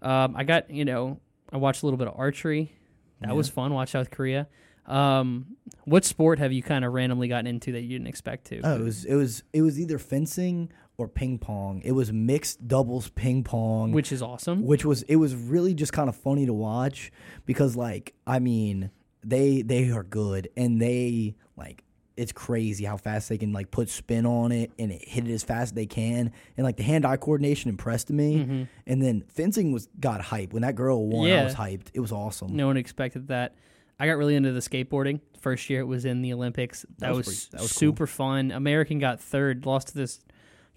Um, 0.01 0.35
I 0.37 0.45
got 0.45 0.71
you 0.71 0.85
know 0.87 1.21
I 1.53 1.57
watched 1.59 1.83
a 1.83 1.87
little 1.87 1.99
bit 1.99 2.09
of 2.09 2.15
archery. 2.17 2.73
That 3.21 3.29
Yeah. 3.29 3.35
was 3.35 3.49
fun. 3.49 3.75
Watch 3.75 3.91
South 3.91 4.11
Korea. 4.11 4.49
Um, 4.87 5.57
what 5.85 6.05
sport 6.07 6.39
have 6.39 6.51
you 6.53 6.63
kind 6.63 6.83
of 6.85 6.95
randomly 6.95 7.29
gotten 7.29 7.47
into 7.47 7.73
that 7.73 7.83
you 7.83 7.91
didn't 7.91 8.07
expect 8.07 8.47
to? 8.47 8.61
Oh, 8.65 8.77
it 8.77 8.83
was 8.83 9.05
it 9.05 9.15
was 9.17 9.43
it 9.53 9.61
was 9.61 9.79
either 9.79 9.99
fencing 9.99 10.73
or 10.99 11.07
ping 11.09 11.39
pong. 11.39 11.81
It 11.85 11.93
was 11.93 12.13
mixed 12.13 12.67
doubles 12.67 13.09
ping 13.11 13.45
pong, 13.45 13.93
which 13.93 14.11
is 14.13 14.21
awesome. 14.21 14.65
which 14.67 14.85
was 14.85 15.03
it 15.05 15.17
was 15.17 15.35
really 15.35 15.73
just 15.73 15.93
kind 15.93 16.09
of 16.09 16.17
funny 16.17 16.45
to 16.47 16.53
watch 16.53 17.11
because 17.47 17.77
like 17.77 18.15
I 18.27 18.41
mean 18.41 18.91
they 19.25 19.63
they 19.63 19.91
are 19.91 20.03
good 20.03 20.49
and 20.57 20.83
they 20.83 21.37
like 21.57 21.85
it's 22.17 22.33
crazy 22.33 22.85
how 22.85 22.97
fast 22.97 23.29
they 23.29 23.39
can 23.39 23.53
like 23.53 23.71
put 23.71 23.89
spin 23.89 24.27
on 24.27 24.51
it 24.51 24.73
and 24.77 24.91
it 24.91 25.07
hit 25.09 25.29
it 25.29 25.33
as 25.33 25.45
fast 25.45 25.63
as 25.63 25.73
they 25.75 25.87
can 25.87 26.33
and 26.57 26.65
like 26.65 26.77
the 26.77 26.83
hand 26.83 27.07
eye 27.07 27.17
coordination 27.17 27.69
impressed 27.71 28.11
me 28.11 28.39
Mm-hmm. 28.39 28.63
and 28.89 29.01
then 29.03 29.23
fencing 29.29 29.71
was 29.71 29.89
got 30.01 30.21
hyped 30.21 30.53
when 30.53 30.63
that 30.63 30.75
girl 30.75 31.07
won 31.07 31.27
I 31.27 31.31
Yeah. 31.31 31.45
was 31.45 31.55
hyped 31.55 31.87
it 31.95 32.01
was 32.01 32.11
awesome 32.11 32.57
No 32.57 32.67
one 32.67 32.77
expected 32.77 33.29
that. 33.29 33.55
I 34.01 34.07
got 34.07 34.17
really 34.17 34.37
into 34.37 34.53
the 34.53 34.61
skateboarding. 34.61 35.21
First 35.41 35.69
year 35.71 35.81
it 35.81 35.85
was 35.87 36.05
in 36.05 36.23
the 36.23 36.33
Olympics. 36.33 36.87
That, 36.99 37.11
was 37.11 37.19
was, 37.19 37.27
pretty- 37.27 37.49
that 37.57 37.63
was 37.63 37.73
cool. 37.73 37.79
super 37.79 38.07
fun. 38.07 38.53
American 38.53 39.01
got 39.01 39.21
third, 39.21 39.67
lost 39.67 39.89
to 39.89 39.95
this 39.95 40.21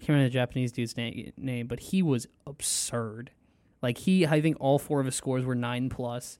can't 0.02 0.10
remember 0.10 0.28
the 0.28 0.34
Japanese 0.34 0.72
dude's 0.72 0.96
na- 0.96 1.30
name, 1.36 1.66
but 1.66 1.80
he 1.80 2.02
was 2.02 2.26
absurd. 2.46 3.30
Like 3.80 3.98
he, 3.98 4.26
I 4.26 4.40
think 4.40 4.56
all 4.60 4.78
four 4.78 5.00
of 5.00 5.06
his 5.06 5.14
scores 5.14 5.44
were 5.44 5.54
nine 5.54 5.88
plus. 5.88 6.38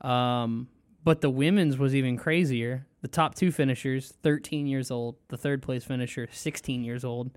Um, 0.00 0.68
but 1.04 1.20
the 1.20 1.30
women's 1.30 1.78
was 1.78 1.94
even 1.94 2.16
crazier. 2.16 2.86
The 3.02 3.08
top 3.08 3.34
two 3.34 3.50
finishers, 3.50 4.14
13 4.22 4.66
years 4.66 4.90
old. 4.90 5.16
The 5.28 5.36
third 5.36 5.62
place 5.62 5.84
finisher, 5.84 6.28
16 6.30 6.84
years 6.84 7.04
old. 7.04 7.30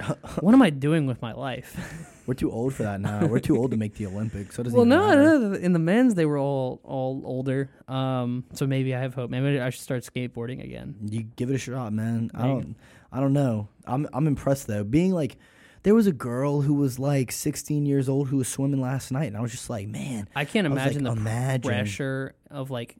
what 0.40 0.54
am 0.54 0.62
I 0.62 0.70
doing 0.70 1.06
with 1.06 1.20
my 1.20 1.32
life? 1.32 1.76
We're 2.26 2.34
too 2.34 2.50
old 2.50 2.74
for 2.74 2.84
that 2.84 3.00
now. 3.00 3.26
We're 3.26 3.40
too 3.40 3.56
old 3.56 3.72
to 3.72 3.76
make 3.76 3.94
the 3.94 4.06
Olympics. 4.06 4.56
So 4.56 4.62
well, 4.62 4.84
no, 4.84 5.14
no, 5.14 5.52
in 5.54 5.72
the 5.72 5.78
men's 5.78 6.14
they 6.14 6.24
were 6.24 6.38
all 6.38 6.80
all 6.84 7.22
older. 7.24 7.70
Um, 7.88 8.44
so 8.54 8.66
maybe 8.66 8.94
I 8.94 9.00
have 9.00 9.14
hope. 9.14 9.30
Maybe 9.30 9.60
I 9.60 9.70
should 9.70 9.82
start 9.82 10.04
skateboarding 10.04 10.62
again. 10.64 10.94
You 11.04 11.24
give 11.24 11.50
it 11.50 11.54
a 11.54 11.58
shot, 11.58 11.92
man. 11.92 12.30
I 12.34 12.46
don't. 12.46 12.76
I 13.12 13.20
don't 13.20 13.32
know. 13.32 13.68
I'm. 13.86 14.08
I'm 14.12 14.26
impressed 14.26 14.66
though. 14.66 14.84
Being 14.84 15.12
like, 15.12 15.36
there 15.82 15.94
was 15.94 16.06
a 16.06 16.12
girl 16.12 16.60
who 16.60 16.74
was 16.74 16.98
like 16.98 17.32
16 17.32 17.86
years 17.86 18.08
old 18.08 18.28
who 18.28 18.36
was 18.36 18.48
swimming 18.48 18.80
last 18.80 19.10
night, 19.10 19.26
and 19.26 19.36
I 19.36 19.40
was 19.40 19.50
just 19.50 19.70
like, 19.70 19.88
man. 19.88 20.28
I 20.34 20.44
can't 20.44 20.66
I 20.66 20.70
imagine 20.70 21.04
like, 21.04 21.14
the 21.14 21.20
imagine. 21.20 21.68
pressure 21.68 22.34
of 22.50 22.70
like, 22.70 22.96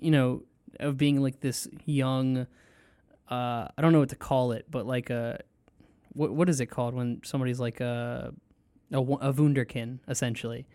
you 0.00 0.10
know, 0.10 0.42
of 0.80 0.96
being 0.98 1.20
like 1.22 1.40
this 1.40 1.68
young. 1.84 2.46
Uh, 3.30 3.68
I 3.76 3.80
don't 3.80 3.92
know 3.92 4.00
what 4.00 4.10
to 4.10 4.16
call 4.16 4.52
it, 4.52 4.66
but 4.70 4.86
like 4.86 5.08
a, 5.10 5.40
what 6.12 6.32
what 6.32 6.48
is 6.48 6.60
it 6.60 6.66
called 6.66 6.94
when 6.94 7.20
somebody's 7.24 7.58
like 7.58 7.80
a, 7.80 8.34
a, 8.92 8.98
a 8.98 9.32
wunderkind 9.32 10.00
essentially, 10.08 10.66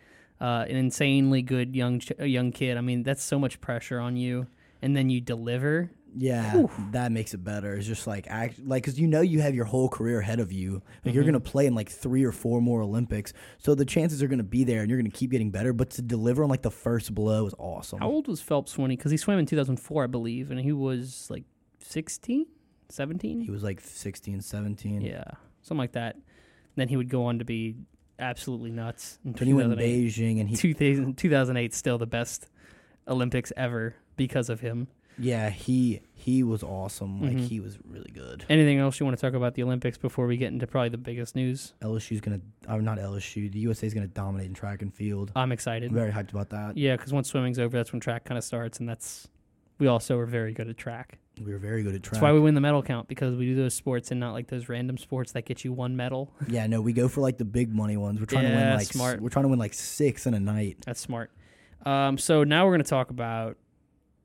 uh, 0.42 0.66
an 0.68 0.76
insanely 0.76 1.42
good 1.44 1.76
young 1.76 2.00
ch- 2.00 2.12
young 2.20 2.52
kid. 2.52 2.78
I 2.78 2.82
mean, 2.82 3.04
that's 3.04 3.24
so 3.24 3.38
much 3.38 3.62
pressure 3.62 4.00
on 4.00 4.16
you, 4.16 4.48
and 4.82 4.96
then 4.96 5.10
you 5.10 5.22
deliver. 5.22 5.92
Yeah, 6.16 6.66
that 6.92 7.12
makes 7.12 7.34
it 7.34 7.44
better. 7.44 7.76
It's 7.76 7.86
just 7.88 8.08
like 8.08 8.26
act 8.30 8.60
like 8.66 8.84
because 8.84 9.00
you 9.00 9.08
know 9.08 9.22
you 9.22 9.42
have 9.42 9.54
your 9.54 9.66
whole 9.66 9.90
career 9.90 10.20
ahead 10.20 10.40
of 10.40 10.52
you. 10.52 10.82
Like 11.06 11.14
you're 11.14 11.24
Mhm. 11.24 11.28
gonna 11.28 11.40
play 11.40 11.66
in 11.68 11.76
like 11.76 11.90
three 11.90 12.24
or 12.24 12.32
four 12.32 12.62
more 12.62 12.82
Olympics, 12.82 13.32
so 13.60 13.76
the 13.76 13.86
chances 13.86 14.24
are 14.24 14.28
gonna 14.28 14.44
be 14.44 14.64
there, 14.64 14.82
and 14.82 14.90
you're 14.90 14.98
gonna 15.00 15.10
keep 15.12 15.32
getting 15.32 15.52
better. 15.52 15.72
But 15.74 15.92
to 15.92 16.02
deliver 16.02 16.44
on 16.44 16.50
like 16.50 16.64
the 16.64 16.72
first 16.72 17.14
blow 17.14 17.46
is 17.46 17.54
awesome. 17.60 18.00
How 18.00 18.10
old 18.10 18.28
was 18.28 18.42
Phelps 18.42 18.78
when 18.78 18.90
he? 18.92 18.98
Because 18.98 19.12
he 19.12 19.18
swam 19.18 19.40
in 19.40 19.46
2004, 19.46 20.04
I 20.04 20.08
believe, 20.08 20.50
and 20.52 20.60
he 20.60 20.72
was 20.72 21.28
like 21.30 21.44
16, 21.80 22.46
17. 22.90 23.42
He 23.42 23.52
was 23.52 23.64
like 23.64 23.80
16, 23.82 24.42
17. 24.42 25.02
Yeah, 25.02 25.24
something 25.62 25.78
like 25.80 25.92
that. 25.94 26.18
Then 26.76 26.88
he 26.88 26.98
would 26.98 27.10
go 27.10 27.26
on 27.26 27.40
to 27.40 27.46
be 27.46 27.76
absolutely 28.18 28.72
nuts. 28.72 29.20
In 29.24 29.34
When 29.34 29.48
he 29.48 29.54
went 29.54 29.72
in 29.74 29.78
2008. 29.78 30.08
Beijing, 30.08 30.40
and 30.40 30.50
he 30.50 30.56
2000, 30.56 31.16
2008 31.18 31.74
still 31.74 31.98
the 31.98 32.08
best 32.08 32.48
Olympics 33.08 33.52
ever 33.56 33.96
because 34.18 34.50
of 34.50 34.60
him. 34.62 34.88
Yeah 35.20 35.50
he 35.50 36.02
he 36.14 36.44
was 36.44 36.64
awesome. 36.64 37.22
Like 37.22 37.38
Mhm. 37.38 37.48
he 37.48 37.60
was 37.60 37.78
really 37.88 38.12
good. 38.12 38.46
Anything 38.50 38.78
else 38.80 39.00
you 39.00 39.06
want 39.06 39.18
to 39.18 39.22
talk 39.22 39.34
about 39.34 39.54
the 39.56 39.64
Olympics 39.64 39.98
before 39.98 40.28
we 40.28 40.36
get 40.38 40.52
into 40.52 40.68
probably 40.68 40.90
the 40.90 40.98
biggest 40.98 41.36
news? 41.36 41.74
LSU's 41.82 42.20
gonna, 42.22 42.42
or 42.68 42.82
not 42.82 42.98
LSU, 43.00 43.50
the 43.52 43.60
USA's 43.60 43.94
gonna 43.94 44.08
dominate 44.08 44.48
in 44.48 44.54
track 44.54 44.82
and 44.82 44.94
field. 44.94 45.32
I'm 45.36 45.52
excited. 45.52 45.90
I'm 45.90 45.96
very 45.96 46.12
hyped 46.12 46.32
about 46.32 46.50
that. 46.50 46.78
Yeah, 46.78 46.96
because 46.98 47.14
once 47.14 47.30
swimming's 47.30 47.58
over, 47.60 47.76
that's 47.78 47.92
when 47.94 48.00
track 48.02 48.26
kind 48.26 48.38
of 48.38 48.44
starts, 48.44 48.80
and 48.80 48.88
that's 48.90 49.28
we 49.78 49.88
also 49.88 50.18
are 50.20 50.26
very 50.26 50.54
good 50.54 50.68
at 50.68 50.78
track. 50.78 51.20
We 51.42 51.54
were 51.54 51.58
very 51.58 51.84
good 51.84 51.96
at 51.96 52.04
track. 52.04 52.14
That's 52.16 52.22
why 52.22 52.34
we 52.34 52.42
win 52.42 52.54
the 52.54 52.60
medal 52.60 52.84
count 52.84 53.08
because 53.08 53.38
we 53.38 53.46
do 53.46 53.56
those 53.56 53.74
sports 53.74 54.12
and 54.12 54.20
not 54.20 54.34
like 54.34 54.48
those 54.48 54.68
random 54.68 54.98
sports 54.98 55.32
that 55.32 55.46
get 55.46 55.64
you 55.64 55.72
one 55.72 55.96
medal. 55.96 56.34
yeah, 56.50 56.68
no, 56.68 56.82
we 56.82 56.92
go 56.92 57.08
for 57.08 57.22
like 57.22 57.38
the 57.38 57.46
big 57.46 57.74
money 57.74 57.96
ones. 57.96 58.20
We're 58.20 58.26
trying 58.26 58.44
to 58.44 58.50
win 58.50 58.60
Yeah, 58.60 58.74
like 58.74 58.82
s- 58.82 58.90
smart. 58.90 59.22
we're 59.22 59.30
trying 59.30 59.44
to 59.46 59.50
win 59.50 59.58
like 59.60 59.74
six 59.74 60.28
in 60.28 60.34
a 60.34 60.40
night. 60.40 60.80
That's 60.86 61.00
smart. 61.00 61.32
Um, 61.86 62.18
so 62.18 62.44
now 62.44 62.66
we're 62.66 62.74
going 62.74 62.84
to 62.84 62.90
talk 62.90 63.10
about 63.10 63.56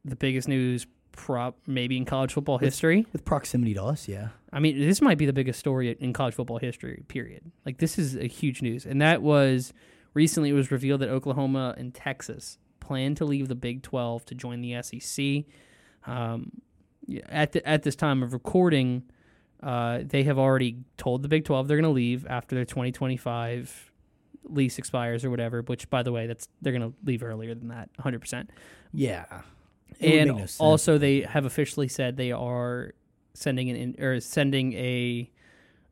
the 0.05 0.17
biggest 0.17 0.49
news, 0.49 0.87
prop 1.13 1.57
maybe 1.67 1.97
in 1.97 2.05
college 2.05 2.33
football 2.33 2.57
Let's- 2.57 2.75
history. 2.75 3.07
With 3.13 3.25
proximity 3.25 3.75
to 3.75 3.85
us, 3.85 4.09
yeah. 4.09 4.29
I 4.53 4.59
mean, 4.61 4.79
this 4.79 5.01
might 5.01 5.19
be 5.19 5.27
the 5.27 5.33
biggest 5.33 5.59
story 5.59 5.91
in 5.99 6.13
college 6.13 6.35
football 6.35 6.59
history. 6.59 7.05
Period. 7.09 7.51
Like 7.67 7.79
this 7.79 7.99
is 7.99 8.17
a 8.17 8.27
huge 8.27 8.63
news, 8.63 8.85
and 8.87 9.01
that 9.03 9.23
was 9.23 9.73
recently. 10.13 10.51
It 10.51 10.55
was 10.55 10.71
revealed 10.71 11.01
that 11.01 11.09
Oklahoma 11.09 11.75
and 11.79 11.93
Texas 11.95 12.59
plan 12.81 13.15
to 13.17 13.25
leave 13.25 13.49
the 13.49 13.55
Big 13.55 13.83
Twelve 13.83 14.25
to 14.27 14.35
join 14.35 14.61
the 14.61 14.81
SEC. 14.83 15.45
Um, 16.07 16.53
at 17.29 17.53
the, 17.53 17.67
at 17.69 17.83
this 17.83 17.97
time 17.97 18.23
of 18.23 18.33
recording, 18.33 19.03
uh, 19.63 20.01
they 20.05 20.23
have 20.25 20.39
already 20.39 20.79
told 20.97 21.23
the 21.23 21.29
Big 21.29 21.45
Twelve 21.45 21.67
they're 21.69 21.77
going 21.77 21.83
to 21.85 21.91
leave 21.91 22.27
after 22.27 22.55
their 22.55 22.65
2025 22.65 23.91
lease 24.45 24.79
expires 24.79 25.25
or 25.25 25.31
whatever. 25.31 25.63
Which, 25.63 25.89
by 25.91 26.03
the 26.03 26.13
way, 26.13 26.27
that's 26.27 26.49
they're 26.63 26.73
going 26.73 26.93
to 26.93 26.97
leave 27.05 27.23
earlier 27.23 27.55
than 27.55 27.69
that, 27.69 27.89
100. 27.97 28.21
percent 28.21 28.51
Yeah. 28.93 29.25
It 30.01 30.29
and 30.29 30.39
no 30.39 30.47
also 30.59 30.99
they 30.99 31.21
have 31.21 31.45
officially 31.45 31.89
said 31.89 32.17
they 32.17 32.33
are 32.33 32.95
sending 33.35 33.71
an 33.71 33.77
in, 33.77 34.05
or 34.05 34.21
sending 34.21 34.73
a 34.75 35.31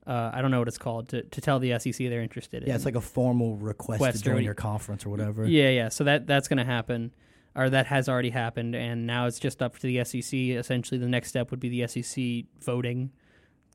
uh, 0.07 0.31
I 0.35 0.43
don't 0.43 0.51
know 0.51 0.59
what 0.59 0.69
it's 0.69 0.79
called 0.79 1.11
to, 1.11 1.23
to 1.23 1.41
tell 1.41 1.61
the 1.61 1.79
SEC 1.79 1.95
they're 1.97 2.23
interested 2.23 2.63
in. 2.63 2.69
Yeah, 2.69 2.75
it's 2.75 2.85
like 2.85 2.97
a 2.97 3.01
formal 3.01 3.57
request 3.57 4.01
Request 4.01 4.19
to 4.19 4.25
join 4.25 4.43
your 4.43 4.55
conference 4.55 5.07
or 5.07 5.11
whatever. 5.11 5.47
yeah, 5.47 5.71
yeah. 5.71 5.89
So 5.91 6.05
that 6.05 6.27
that's 6.27 6.49
going 6.49 6.59
to 6.59 6.65
happen, 6.65 7.13
or 7.55 7.71
that 7.71 7.87
has 7.87 8.09
already 8.09 8.31
happened, 8.31 8.75
and 8.75 9.07
now 9.07 9.27
it's 9.27 9.39
just 9.39 9.63
up 9.63 9.79
to 9.79 9.87
the 9.87 10.05
SEC. 10.05 10.35
Essentially, 10.35 10.99
the 10.99 11.09
next 11.09 11.29
step 11.29 11.51
would 11.51 11.61
be 11.61 11.69
the 11.69 11.87
SEC 11.87 12.47
voting 12.61 13.13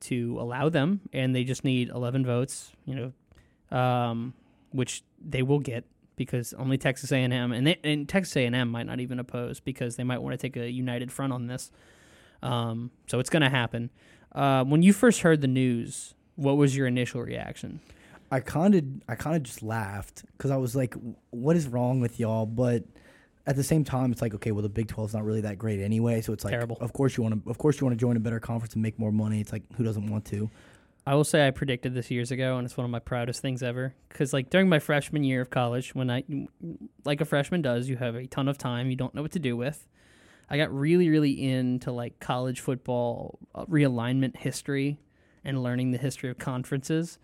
to 0.02 0.38
allow 0.40 0.68
them, 0.70 1.02
and 1.14 1.34
they 1.34 1.44
just 1.44 1.64
need 1.64 1.90
11 1.90 2.26
votes. 2.26 2.72
You 2.86 3.14
know, 3.72 3.78
um, 3.78 4.34
which 4.72 5.04
they 5.26 5.44
will 5.44 5.60
get 5.60 5.86
because 6.18 6.54
only 6.56 6.78
Texas 6.78 7.12
A&M 7.14 7.34
and, 7.54 7.68
they, 7.68 7.80
and 7.84 8.10
Texas 8.10 8.36
A&M 8.36 8.70
might 8.70 8.86
not 8.86 9.00
even 9.00 9.20
oppose 9.20 9.62
because 9.62 9.96
they 9.96 10.04
might 10.04 10.22
want 10.22 10.34
to 10.34 10.38
take 10.38 10.58
a 10.58 10.70
united 10.70 11.12
front 11.12 11.32
on 11.32 11.48
this. 11.48 11.72
Um, 12.44 12.92
so 13.08 13.20
it's 13.20 13.30
going 13.30 13.44
to 13.44 13.50
happen. 13.50 13.90
Uh, 14.34 14.66
when 14.66 14.82
you 14.82 14.92
first 14.92 15.22
heard 15.22 15.40
the 15.42 15.48
news, 15.48 16.14
what 16.36 16.58
was 16.58 16.76
your 16.76 16.88
initial 16.88 17.22
reaction? 17.22 17.80
I 18.30 18.42
kind 18.42 18.76
of 18.76 18.84
I 19.08 19.16
kind 19.16 19.38
of 19.38 19.44
just 19.44 19.64
laughed 19.64 20.26
because 20.34 20.52
I 20.52 20.58
was 20.58 20.76
like, 20.76 20.96
"What 21.30 21.56
is 21.56 21.66
wrong 21.66 22.02
with 22.02 22.20
y'all?" 22.20 22.46
But 22.46 22.84
at 23.48 23.56
the 23.56 23.64
same 23.64 23.86
time, 23.86 24.12
it's 24.12 24.22
like, 24.22 24.34
okay, 24.36 24.52
well, 24.52 24.62
the 24.62 24.70
Big 24.70 24.90
12 24.90 25.12
is 25.12 25.14
not 25.14 25.24
really 25.24 25.42
that 25.42 25.58
great 25.58 25.80
anyway, 25.80 26.20
so 26.20 26.34
it's 26.34 26.44
like, 26.44 26.52
Terrible. 26.52 26.78
of 26.82 26.92
course 26.92 27.16
you 27.16 27.24
want 27.24 27.46
to, 27.46 27.50
of 27.50 27.58
course 27.58 27.80
you 27.80 27.88
want 27.88 27.98
to 27.98 28.00
join 28.00 28.18
a 28.18 28.20
better 28.20 28.42
conference 28.42 28.74
and 28.74 28.84
make 28.84 29.00
more 29.00 29.14
money. 29.14 29.40
It's 29.40 29.54
like, 29.54 29.64
who 29.76 29.84
doesn't 29.86 30.12
want 30.12 30.26
to? 30.26 30.52
I 31.08 31.16
will 31.16 31.24
say 31.24 31.48
I 31.48 31.52
predicted 31.52 31.94
this 31.94 32.12
years 32.12 32.32
ago, 32.32 32.58
and 32.58 32.66
it's 32.66 32.76
one 32.76 32.84
of 32.84 32.92
my 32.92 33.00
proudest 33.00 33.42
things 33.42 33.64
ever. 33.64 33.96
Because 34.10 34.34
like 34.34 34.50
during 34.50 34.68
my 34.68 34.80
freshman 34.80 35.24
year 35.24 35.40
of 35.40 35.50
college, 35.50 35.96
when 35.96 36.12
I, 36.12 36.26
like 37.06 37.22
a 37.22 37.26
freshman 37.26 37.62
does, 37.62 37.88
you 37.88 37.96
have 37.96 38.16
a 38.16 38.28
ton 38.28 38.50
of 38.50 38.58
time 38.58 38.90
you 38.90 38.98
don't 38.98 39.16
know 39.16 39.22
what 39.22 39.32
to 39.32 39.40
do 39.40 39.56
with. 39.56 39.88
I 40.50 40.58
got 40.58 40.70
really, 40.70 41.08
really 41.08 41.50
into 41.50 41.94
like 41.94 42.20
college 42.20 42.60
football 42.60 43.40
uh, 43.56 43.64
realignment 43.68 44.36
history 44.36 45.00
and 45.46 45.64
learning 45.64 45.92
the 45.92 45.98
history 45.98 46.30
of 46.30 46.40
conferences. 46.40 47.20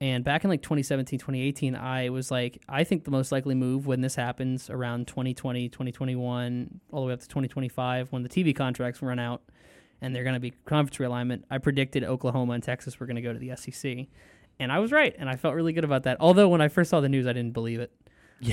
And 0.00 0.24
back 0.24 0.42
in 0.42 0.50
like 0.50 0.62
2017, 0.62 1.20
2018, 1.20 1.76
I 1.76 2.08
was 2.08 2.32
like, 2.32 2.60
I 2.68 2.82
think 2.82 3.04
the 3.04 3.12
most 3.12 3.30
likely 3.30 3.54
move 3.54 3.86
when 3.86 4.00
this 4.00 4.16
happens 4.16 4.68
around 4.68 5.06
2020, 5.06 5.68
2021, 5.68 6.80
all 6.90 7.02
the 7.02 7.06
way 7.06 7.12
up 7.12 7.20
to 7.20 7.28
2025, 7.28 8.10
when 8.10 8.24
the 8.24 8.28
TV 8.28 8.54
contracts 8.54 9.00
run 9.00 9.20
out 9.20 9.42
and 10.00 10.14
they're 10.14 10.24
going 10.24 10.34
to 10.34 10.40
be 10.40 10.52
conference 10.64 10.98
realignment, 10.98 11.42
I 11.50 11.58
predicted 11.58 12.04
Oklahoma 12.04 12.54
and 12.54 12.62
Texas 12.62 12.98
were 13.00 13.06
going 13.06 13.16
to 13.16 13.22
go 13.22 13.32
to 13.32 13.38
the 13.38 13.54
SEC. 13.56 14.06
And 14.60 14.72
I 14.72 14.80
was 14.80 14.90
right, 14.90 15.14
and 15.18 15.28
I 15.28 15.36
felt 15.36 15.54
really 15.54 15.72
good 15.72 15.84
about 15.84 16.02
that. 16.04 16.16
Although 16.20 16.48
when 16.48 16.60
I 16.60 16.68
first 16.68 16.90
saw 16.90 17.00
the 17.00 17.08
news, 17.08 17.26
I 17.26 17.32
didn't 17.32 17.52
believe 17.52 17.78
it. 17.80 17.92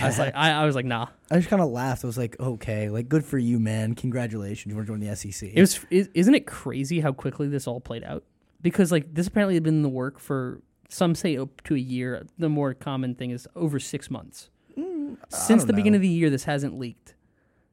I 0.02 0.08
was 0.08 0.18
like, 0.20 0.36
I, 0.36 0.52
I 0.52 0.66
was 0.66 0.76
like, 0.76 0.86
nah. 0.86 1.08
I 1.30 1.38
just 1.38 1.50
kind 1.50 1.62
of 1.62 1.70
laughed. 1.70 2.04
I 2.04 2.08
was 2.08 2.18
like, 2.18 2.40
okay, 2.40 2.90
like 2.90 3.08
good 3.08 3.24
for 3.24 3.38
you, 3.38 3.60
man. 3.60 3.94
Congratulations, 3.96 4.72
you 4.72 4.76
want 4.76 4.88
to 4.88 4.94
join 4.94 5.00
the 5.00 5.16
SEC. 5.16 5.52
It 5.54 5.62
was, 5.62 5.80
is, 5.90 6.10
isn't 6.14 6.34
it 6.34 6.48
crazy 6.48 7.02
how 7.02 7.12
quickly 7.12 7.48
this 7.48 7.68
all 7.68 7.80
played 7.80 8.04
out? 8.04 8.24
Because 8.62 8.92
like 8.92 9.14
this 9.14 9.28
apparently 9.28 9.54
had 9.54 9.64
been 9.64 9.76
in 9.76 9.84
the 9.84 9.90
work 9.90 10.20
for 10.20 10.62
some 10.90 11.14
say 11.16 11.38
up 11.38 11.62
to 11.64 11.76
a 11.76 11.80
year. 11.80 12.26
The 12.38 12.50
more 12.50 12.74
common 12.74 13.16
thing 13.16 13.32
is 13.32 13.48
over 13.56 13.80
six 13.80 14.10
months. 14.10 14.50
Mm, 14.78 15.18
Since 15.30 15.66
the 15.66 15.74
beginning 15.74 15.96
of 15.96 16.02
the 16.02 16.08
year, 16.08 16.30
this 16.30 16.46
hasn't 16.46 16.78
leaked. 16.80 17.15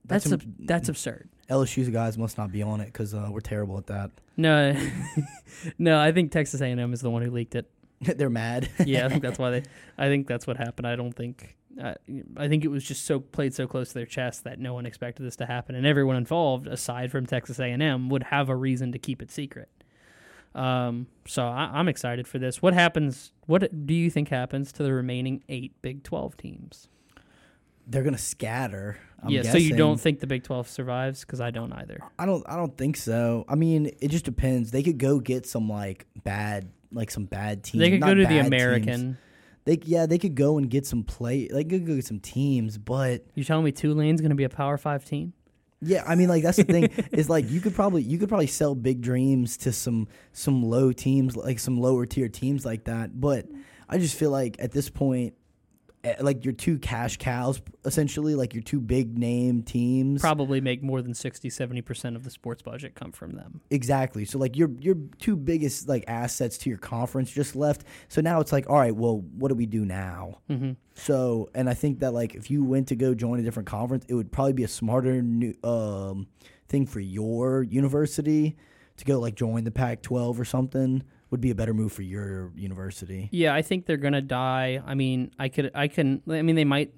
That's 0.04 0.24
That's 0.24 0.42
ab- 0.42 0.54
that's 0.58 0.88
absurd. 0.88 1.28
LSU's 1.48 1.88
guys 1.90 2.16
must 2.18 2.38
not 2.38 2.50
be 2.50 2.62
on 2.62 2.80
it 2.80 2.86
because 2.86 3.14
uh, 3.14 3.28
we're 3.30 3.40
terrible 3.40 3.78
at 3.78 3.86
that. 3.86 4.10
No, 4.36 4.76
no, 5.78 6.00
I 6.00 6.12
think 6.12 6.32
Texas 6.32 6.60
A&M 6.60 6.92
is 6.92 7.00
the 7.00 7.10
one 7.10 7.22
who 7.22 7.30
leaked 7.30 7.54
it. 7.54 7.70
They're 8.00 8.30
mad. 8.30 8.68
yeah, 8.86 9.06
I 9.06 9.08
think 9.08 9.22
that's 9.22 9.38
why 9.38 9.50
they. 9.50 9.62
I 9.98 10.08
think 10.08 10.26
that's 10.26 10.46
what 10.46 10.56
happened. 10.56 10.86
I 10.86 10.96
don't 10.96 11.12
think. 11.12 11.56
Uh, 11.80 11.94
I 12.36 12.48
think 12.48 12.64
it 12.64 12.68
was 12.68 12.84
just 12.84 13.06
so 13.06 13.20
played 13.20 13.54
so 13.54 13.66
close 13.66 13.88
to 13.88 13.94
their 13.94 14.06
chest 14.06 14.44
that 14.44 14.58
no 14.58 14.74
one 14.74 14.86
expected 14.86 15.24
this 15.24 15.36
to 15.36 15.46
happen, 15.46 15.74
and 15.74 15.86
everyone 15.86 16.16
involved, 16.16 16.66
aside 16.66 17.10
from 17.10 17.26
Texas 17.26 17.58
A 17.60 17.64
and 17.64 17.82
M, 17.82 18.08
would 18.08 18.24
have 18.24 18.48
a 18.48 18.56
reason 18.56 18.92
to 18.92 18.98
keep 18.98 19.22
it 19.22 19.30
secret. 19.30 19.68
Um, 20.54 21.06
so 21.26 21.44
I, 21.46 21.70
I'm 21.72 21.88
excited 21.88 22.26
for 22.26 22.38
this. 22.38 22.60
What 22.60 22.74
happens? 22.74 23.32
What 23.46 23.86
do 23.86 23.94
you 23.94 24.10
think 24.10 24.28
happens 24.28 24.72
to 24.72 24.82
the 24.82 24.92
remaining 24.92 25.44
eight 25.48 25.80
Big 25.80 26.02
Twelve 26.02 26.36
teams? 26.36 26.88
They're 27.86 28.02
gonna 28.02 28.18
scatter. 28.18 28.98
I'm 29.22 29.30
yeah. 29.30 29.42
So 29.42 29.58
you 29.58 29.76
don't 29.76 30.00
think 30.00 30.20
the 30.20 30.26
Big 30.26 30.44
Twelve 30.44 30.68
survives? 30.68 31.20
Because 31.20 31.40
I 31.40 31.50
don't 31.50 31.72
either. 31.72 32.00
I 32.18 32.26
don't. 32.26 32.44
I 32.48 32.56
don't 32.56 32.76
think 32.76 32.96
so. 32.96 33.44
I 33.48 33.54
mean, 33.54 33.90
it 34.00 34.08
just 34.08 34.24
depends. 34.24 34.70
They 34.70 34.82
could 34.82 34.98
go 34.98 35.20
get 35.20 35.46
some 35.46 35.68
like 35.68 36.06
bad, 36.24 36.70
like 36.90 37.10
some 37.10 37.24
bad 37.24 37.62
teams. 37.62 37.80
They 37.80 37.90
could 37.90 38.00
Not 38.00 38.06
go 38.06 38.14
to 38.14 38.20
the 38.22 38.26
bad 38.26 38.34
teams. 38.34 38.46
American. 38.46 39.18
They 39.64 39.78
yeah, 39.84 40.06
they 40.06 40.18
could 40.18 40.34
go 40.34 40.58
and 40.58 40.68
get 40.68 40.86
some 40.86 41.04
play. 41.04 41.46
They 41.46 41.64
could 41.64 41.86
go 41.86 41.94
get 41.94 42.04
some 42.04 42.20
teams, 42.20 42.78
but 42.78 43.24
you're 43.34 43.44
telling 43.44 43.64
me 43.64 43.72
Tulane's 43.72 44.20
going 44.20 44.30
to 44.30 44.36
be 44.36 44.44
a 44.44 44.48
Power 44.48 44.76
Five 44.76 45.04
team? 45.04 45.34
Yeah, 45.80 46.04
I 46.06 46.14
mean, 46.14 46.28
like 46.28 46.42
that's 46.42 46.58
the 46.58 46.64
thing 46.64 46.84
is 47.12 47.28
like 47.28 47.50
you 47.50 47.60
could 47.60 47.74
probably 47.74 48.02
you 48.02 48.18
could 48.18 48.28
probably 48.28 48.46
sell 48.46 48.74
big 48.74 49.00
dreams 49.00 49.56
to 49.58 49.72
some 49.72 50.08
some 50.32 50.62
low 50.62 50.92
teams 50.92 51.36
like 51.36 51.58
some 51.58 51.80
lower 51.80 52.06
tier 52.06 52.28
teams 52.28 52.64
like 52.64 52.84
that. 52.84 53.20
But 53.20 53.46
I 53.88 53.98
just 53.98 54.16
feel 54.16 54.30
like 54.30 54.56
at 54.58 54.72
this 54.72 54.88
point, 54.90 55.34
like 56.20 56.44
your 56.44 56.52
two 56.52 56.78
cash 56.78 57.16
cows 57.16 57.60
essentially, 57.84 58.34
like 58.34 58.54
your 58.54 58.62
two 58.62 58.80
big 58.80 59.16
name 59.16 59.62
teams. 59.62 60.20
Probably 60.20 60.60
make 60.60 60.82
more 60.82 61.00
than 61.00 61.14
60, 61.14 61.48
70% 61.48 62.16
of 62.16 62.24
the 62.24 62.30
sports 62.30 62.62
budget 62.62 62.94
come 62.94 63.12
from 63.12 63.32
them. 63.32 63.60
Exactly. 63.70 64.24
So 64.24 64.38
like 64.38 64.56
your 64.56 64.70
your 64.80 64.96
two 65.18 65.36
biggest 65.36 65.88
like 65.88 66.04
assets 66.08 66.58
to 66.58 66.70
your 66.70 66.78
conference 66.78 67.30
just 67.30 67.54
left. 67.54 67.84
So 68.08 68.20
now 68.20 68.40
it's 68.40 68.52
like, 68.52 68.68
all 68.68 68.78
right, 68.78 68.94
well, 68.94 69.18
what 69.18 69.48
do 69.48 69.54
we 69.54 69.66
do 69.66 69.84
now? 69.84 70.40
Mm-hmm. 70.50 70.72
So, 70.94 71.50
and 71.54 71.70
I 71.70 71.74
think 71.74 72.00
that 72.00 72.12
like 72.12 72.34
if 72.34 72.50
you 72.50 72.64
went 72.64 72.88
to 72.88 72.96
go 72.96 73.14
join 73.14 73.38
a 73.38 73.42
different 73.42 73.68
conference, 73.68 74.04
it 74.08 74.14
would 74.14 74.32
probably 74.32 74.54
be 74.54 74.64
a 74.64 74.68
smarter 74.68 75.22
new 75.22 75.54
um, 75.62 76.26
thing 76.68 76.86
for 76.86 77.00
your 77.00 77.62
university 77.62 78.56
to 78.96 79.04
go 79.04 79.20
like 79.20 79.34
join 79.34 79.64
the 79.64 79.70
Pac-12 79.70 80.38
or 80.38 80.44
something. 80.44 81.02
Would 81.32 81.40
be 81.40 81.50
a 81.50 81.54
better 81.54 81.74
move 81.74 81.92
for 81.92 82.02
your 82.02 82.52
university. 82.54 83.28
Yeah, 83.32 83.54
I 83.54 83.62
think 83.62 83.86
they're 83.86 83.96
gonna 83.96 84.22
die. 84.22 84.82
I 84.86 84.94
mean, 84.94 85.32
I 85.38 85.48
could, 85.48 85.70
I 85.74 85.88
can. 85.88 86.22
I 86.28 86.42
mean, 86.42 86.56
they 86.56 86.64
might. 86.64 86.92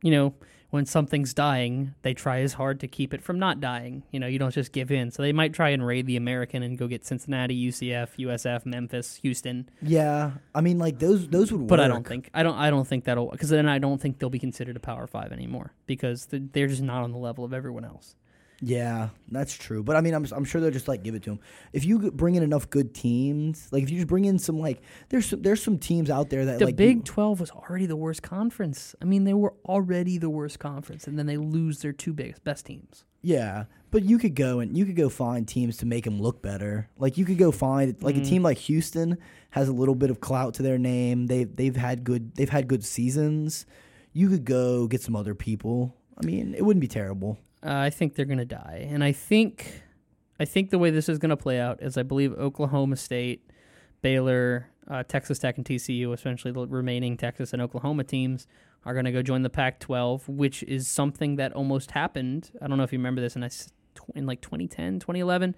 You 0.00 0.10
know, 0.10 0.34
when 0.74 0.86
something's 0.86 1.32
dying, 1.32 1.94
they 2.02 2.14
try 2.14 2.40
as 2.40 2.54
hard 2.54 2.80
to 2.80 2.88
keep 2.88 3.14
it 3.14 3.22
from 3.22 3.38
not 3.38 3.60
dying. 3.60 4.02
You 4.10 4.18
know, 4.18 4.26
you 4.26 4.40
don't 4.40 4.52
just 4.52 4.72
give 4.72 4.90
in. 4.90 5.12
So 5.12 5.22
they 5.22 5.32
might 5.32 5.52
try 5.52 5.68
and 5.68 5.86
raid 5.86 6.06
the 6.06 6.16
American 6.16 6.64
and 6.64 6.76
go 6.76 6.88
get 6.88 7.04
Cincinnati, 7.04 7.68
UCF, 7.68 8.08
USF, 8.18 8.66
Memphis, 8.66 9.20
Houston. 9.22 9.68
Yeah, 9.82 10.32
I 10.52 10.60
mean 10.60 10.80
like 10.80 10.98
those 10.98 11.28
those 11.28 11.52
would. 11.52 11.68
But 11.68 11.78
work. 11.78 11.84
I 11.84 11.88
don't 11.88 12.06
think 12.06 12.28
I 12.34 12.42
don't 12.42 12.56
I 12.56 12.70
don't 12.70 12.86
think 12.86 13.04
that'll 13.04 13.30
because 13.30 13.50
then 13.50 13.68
I 13.68 13.78
don't 13.78 14.00
think 14.00 14.18
they'll 14.18 14.30
be 14.30 14.40
considered 14.40 14.76
a 14.76 14.80
Power 14.80 15.06
Five 15.06 15.30
anymore 15.32 15.72
because 15.86 16.26
they're 16.30 16.66
just 16.66 16.82
not 16.82 17.04
on 17.04 17.12
the 17.12 17.18
level 17.18 17.44
of 17.44 17.52
everyone 17.52 17.84
else. 17.84 18.16
Yeah, 18.60 19.10
that's 19.30 19.52
true. 19.54 19.82
But 19.82 19.96
I 19.96 20.00
mean, 20.00 20.14
I'm 20.14 20.26
I'm 20.32 20.44
sure 20.44 20.60
they'll 20.60 20.70
just 20.70 20.88
like 20.88 21.02
give 21.02 21.14
it 21.14 21.22
to 21.24 21.30
them. 21.30 21.40
If 21.72 21.84
you 21.84 22.10
bring 22.12 22.34
in 22.36 22.42
enough 22.42 22.70
good 22.70 22.94
teams, 22.94 23.68
like 23.72 23.82
if 23.82 23.90
you 23.90 23.96
just 23.96 24.08
bring 24.08 24.24
in 24.24 24.38
some 24.38 24.58
like 24.58 24.80
there's 25.10 25.26
some, 25.26 25.42
there's 25.42 25.62
some 25.62 25.78
teams 25.78 26.08
out 26.08 26.30
there 26.30 26.44
that 26.46 26.58
The 26.60 26.66
like 26.66 26.76
Big 26.76 27.04
Twelve 27.04 27.40
was 27.40 27.50
already 27.50 27.86
the 27.86 27.96
worst 27.96 28.22
conference. 28.22 28.94
I 29.02 29.04
mean, 29.04 29.24
they 29.24 29.34
were 29.34 29.54
already 29.66 30.18
the 30.18 30.30
worst 30.30 30.58
conference, 30.60 31.06
and 31.06 31.18
then 31.18 31.26
they 31.26 31.36
lose 31.36 31.80
their 31.80 31.92
two 31.92 32.12
biggest 32.12 32.44
best 32.44 32.64
teams. 32.66 33.04
Yeah, 33.22 33.64
but 33.90 34.04
you 34.04 34.18
could 34.18 34.34
go 34.34 34.60
and 34.60 34.76
you 34.76 34.84
could 34.86 34.96
go 34.96 35.08
find 35.08 35.48
teams 35.48 35.76
to 35.78 35.86
make 35.86 36.04
them 36.04 36.20
look 36.20 36.40
better. 36.40 36.88
Like 36.98 37.18
you 37.18 37.24
could 37.24 37.38
go 37.38 37.50
find 37.50 38.00
like 38.02 38.14
Mhm. 38.16 38.20
a 38.20 38.24
team 38.24 38.42
like 38.42 38.58
Houston 38.58 39.18
has 39.50 39.68
a 39.68 39.72
little 39.72 39.94
bit 39.94 40.10
of 40.10 40.20
clout 40.20 40.54
to 40.54 40.62
their 40.62 40.78
name. 40.78 41.26
They 41.26 41.44
they've 41.44 41.76
had 41.76 42.04
good 42.04 42.34
they've 42.36 42.48
had 42.50 42.68
good 42.68 42.84
seasons. 42.84 43.66
You 44.12 44.28
could 44.28 44.44
go 44.44 44.86
get 44.86 45.02
some 45.02 45.16
other 45.16 45.34
people. 45.34 45.96
I 46.16 46.24
mean, 46.24 46.54
it 46.54 46.62
wouldn't 46.64 46.80
be 46.80 46.86
terrible. 46.88 47.38
Uh, 47.64 47.72
I 47.72 47.90
think 47.90 48.14
they're 48.14 48.26
going 48.26 48.38
to 48.38 48.44
die, 48.44 48.86
and 48.90 49.02
I 49.02 49.12
think, 49.12 49.82
I 50.38 50.44
think 50.44 50.68
the 50.70 50.78
way 50.78 50.90
this 50.90 51.08
is 51.08 51.18
going 51.18 51.30
to 51.30 51.36
play 51.36 51.58
out 51.58 51.82
is 51.82 51.96
I 51.96 52.02
believe 52.02 52.32
Oklahoma 52.34 52.96
State, 52.96 53.50
Baylor, 54.02 54.68
uh, 54.86 55.02
Texas 55.04 55.38
Tech, 55.38 55.56
and 55.56 55.64
TCU, 55.64 56.12
essentially 56.12 56.52
the 56.52 56.66
remaining 56.66 57.16
Texas 57.16 57.54
and 57.54 57.62
Oklahoma 57.62 58.04
teams, 58.04 58.46
are 58.84 58.92
going 58.92 59.06
to 59.06 59.12
go 59.12 59.22
join 59.22 59.40
the 59.42 59.48
Pac-12, 59.50 60.28
which 60.28 60.62
is 60.64 60.86
something 60.86 61.36
that 61.36 61.54
almost 61.54 61.92
happened. 61.92 62.50
I 62.60 62.66
don't 62.66 62.76
know 62.76 62.84
if 62.84 62.92
you 62.92 62.98
remember 62.98 63.22
this 63.22 63.34
in, 63.34 63.42
a 63.42 63.46
s- 63.46 63.72
tw- 63.94 64.14
in 64.14 64.26
like 64.26 64.42
2010, 64.42 65.00
2011, 65.00 65.54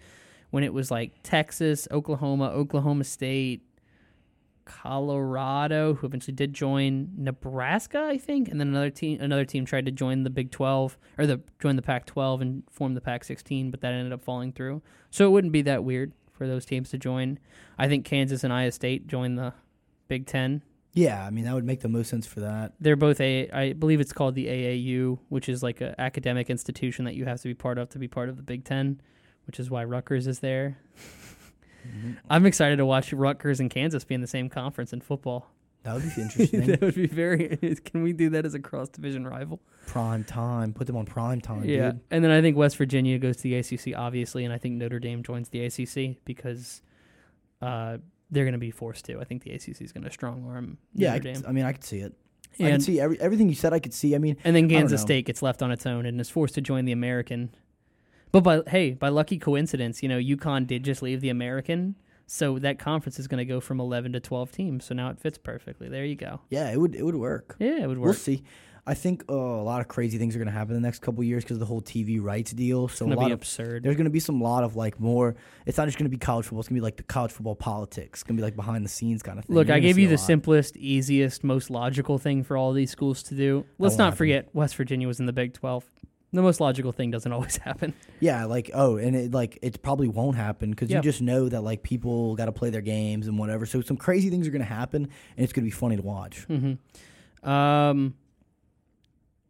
when 0.50 0.62
it 0.62 0.72
was 0.72 0.92
like 0.92 1.10
Texas, 1.24 1.88
Oklahoma, 1.90 2.50
Oklahoma 2.50 3.02
State, 3.02 3.62
Colorado, 4.66 5.94
who 5.94 6.06
eventually 6.06 6.34
did 6.34 6.52
join 6.52 7.10
Nebraska, 7.16 8.02
I 8.10 8.18
think, 8.18 8.48
and 8.48 8.60
then 8.60 8.68
another 8.68 8.90
team 8.90 9.20
another 9.20 9.46
team 9.46 9.64
tried 9.64 9.86
to 9.86 9.92
join 9.92 10.24
the 10.24 10.30
Big 10.30 10.50
12 10.50 10.98
or 11.16 11.26
the 11.26 11.40
join 11.58 11.76
the 11.76 11.82
Pac-12 11.82 12.42
and 12.42 12.62
form 12.70 12.94
the 12.94 13.00
Pac-16, 13.00 13.70
but 13.70 13.80
that 13.80 13.94
ended 13.94 14.12
up 14.12 14.22
falling 14.22 14.52
through. 14.52 14.82
So 15.10 15.26
it 15.26 15.30
wouldn't 15.30 15.52
be 15.52 15.62
that 15.62 15.84
weird 15.84 16.12
for 16.32 16.46
those 16.46 16.66
teams 16.66 16.90
to 16.90 16.98
join. 16.98 17.38
I 17.78 17.88
think 17.88 18.04
Kansas 18.04 18.44
and 18.44 18.52
Iowa 18.52 18.72
State 18.72 19.06
join 19.06 19.36
the 19.36 19.54
Big 20.08 20.26
10. 20.26 20.62
Yeah, 20.92 21.24
I 21.24 21.30
mean 21.30 21.44
that 21.44 21.54
would 21.54 21.64
make 21.64 21.80
the 21.80 21.88
most 21.88 22.10
sense 22.10 22.26
for 22.26 22.40
that. 22.40 22.72
They're 22.80 22.96
both 22.96 23.20
a 23.20 23.48
I 23.50 23.72
believe 23.72 24.00
it's 24.00 24.12
called 24.12 24.34
the 24.34 24.46
AAU, 24.46 25.18
which 25.28 25.48
is 25.48 25.62
like 25.62 25.80
an 25.80 25.94
academic 25.98 26.50
institution 26.50 27.04
that 27.04 27.14
you 27.14 27.24
have 27.24 27.40
to 27.42 27.48
be 27.48 27.54
part 27.54 27.78
of 27.78 27.88
to 27.90 27.98
be 27.98 28.08
part 28.08 28.28
of 28.28 28.36
the 28.36 28.42
Big 28.42 28.64
10, 28.64 29.00
which 29.46 29.60
is 29.60 29.70
why 29.70 29.84
Rutgers 29.84 30.26
is 30.26 30.40
there. 30.40 30.78
I'm 32.28 32.46
excited 32.46 32.76
to 32.76 32.86
watch 32.86 33.12
Rutgers 33.12 33.60
and 33.60 33.70
Kansas 33.70 34.04
be 34.04 34.14
in 34.14 34.20
the 34.20 34.26
same 34.26 34.48
conference 34.48 34.92
in 34.92 35.00
football. 35.00 35.50
That 35.82 35.94
would 35.94 36.02
be 36.02 36.10
interesting. 36.22 36.66
that 36.66 36.80
would 36.80 36.94
be 36.94 37.06
very. 37.06 37.56
Can 37.84 38.02
we 38.02 38.12
do 38.12 38.30
that 38.30 38.44
as 38.44 38.54
a 38.54 38.58
cross 38.58 38.88
division 38.88 39.26
rival? 39.26 39.60
prime 39.86 40.24
time, 40.24 40.72
put 40.72 40.86
them 40.86 40.96
on 40.96 41.06
prime 41.06 41.40
time, 41.40 41.64
yeah, 41.64 41.92
dude. 41.92 42.00
and 42.10 42.24
then 42.24 42.30
I 42.30 42.42
think 42.42 42.56
West 42.56 42.76
Virginia 42.76 43.18
goes 43.18 43.36
to 43.36 43.42
the 43.44 43.54
ACC, 43.54 43.96
obviously, 43.96 44.44
and 44.44 44.52
I 44.52 44.58
think 44.58 44.74
Notre 44.74 44.98
Dame 44.98 45.22
joins 45.22 45.48
the 45.48 45.64
ACC 45.64 46.16
because 46.24 46.82
uh, 47.62 47.98
they're 48.30 48.44
going 48.44 48.52
to 48.52 48.58
be 48.58 48.70
forced 48.70 49.04
to. 49.06 49.20
I 49.20 49.24
think 49.24 49.44
the 49.44 49.52
ACC 49.52 49.80
is 49.80 49.92
going 49.92 50.04
to 50.04 50.10
strong 50.10 50.44
arm 50.48 50.78
Yeah, 50.92 51.10
I, 51.10 51.18
Notre 51.18 51.32
could, 51.32 51.34
Dame, 51.42 51.44
I 51.48 51.52
mean 51.52 51.64
I 51.64 51.72
could 51.72 51.84
see 51.84 52.00
it. 52.00 52.12
I 52.58 52.64
and 52.64 52.72
can 52.72 52.80
see 52.80 53.00
every, 53.00 53.20
everything 53.20 53.48
you 53.48 53.54
said. 53.54 53.72
I 53.72 53.78
could 53.78 53.94
see. 53.94 54.14
I 54.14 54.18
mean, 54.18 54.36
and 54.42 54.56
then 54.56 54.68
Kansas. 54.68 55.02
State 55.02 55.26
gets 55.26 55.42
left 55.42 55.62
on 55.62 55.70
its 55.70 55.86
own 55.86 56.06
and 56.06 56.20
is 56.20 56.30
forced 56.30 56.54
to 56.54 56.60
join 56.60 56.84
the 56.84 56.92
American. 56.92 57.54
But 58.32 58.40
by 58.42 58.62
hey, 58.68 58.90
by 58.92 59.08
lucky 59.08 59.38
coincidence, 59.38 60.02
you 60.02 60.08
know, 60.08 60.18
UConn 60.18 60.66
did 60.66 60.84
just 60.84 61.02
leave 61.02 61.20
the 61.20 61.28
American. 61.30 61.96
So 62.26 62.58
that 62.58 62.78
conference 62.80 63.20
is 63.20 63.28
going 63.28 63.38
to 63.38 63.44
go 63.44 63.60
from 63.60 63.78
11 63.78 64.12
to 64.14 64.20
12 64.20 64.50
teams. 64.50 64.84
So 64.84 64.94
now 64.94 65.10
it 65.10 65.18
fits 65.20 65.38
perfectly. 65.38 65.88
There 65.88 66.04
you 66.04 66.16
go. 66.16 66.40
yeah, 66.50 66.70
it 66.70 66.80
would 66.80 66.94
it 66.94 67.04
would 67.04 67.14
work. 67.16 67.56
Yeah, 67.58 67.82
it 67.82 67.86
would 67.86 67.98
work. 67.98 68.06
We'll 68.06 68.14
see. 68.14 68.42
I 68.88 68.94
think 68.94 69.24
uh, 69.28 69.34
a 69.34 69.64
lot 69.64 69.80
of 69.80 69.88
crazy 69.88 70.16
things 70.16 70.36
are 70.36 70.38
going 70.38 70.46
to 70.46 70.52
happen 70.52 70.76
in 70.76 70.80
the 70.80 70.86
next 70.86 71.00
couple 71.00 71.24
years 71.24 71.42
because 71.42 71.56
of 71.56 71.60
the 71.60 71.66
whole 71.66 71.82
TV 71.82 72.22
rights 72.22 72.52
deal. 72.52 72.84
It's 72.86 72.94
So 72.94 73.06
a 73.06 73.08
lot 73.08 73.26
be 73.26 73.32
of 73.32 73.40
absurd. 73.40 73.82
there's 73.82 73.96
going 73.96 74.04
to 74.04 74.10
be 74.12 74.20
some 74.20 74.40
lot 74.40 74.62
of 74.62 74.76
like 74.76 75.00
more. 75.00 75.34
It's 75.66 75.76
not 75.76 75.86
just 75.86 75.98
going 75.98 76.04
to 76.08 76.16
be 76.16 76.18
college 76.18 76.44
football. 76.46 76.60
It's 76.60 76.68
going 76.68 76.76
to 76.76 76.80
be 76.80 76.84
like 76.84 76.96
the 76.96 77.02
college 77.02 77.32
football 77.32 77.56
politics. 77.56 78.20
It's 78.20 78.22
going 78.22 78.36
to 78.36 78.40
be 78.40 78.44
like 78.44 78.54
behind 78.54 78.84
the 78.84 78.88
scenes 78.88 79.24
kind 79.24 79.40
of 79.40 79.44
thing. 79.44 79.56
Look, 79.56 79.66
You're 79.68 79.76
I 79.76 79.80
gave 79.80 79.98
you 79.98 80.06
the 80.06 80.14
lot. 80.16 80.24
simplest, 80.24 80.76
easiest, 80.76 81.42
most 81.42 81.68
logical 81.68 82.18
thing 82.18 82.44
for 82.44 82.56
all 82.56 82.72
these 82.72 82.92
schools 82.92 83.24
to 83.24 83.34
do. 83.34 83.66
Let's 83.78 83.96
not 83.98 84.04
happen. 84.06 84.18
forget 84.18 84.48
West 84.54 84.76
Virginia 84.76 85.08
was 85.08 85.18
in 85.18 85.26
the 85.26 85.32
Big 85.32 85.52
12. 85.54 85.84
The 86.32 86.42
most 86.42 86.60
logical 86.60 86.92
thing 86.92 87.10
doesn't 87.10 87.30
always 87.36 87.56
happen. 87.56 87.94
Yeah, 88.20 88.44
like 88.44 88.70
oh, 88.74 88.96
and 88.96 89.14
it 89.16 89.32
like 89.32 89.58
it 89.62 89.80
probably 89.82 90.08
won't 90.08 90.36
happen 90.36 90.70
because 90.70 90.90
Yeah. 90.90 90.96
you 90.98 91.02
just 91.02 91.22
know 91.22 91.48
that 91.48 91.62
like 91.62 91.82
people 91.82 92.34
got 92.36 92.46
to 92.46 92.52
play 92.52 92.70
their 92.70 92.80
games 92.82 93.26
and 93.26 93.38
whatever. 93.38 93.64
So 93.66 93.80
some 93.80 93.96
crazy 93.96 94.28
things 94.30 94.46
are 94.46 94.50
going 94.50 94.60
to 94.60 94.66
happen, 94.66 95.02
and 95.04 95.44
it's 95.44 95.52
going 95.52 95.62
to 95.64 95.66
be 95.66 95.70
funny 95.70 95.96
to 95.96 96.02
watch. 96.02 96.40
hmm 96.44 96.74
Um, 97.48 98.14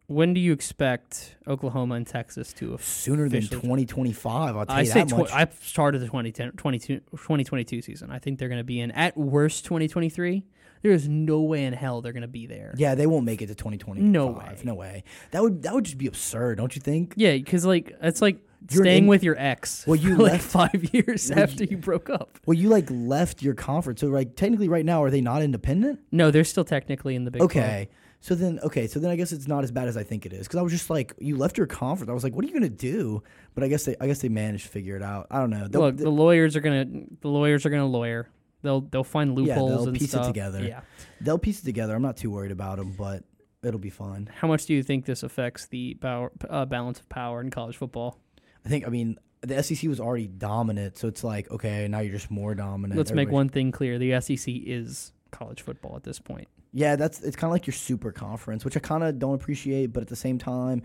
when 0.05 0.33
do 0.33 0.39
you 0.39 0.53
expect 0.53 1.35
Oklahoma 1.47 1.95
and 1.95 2.07
Texas 2.07 2.53
to? 2.53 2.77
Sooner 2.79 3.27
than 3.27 3.39
Officially. 3.39 3.61
2025, 3.61 4.55
I'll 4.55 4.65
tell 4.65 4.75
I 4.75 4.79
you 4.81 4.85
say 4.85 4.93
that 5.03 5.09
tw- 5.09 5.17
much. 5.17 5.31
I 5.33 5.47
started 5.61 5.99
the 5.99 6.05
2010, 6.05 6.51
22 6.53 6.99
2022 7.11 7.81
season. 7.81 8.09
I 8.11 8.19
think 8.19 8.39
they're 8.39 8.47
going 8.47 8.59
to 8.59 8.63
be 8.63 8.79
in 8.79 8.91
at 8.91 9.17
worst 9.17 9.65
2023. 9.65 10.45
There 10.81 10.91
is 10.91 11.07
no 11.07 11.41
way 11.41 11.65
in 11.65 11.73
hell 11.73 12.01
they're 12.01 12.13
going 12.13 12.21
to 12.21 12.27
be 12.27 12.45
there. 12.45 12.73
yeah, 12.77 12.95
they 12.95 13.07
won't 13.07 13.25
make 13.25 13.41
it 13.41 13.47
to 13.47 13.55
2025. 13.55 14.03
No 14.09 14.27
way. 14.27 14.57
No 14.63 14.73
way. 14.75 15.03
That 15.31 15.41
would 15.43 15.63
that 15.63 15.73
would 15.73 15.85
just 15.85 15.97
be 15.97 16.07
absurd, 16.07 16.57
don't 16.57 16.75
you 16.75 16.81
think? 16.81 17.13
Yeah, 17.17 17.33
because 17.33 17.65
like 17.65 17.95
it's 18.01 18.21
like 18.21 18.39
You're 18.71 18.83
staying 18.83 19.03
in- 19.03 19.09
with 19.09 19.23
your 19.23 19.35
ex 19.37 19.85
Well, 19.87 19.95
you 19.95 20.15
for 20.15 20.23
like 20.23 20.31
left- 20.33 20.43
five 20.45 20.89
years 20.93 21.29
Well, 21.29 21.43
after 21.43 21.63
you- 21.63 21.77
broke 21.77 22.09
up. 22.09 22.37
Well, 22.45 22.55
you 22.57 22.69
like 22.69 22.87
left 22.89 23.41
your 23.41 23.53
conference, 23.55 24.01
so 24.01 24.07
like 24.07 24.35
technically 24.35 24.69
right 24.69 24.85
now, 24.85 25.03
are 25.03 25.09
they 25.09 25.21
not 25.21 25.41
independent? 25.41 25.99
No, 26.11 26.31
they're 26.31 26.43
still 26.43 26.65
technically 26.65 27.15
in 27.15 27.25
the 27.25 27.31
Big 27.31 27.39
12. 27.39 27.51
Okay. 27.51 27.89
So 28.19 28.33
then, 28.33 28.59
okay, 28.63 28.87
so 28.87 28.99
then 28.99 29.11
I 29.11 29.15
guess 29.15 29.31
it's 29.31 29.47
not 29.47 29.63
as 29.63 29.71
bad 29.71 29.87
as 29.87 29.95
I 29.95 30.01
think 30.01 30.25
it 30.25 30.33
is 30.33 30.47
because 30.47 30.57
I 30.57 30.63
was 30.63 30.71
just 30.73 30.89
like, 30.89 31.13
you 31.19 31.37
left 31.37 31.55
your 31.55 31.67
conference. 31.67 32.09
I 32.09 32.13
was 32.13 32.23
like, 32.23 32.35
what 32.35 32.43
are 32.43 32.47
you 32.47 32.53
gonna 32.53 32.67
do? 32.67 33.21
But 33.53 33.63
I 33.63 33.67
guess 33.67 33.85
they, 33.85 33.95
I 34.01 34.07
guess 34.07 34.19
they 34.21 34.27
managed 34.29 34.65
to 34.65 34.69
figure 34.71 34.95
it 34.95 35.03
out. 35.03 35.27
I 35.29 35.39
don't 35.39 35.51
know. 35.51 35.67
They'll- 35.67 35.81
Look, 35.81 35.97
the 35.97 36.09
lawyers 36.09 36.55
are 36.55 36.59
gonna 36.61 36.85
the 37.21 37.27
lawyers 37.27 37.63
are 37.65 37.69
gonna 37.69 37.85
lawyer. 37.85 38.27
They'll 38.67 38.81
they'll 38.81 39.05
find 39.05 39.33
loopholes. 39.33 39.47
Yeah, 39.47 39.77
they'll 39.77 39.87
and 39.87 39.97
piece 39.97 40.13
it 40.13 40.23
together. 40.23 40.61
Yeah. 40.61 40.81
they'll 41.21 41.37
piece 41.37 41.61
it 41.61 41.63
together. 41.63 41.95
I'm 41.95 42.01
not 42.01 42.17
too 42.17 42.29
worried 42.29 42.51
about 42.51 42.79
them, 42.79 42.95
but 42.97 43.23
it'll 43.63 43.79
be 43.79 43.89
fun. 43.89 44.29
How 44.35 44.49
much 44.49 44.65
do 44.65 44.73
you 44.73 44.83
think 44.83 45.05
this 45.05 45.23
affects 45.23 45.67
the 45.67 45.93
power, 45.93 46.33
uh, 46.49 46.65
balance 46.65 46.99
of 46.99 47.07
power 47.07 47.39
in 47.39 47.49
college 47.49 47.77
football? 47.77 48.19
I 48.65 48.67
think. 48.67 48.85
I 48.85 48.89
mean, 48.89 49.17
the 49.39 49.63
SEC 49.63 49.87
was 49.87 50.01
already 50.01 50.27
dominant, 50.27 50.97
so 50.97 51.07
it's 51.07 51.23
like, 51.23 51.49
okay, 51.49 51.87
now 51.87 51.99
you're 51.99 52.11
just 52.11 52.29
more 52.29 52.55
dominant. 52.55 52.97
Let's 52.97 53.13
make 53.13 53.31
one 53.31 53.47
thing 53.47 53.71
clear: 53.71 53.97
the 53.97 54.19
SEC 54.19 54.53
is 54.53 55.13
college 55.31 55.61
football 55.61 55.95
at 55.95 56.03
this 56.03 56.19
point. 56.19 56.49
Yeah, 56.73 56.97
that's 56.97 57.21
it's 57.21 57.37
kind 57.37 57.49
of 57.49 57.53
like 57.53 57.67
your 57.67 57.73
super 57.73 58.11
conference, 58.11 58.65
which 58.65 58.75
I 58.75 58.81
kind 58.81 59.01
of 59.01 59.17
don't 59.17 59.35
appreciate, 59.35 59.93
but 59.93 60.03
at 60.03 60.09
the 60.09 60.17
same 60.17 60.39
time, 60.39 60.83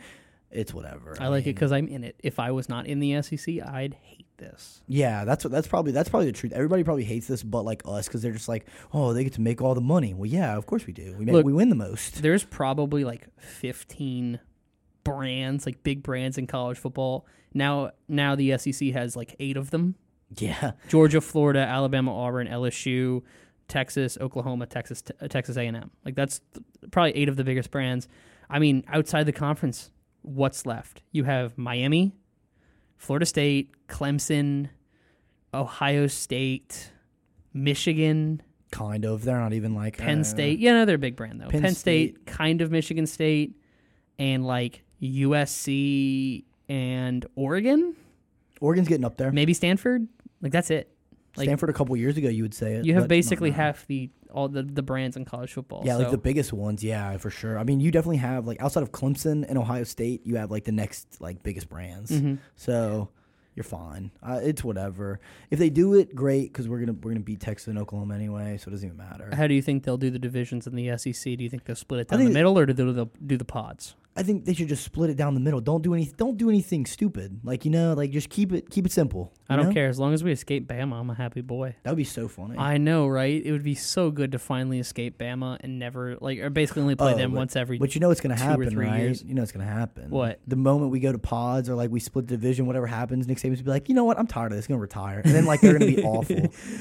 it's 0.52 0.72
whatever. 0.72 1.16
I 1.18 1.26
like 1.26 1.42
it 1.48 1.56
because 1.56 1.72
I'm 1.72 1.88
in 1.88 2.04
it. 2.04 2.14
If 2.22 2.38
I 2.38 2.52
was 2.52 2.68
not 2.68 2.86
in 2.86 3.00
the 3.00 3.20
SEC, 3.22 3.60
I'd 3.60 3.94
hate 3.94 4.21
this. 4.38 4.82
Yeah, 4.86 5.24
that's 5.24 5.44
what 5.44 5.50
that's 5.52 5.66
probably 5.68 5.92
that's 5.92 6.08
probably 6.08 6.26
the 6.26 6.32
truth. 6.32 6.52
Everybody 6.52 6.84
probably 6.84 7.04
hates 7.04 7.26
this, 7.26 7.42
but 7.42 7.62
like 7.64 7.82
us, 7.84 8.06
because 8.08 8.22
they're 8.22 8.32
just 8.32 8.48
like, 8.48 8.66
oh, 8.92 9.12
they 9.12 9.24
get 9.24 9.34
to 9.34 9.40
make 9.40 9.60
all 9.62 9.74
the 9.74 9.80
money. 9.80 10.14
Well, 10.14 10.26
yeah, 10.26 10.56
of 10.56 10.66
course 10.66 10.86
we 10.86 10.92
do. 10.92 11.14
We 11.18 11.24
make, 11.24 11.32
Look- 11.34 11.46
we 11.46 11.52
win 11.52 11.68
the 11.68 11.74
most. 11.76 12.22
There's 12.22 12.44
probably 12.44 13.04
like 13.04 13.28
15 13.38 14.40
brands, 15.04 15.66
like 15.66 15.82
big 15.82 16.02
brands 16.02 16.38
in 16.38 16.46
college 16.46 16.78
football. 16.78 17.26
Now, 17.54 17.90
now 18.08 18.34
the 18.34 18.56
SEC 18.58 18.88
has 18.90 19.16
like 19.16 19.36
eight 19.38 19.56
of 19.56 19.70
them: 19.70 19.96
Yeah, 20.38 20.72
Georgia, 20.88 21.20
Florida, 21.20 21.60
Alabama, 21.60 22.14
Auburn, 22.16 22.48
LSU, 22.48 23.22
Texas, 23.68 24.16
Oklahoma, 24.20 24.66
Texas, 24.66 25.02
uh, 25.20 25.28
Texas 25.28 25.56
A&M. 25.56 25.90
Like 26.04 26.14
that's 26.14 26.40
th- 26.54 26.64
probably 26.90 27.16
eight 27.16 27.28
of 27.28 27.36
the 27.36 27.44
biggest 27.44 27.70
brands. 27.70 28.08
I 28.48 28.58
mean, 28.58 28.84
outside 28.88 29.24
the 29.24 29.32
conference, 29.32 29.90
what's 30.22 30.66
left? 30.66 31.02
You 31.10 31.24
have 31.24 31.56
Miami, 31.56 32.12
Florida 33.02 33.26
State, 33.26 33.74
Clemson, 33.88 34.68
Ohio 35.52 36.06
State, 36.06 36.92
Michigan, 37.52 38.40
Kind 38.70 39.04
of. 39.04 39.22
They're 39.24 39.38
not 39.38 39.52
even 39.52 39.74
like 39.74 39.98
Penn 39.98 40.20
uh, 40.20 40.24
State. 40.24 40.58
Yeah, 40.60 40.72
no, 40.72 40.84
they're 40.86 40.94
a 40.94 40.98
big 40.98 41.14
brand 41.16 41.40
though. 41.40 41.48
Penn, 41.48 41.60
Penn 41.60 41.74
State, 41.74 42.14
State. 42.14 42.26
kind 42.26 42.62
of 42.62 42.70
Michigan 42.70 43.06
State, 43.06 43.54
and 44.20 44.46
like 44.46 44.82
USC 45.02 46.44
and 46.68 47.26
Oregon, 47.34 47.94
Oregon's 48.60 48.86
getting 48.88 49.04
up 49.04 49.16
there. 49.16 49.32
maybe 49.32 49.52
Stanford. 49.52 50.06
Like 50.40 50.52
that's 50.52 50.70
it. 50.70 50.88
like- 51.36 51.46
Stanford 51.46 51.70
a 51.70 51.74
couple 51.74 51.96
years 51.96 52.16
ago, 52.16 52.28
you 52.28 52.44
would 52.44 52.54
say 52.54 52.74
it. 52.74 52.84
You 52.86 52.94
have 52.94 53.08
basically 53.08 53.50
half 53.50 53.84
the 53.88 54.10
all 54.32 54.48
the, 54.48 54.62
the 54.62 54.82
brands 54.82 55.16
in 55.16 55.24
college 55.24 55.52
football. 55.52 55.82
Yeah, 55.84 55.96
like 55.96 56.10
the 56.10 56.18
biggest 56.18 56.52
ones. 56.52 56.82
Yeah, 56.82 57.16
for 57.18 57.30
sure. 57.30 57.58
I 57.58 57.64
mean, 57.64 57.80
you 57.80 57.90
definitely 57.90 58.16
have 58.18 58.46
like 58.46 58.60
outside 58.60 58.82
of 58.82 58.92
Clemson 58.92 59.44
and 59.48 59.56
Ohio 59.58 59.84
State, 59.84 60.26
you 60.26 60.36
have 60.36 60.50
like 60.50 60.64
the 60.64 60.72
next 60.72 61.20
like 61.20 61.42
biggest 61.42 61.68
brands. 61.68 62.10
Mhm. 62.10 62.38
So 62.56 63.08
you're 63.54 63.64
fine. 63.64 64.10
Uh, 64.22 64.40
it's 64.42 64.64
whatever. 64.64 65.20
If 65.50 65.58
they 65.58 65.68
do 65.70 65.94
it, 65.94 66.14
great 66.14 66.52
because 66.52 66.68
we're 66.68 66.80
gonna 66.80 66.94
we're 66.94 67.10
gonna 67.12 67.20
beat 67.20 67.40
Texas 67.40 67.68
and 67.68 67.78
Oklahoma 67.78 68.14
anyway, 68.14 68.56
so 68.58 68.68
it 68.68 68.72
doesn't 68.72 68.86
even 68.86 68.96
matter. 68.96 69.28
How 69.34 69.46
do 69.46 69.54
you 69.54 69.62
think 69.62 69.84
they'll 69.84 69.98
do 69.98 70.10
the 70.10 70.18
divisions 70.18 70.66
in 70.66 70.74
the 70.74 70.96
SEC? 70.96 71.36
Do 71.36 71.44
you 71.44 71.50
think 71.50 71.64
they'll 71.64 71.76
split 71.76 72.00
it 72.00 72.08
down 72.08 72.24
the 72.24 72.30
middle, 72.30 72.58
or 72.58 72.66
do 72.66 72.72
they 72.72 72.90
they'll 72.92 73.10
do 73.26 73.36
the 73.36 73.44
pods? 73.44 73.94
I 74.14 74.22
think 74.22 74.44
they 74.44 74.52
should 74.52 74.68
just 74.68 74.84
split 74.84 75.08
it 75.08 75.16
down 75.16 75.32
the 75.34 75.40
middle. 75.40 75.60
Don't 75.60 75.82
do 75.82 75.94
any. 75.94 76.04
Don't 76.16 76.36
do 76.36 76.50
anything 76.50 76.84
stupid. 76.84 77.40
Like 77.44 77.64
you 77.64 77.70
know, 77.70 77.94
like 77.94 78.10
just 78.10 78.28
keep 78.28 78.52
it 78.52 78.68
keep 78.70 78.84
it 78.84 78.92
simple. 78.92 79.32
I 79.48 79.56
don't 79.56 79.66
know? 79.68 79.72
care 79.72 79.88
as 79.88 79.98
long 79.98 80.14
as 80.14 80.22
we 80.24 80.32
escape 80.32 80.66
Bama. 80.66 80.94
I'm 81.00 81.10
a 81.10 81.14
happy 81.14 81.40
boy. 81.42 81.76
That 81.82 81.90
would 81.90 81.96
be 81.98 82.04
so 82.04 82.26
funny. 82.28 82.56
I 82.58 82.78
know, 82.78 83.06
right? 83.06 83.42
It 83.44 83.52
would 83.52 83.62
be 83.62 83.74
so 83.74 84.10
good 84.10 84.32
to 84.32 84.38
finally 84.38 84.78
escape 84.78 85.18
Bama 85.18 85.58
and 85.60 85.78
never 85.78 86.16
like, 86.20 86.38
or 86.38 86.48
basically 86.50 86.82
only 86.82 86.94
play 86.94 87.12
Oh, 87.14 87.16
them 87.16 87.32
but- 87.32 87.38
once 87.38 87.56
every. 87.56 87.78
But 87.78 87.94
you 87.94 88.00
know 88.00 88.08
what's 88.08 88.20
gonna 88.20 88.36
happen, 88.36 88.76
right? 88.78 89.00
years. 89.00 89.22
You 89.22 89.34
know 89.34 89.42
what's 89.42 89.52
gonna 89.52 89.64
happen. 89.64 90.10
What? 90.10 90.40
The 90.46 90.56
moment 90.56 90.90
we 90.90 91.00
go 91.00 91.12
to 91.12 91.18
pods 91.18 91.68
or 91.70 91.74
like 91.74 91.90
we 91.90 92.00
split 92.00 92.28
the 92.28 92.34
division, 92.36 92.66
whatever 92.66 92.86
happens, 92.86 93.26
Nick 93.26 93.38
Saban's 93.38 93.62
be 93.62 93.70
like, 93.70 93.88
you 93.88 93.94
know 93.94 94.04
what? 94.04 94.18
I'm 94.18 94.26
tired 94.26 94.52
of 94.52 94.58
this. 94.58 94.66
Gonna 94.66 94.78
retire, 94.80 95.20
and 95.24 95.34
then 95.34 95.44
like 95.46 95.60
they're 95.62 95.72
gonna 95.78 95.86
be 95.86 96.02
awful. 96.04 96.36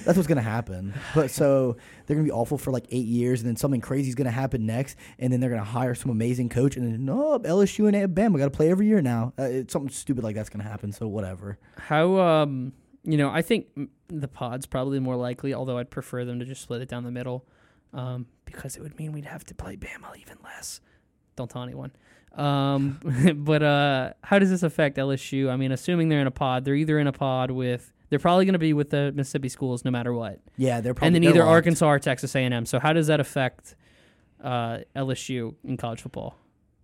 That's 0.05 0.15
what's 0.17 0.27
gonna 0.27 0.41
happen. 0.41 0.93
But 1.15 1.31
so 1.31 1.77
they're 2.07 2.15
gonna 2.15 2.25
be 2.25 2.31
awful 2.31 2.57
for 2.57 2.71
like 2.71 2.85
eight 2.91 3.05
years, 3.07 3.41
and 3.41 3.47
then 3.49 3.55
something 3.57 3.81
crazy 3.81 4.09
is 4.09 4.15
gonna 4.15 4.31
happen 4.31 4.65
next, 4.65 4.97
and 5.19 5.31
then 5.31 5.39
they're 5.39 5.49
gonna 5.49 5.63
hire 5.63 5.95
some 5.95 6.11
amazing 6.11 6.49
coach, 6.49 6.75
and 6.77 6.85
then 6.89 7.03
no, 7.05 7.20
LSU 7.39 7.87
and 7.87 7.95
Alabama 7.95 8.37
got 8.37 8.45
to 8.45 8.51
play 8.51 8.69
every 8.69 8.87
year 8.87 9.01
now. 9.01 9.33
Uh, 9.39 9.43
it's 9.43 9.73
something 9.73 9.89
stupid 9.91 10.23
like 10.23 10.35
that's 10.35 10.49
gonna 10.49 10.63
happen. 10.63 10.91
So 10.91 11.07
whatever. 11.07 11.57
How 11.77 12.19
um 12.19 12.73
you 13.03 13.17
know 13.17 13.29
I 13.29 13.41
think 13.41 13.67
the 14.07 14.27
pods 14.27 14.65
probably 14.65 14.99
more 14.99 15.15
likely, 15.15 15.53
although 15.53 15.77
I'd 15.77 15.89
prefer 15.89 16.25
them 16.25 16.39
to 16.39 16.45
just 16.45 16.61
split 16.61 16.81
it 16.81 16.89
down 16.89 17.03
the 17.03 17.11
middle, 17.11 17.45
um 17.93 18.27
because 18.45 18.75
it 18.75 18.81
would 18.81 18.97
mean 18.99 19.11
we'd 19.13 19.25
have 19.25 19.43
to 19.45 19.55
play 19.55 19.75
Bama 19.77 20.15
even 20.19 20.37
less. 20.43 20.81
Don't 21.35 21.49
tell 21.49 21.63
anyone. 21.63 21.91
Um, 22.35 22.99
but 23.37 23.63
uh, 23.63 24.13
how 24.23 24.39
does 24.39 24.49
this 24.49 24.63
affect 24.63 24.97
LSU? 24.97 25.49
I 25.49 25.55
mean, 25.57 25.71
assuming 25.71 26.09
they're 26.09 26.21
in 26.21 26.27
a 26.27 26.31
pod, 26.31 26.65
they're 26.65 26.75
either 26.75 26.97
in 26.99 27.07
a 27.07 27.11
pod 27.13 27.51
with 27.51 27.91
they're 28.09 28.19
probably 28.19 28.43
going 28.45 28.53
to 28.53 28.59
be 28.59 28.73
with 28.73 28.89
the 28.89 29.11
Mississippi 29.13 29.47
schools 29.49 29.85
no 29.85 29.91
matter 29.91 30.13
what, 30.13 30.39
Yeah, 30.57 30.81
they're 30.81 30.93
probably 30.93 31.07
and 31.07 31.15
then 31.15 31.23
either 31.23 31.39
locked. 31.39 31.49
Arkansas 31.51 31.87
or 31.87 31.99
Texas 31.99 32.35
A&M. 32.35 32.65
So 32.65 32.77
how 32.79 32.91
does 32.93 33.07
that 33.07 33.19
affect 33.21 33.75
uh, 34.43 34.79
LSU 34.95 35.55
in 35.63 35.77
college 35.77 36.01
football? 36.01 36.35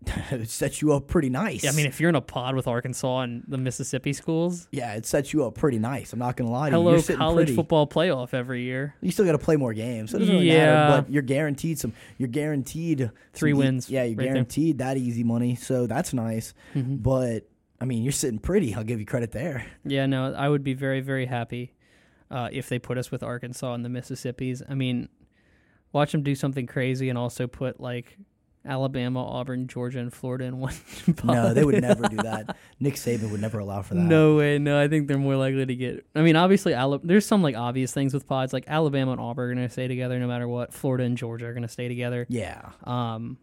it 0.31 0.49
sets 0.49 0.81
you 0.81 0.93
up 0.93 1.07
pretty 1.07 1.29
nice. 1.29 1.65
I 1.67 1.71
mean, 1.75 1.85
if 1.87 1.99
you're 1.99 2.09
in 2.09 2.15
a 2.15 2.21
pod 2.21 2.55
with 2.55 2.67
Arkansas 2.67 3.21
and 3.21 3.43
the 3.47 3.57
Mississippi 3.57 4.13
schools, 4.13 4.67
yeah, 4.71 4.93
it 4.93 5.05
sets 5.05 5.33
you 5.33 5.43
up 5.45 5.55
pretty 5.55 5.79
nice. 5.79 6.13
I'm 6.13 6.19
not 6.19 6.37
gonna 6.37 6.51
lie 6.51 6.69
to 6.69 6.75
you. 6.75 6.79
hello 6.81 6.91
You're 6.91 7.01
sitting 7.01 7.17
college 7.17 7.47
pretty. 7.47 7.55
football 7.55 7.87
playoff 7.87 8.33
every 8.33 8.61
year. 8.63 8.93
You 9.01 9.11
still 9.11 9.25
got 9.25 9.31
to 9.33 9.37
play 9.39 9.55
more 9.55 9.73
games, 9.73 10.11
so 10.11 10.17
it 10.17 10.19
doesn't 10.21 10.35
really 10.35 10.47
Yeah. 10.51 10.65
matter. 10.89 11.01
But 11.01 11.11
you're 11.11 11.23
guaranteed 11.23 11.79
some. 11.79 11.93
You're 12.17 12.29
guaranteed 12.29 13.11
Three 13.33 13.51
e- 13.51 13.53
wins 13.53 13.89
yeah, 13.89 14.03
you're 14.03 14.15
right 14.17 14.25
there. 14.25 14.33
guaranteed 14.33 14.77
that 14.77 14.97
easy 14.97 15.23
money. 15.23 15.55
So 15.55 15.87
that's 15.87 16.13
nice. 16.13 16.53
Mhm. 16.75 17.01
But 17.01 17.49
I 17.81 17.85
mean, 17.85 18.03
you're 18.03 18.11
sitting 18.11 18.39
pretty. 18.39 18.73
I'll 18.75 18.83
give 18.83 18.99
you 18.99 19.05
credit 19.05 19.31
there. 19.31 19.65
Yeah, 19.83 20.05
no, 20.05 20.33
I 20.33 20.47
would 20.49 20.63
be 20.63 20.73
very, 20.73 21.01
very 21.01 21.25
happy 21.25 21.73
uh, 22.31 22.49
if 22.51 22.69
they 22.69 22.79
put 22.79 22.97
us 22.97 23.11
with 23.11 23.23
Arkansas 23.23 23.73
and 23.73 23.83
the 23.85 23.89
Mississippi's. 23.89 24.61
I 24.69 24.73
mean, 24.75 25.09
watch 25.91 26.11
them 26.11 26.23
do 26.23 26.33
something 26.35 26.65
crazy 26.67 27.09
and 27.09 27.17
also 27.17 27.45
put 27.47 27.79
like 27.79 28.17
Alabama, 28.67 29.23
Auburn, 29.25 29.67
Georgia, 29.67 29.99
and 29.99 30.13
Florida 30.13 30.45
in 30.45 30.59
one. 30.59 30.73
Pod. 31.15 31.25
No, 31.37 31.53
they 31.53 31.63
would 31.63 31.81
never 31.81 32.07
do 32.07 32.17
that. 32.17 32.55
Nick 32.79 32.95
Saban 32.95 33.31
would 33.31 33.41
never 33.41 33.59
allow 33.59 33.81
for 33.81 33.95
that. 33.95 34.01
No 34.01 34.35
way. 34.35 34.59
No, 34.59 34.79
I 34.79 34.87
think 34.87 35.07
they're 35.07 35.17
more 35.17 35.35
likely 35.35 35.65
to 35.65 35.75
get. 35.75 36.05
I 36.15 36.21
mean, 36.21 36.35
obviously, 36.35 36.73
Ala- 36.73 36.99
there's 37.03 37.25
some 37.25 37.41
like 37.41 37.55
obvious 37.55 37.93
things 37.93 38.13
with 38.13 38.27
pods, 38.27 38.53
like 38.53 38.65
Alabama 38.67 39.13
and 39.13 39.21
Auburn 39.21 39.51
are 39.51 39.55
going 39.55 39.67
to 39.67 39.71
stay 39.71 39.87
together 39.87 40.19
no 40.19 40.27
matter 40.27 40.47
what. 40.47 40.73
Florida 40.73 41.03
and 41.05 41.17
Georgia 41.17 41.45
are 41.47 41.53
going 41.53 41.63
to 41.63 41.67
stay 41.69 41.87
together. 41.87 42.25
Yeah. 42.29 42.69
Um, 42.83 43.37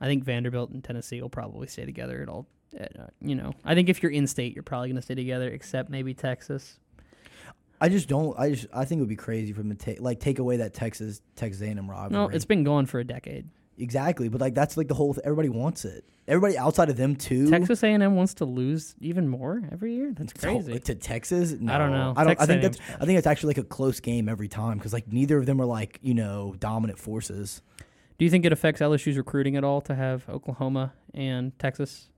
I 0.00 0.06
think 0.06 0.24
Vanderbilt 0.24 0.70
and 0.70 0.82
Tennessee 0.82 1.20
will 1.22 1.30
probably 1.30 1.66
stay 1.68 1.84
together 1.84 2.20
at 2.22 2.28
all. 2.28 2.46
Uh, 2.78 2.86
you 3.20 3.34
know, 3.36 3.52
I 3.64 3.74
think 3.74 3.88
if 3.88 4.02
you're 4.02 4.10
in 4.12 4.26
state, 4.26 4.54
you're 4.54 4.64
probably 4.64 4.88
going 4.88 4.96
to 4.96 5.02
stay 5.02 5.14
together, 5.14 5.48
except 5.48 5.90
maybe 5.90 6.14
Texas. 6.14 6.78
I 7.80 7.88
just 7.88 8.08
don't. 8.08 8.38
I 8.38 8.50
just. 8.50 8.66
I 8.72 8.84
think 8.84 8.98
it 8.98 9.02
would 9.02 9.08
be 9.08 9.16
crazy 9.16 9.52
for 9.52 9.60
them 9.60 9.70
to 9.70 9.76
take 9.76 10.00
like 10.00 10.18
take 10.20 10.38
away 10.38 10.56
that 10.58 10.74
Texas 10.74 11.20
Texas 11.36 11.60
A&M 11.62 11.88
rivalry. 11.90 12.10
No, 12.12 12.28
it's 12.28 12.44
been 12.44 12.64
going 12.64 12.86
for 12.86 12.98
a 12.98 13.04
decade. 13.04 13.48
Exactly. 13.78 14.28
But 14.28 14.40
like 14.40 14.54
that's 14.54 14.76
like 14.76 14.88
the 14.88 14.94
whole. 14.94 15.14
Th- 15.14 15.24
everybody 15.24 15.48
wants 15.48 15.84
it. 15.84 16.04
Everybody 16.26 16.56
outside 16.56 16.88
of 16.88 16.96
them 16.96 17.16
too. 17.16 17.50
Texas 17.50 17.82
A&M 17.82 18.16
wants 18.16 18.34
to 18.34 18.46
lose 18.46 18.94
even 19.00 19.28
more 19.28 19.62
every 19.70 19.94
year. 19.94 20.12
That's 20.16 20.32
to- 20.32 20.40
crazy. 20.40 20.78
to 20.78 20.94
Texas. 20.94 21.52
I 21.52 21.78
don't 21.78 21.92
know. 21.92 22.14
I 22.16 22.24
don't. 22.24 22.30
I 22.32 22.34
Texas 22.34 22.46
think 22.46 22.62
A&M's 22.62 22.76
that's. 22.78 23.02
I 23.02 23.04
think 23.06 23.18
it's 23.18 23.26
actually 23.26 23.48
like 23.48 23.58
a 23.58 23.64
close 23.64 24.00
game 24.00 24.28
every 24.28 24.48
time 24.48 24.78
because 24.78 24.92
like 24.92 25.12
neither 25.12 25.38
of 25.38 25.46
them 25.46 25.60
are 25.60 25.66
like 25.66 25.98
you 26.02 26.14
know 26.14 26.54
dominant 26.58 26.98
forces. 26.98 27.62
Do 28.16 28.24
you 28.24 28.30
think 28.30 28.44
it 28.44 28.52
affects 28.52 28.80
LSU's 28.80 29.16
recruiting 29.16 29.56
at 29.56 29.64
all 29.64 29.80
to 29.82 29.94
have 29.94 30.28
Oklahoma 30.28 30.92
and 31.12 31.58
Texas? 31.58 32.08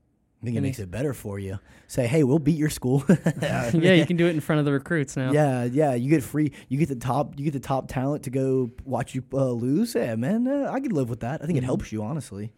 I 0.41 0.45
think 0.45 0.55
it 0.55 0.61
makes 0.61 0.77
it 0.79 0.91
better 0.91 1.13
for 1.15 1.39
you. 1.39 1.57
Say, 1.87 2.05
hey, 2.05 2.23
we'll 2.23 2.37
beat 2.37 2.57
your 2.57 2.69
school. 2.69 3.03
yeah, 3.41 3.71
you 3.93 4.05
can 4.05 4.17
do 4.17 4.27
it 4.27 4.31
in 4.31 4.39
front 4.39 4.59
of 4.59 4.65
the 4.65 4.71
recruits 4.71 5.17
now. 5.17 5.31
Yeah, 5.31 5.63
yeah. 5.63 5.95
You 5.95 6.09
get 6.11 6.23
free. 6.23 6.51
You 6.69 6.77
get 6.77 6.89
the 6.89 6.95
top. 6.95 7.33
You 7.39 7.43
get 7.45 7.53
the 7.53 7.59
top 7.59 7.87
talent 7.87 8.23
to 8.25 8.29
go 8.29 8.69
watch 8.85 9.15
you 9.15 9.23
uh, 9.33 9.49
lose. 9.49 9.95
Yeah, 9.95 10.15
man. 10.15 10.47
Uh, 10.47 10.69
I 10.71 10.79
could 10.79 10.93
live 10.93 11.09
with 11.09 11.21
that. 11.21 11.41
I 11.41 11.47
think 11.47 11.57
it 11.57 11.61
Mhm. 11.61 11.65
helps 11.65 11.91
you 11.91 12.03
honestly. 12.03 12.51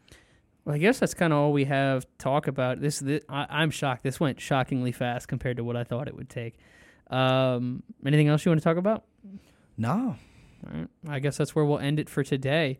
Well, 0.66 0.76
I 0.76 0.78
guess 0.78 1.00
that's 1.00 1.14
kind 1.14 1.32
of 1.32 1.40
all 1.40 1.54
we 1.54 1.64
have 1.66 2.02
to 2.04 2.12
talk 2.18 2.48
about. 2.48 2.82
This, 2.82 3.00
this 3.00 3.24
I, 3.30 3.46
I'm 3.50 3.72
shocked. 3.72 4.04
This 4.04 4.20
went 4.20 4.42
shockingly 4.42 4.92
fast 4.92 5.30
compared 5.30 5.56
to 5.58 5.64
what 5.64 5.78
I 5.78 5.86
thought 5.86 6.08
it 6.10 6.16
would 6.16 6.30
take. 6.30 6.56
Um, 7.10 7.82
anything 8.06 8.28
else 8.28 8.46
you 8.46 8.52
want 8.52 8.60
to 8.60 8.64
talk 8.64 8.78
about? 8.78 9.06
No. 9.78 10.18
All 10.68 10.78
right. 10.80 10.88
I 11.08 11.20
guess 11.20 11.38
that's 11.38 11.56
where 11.56 11.64
we'll 11.64 11.80
end 11.80 11.98
it 12.00 12.10
for 12.10 12.24
today. 12.24 12.80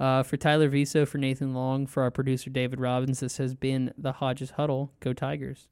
Uh, 0.00 0.22
for 0.22 0.38
Tyler 0.38 0.68
Viso, 0.68 1.04
for 1.04 1.18
Nathan 1.18 1.52
Long, 1.52 1.86
for 1.86 2.02
our 2.02 2.10
producer 2.10 2.48
David 2.48 2.80
Robbins, 2.80 3.20
this 3.20 3.36
has 3.36 3.54
been 3.54 3.92
the 3.98 4.12
Hodges 4.12 4.52
Huddle. 4.52 4.92
Go 5.00 5.12
Tigers. 5.12 5.68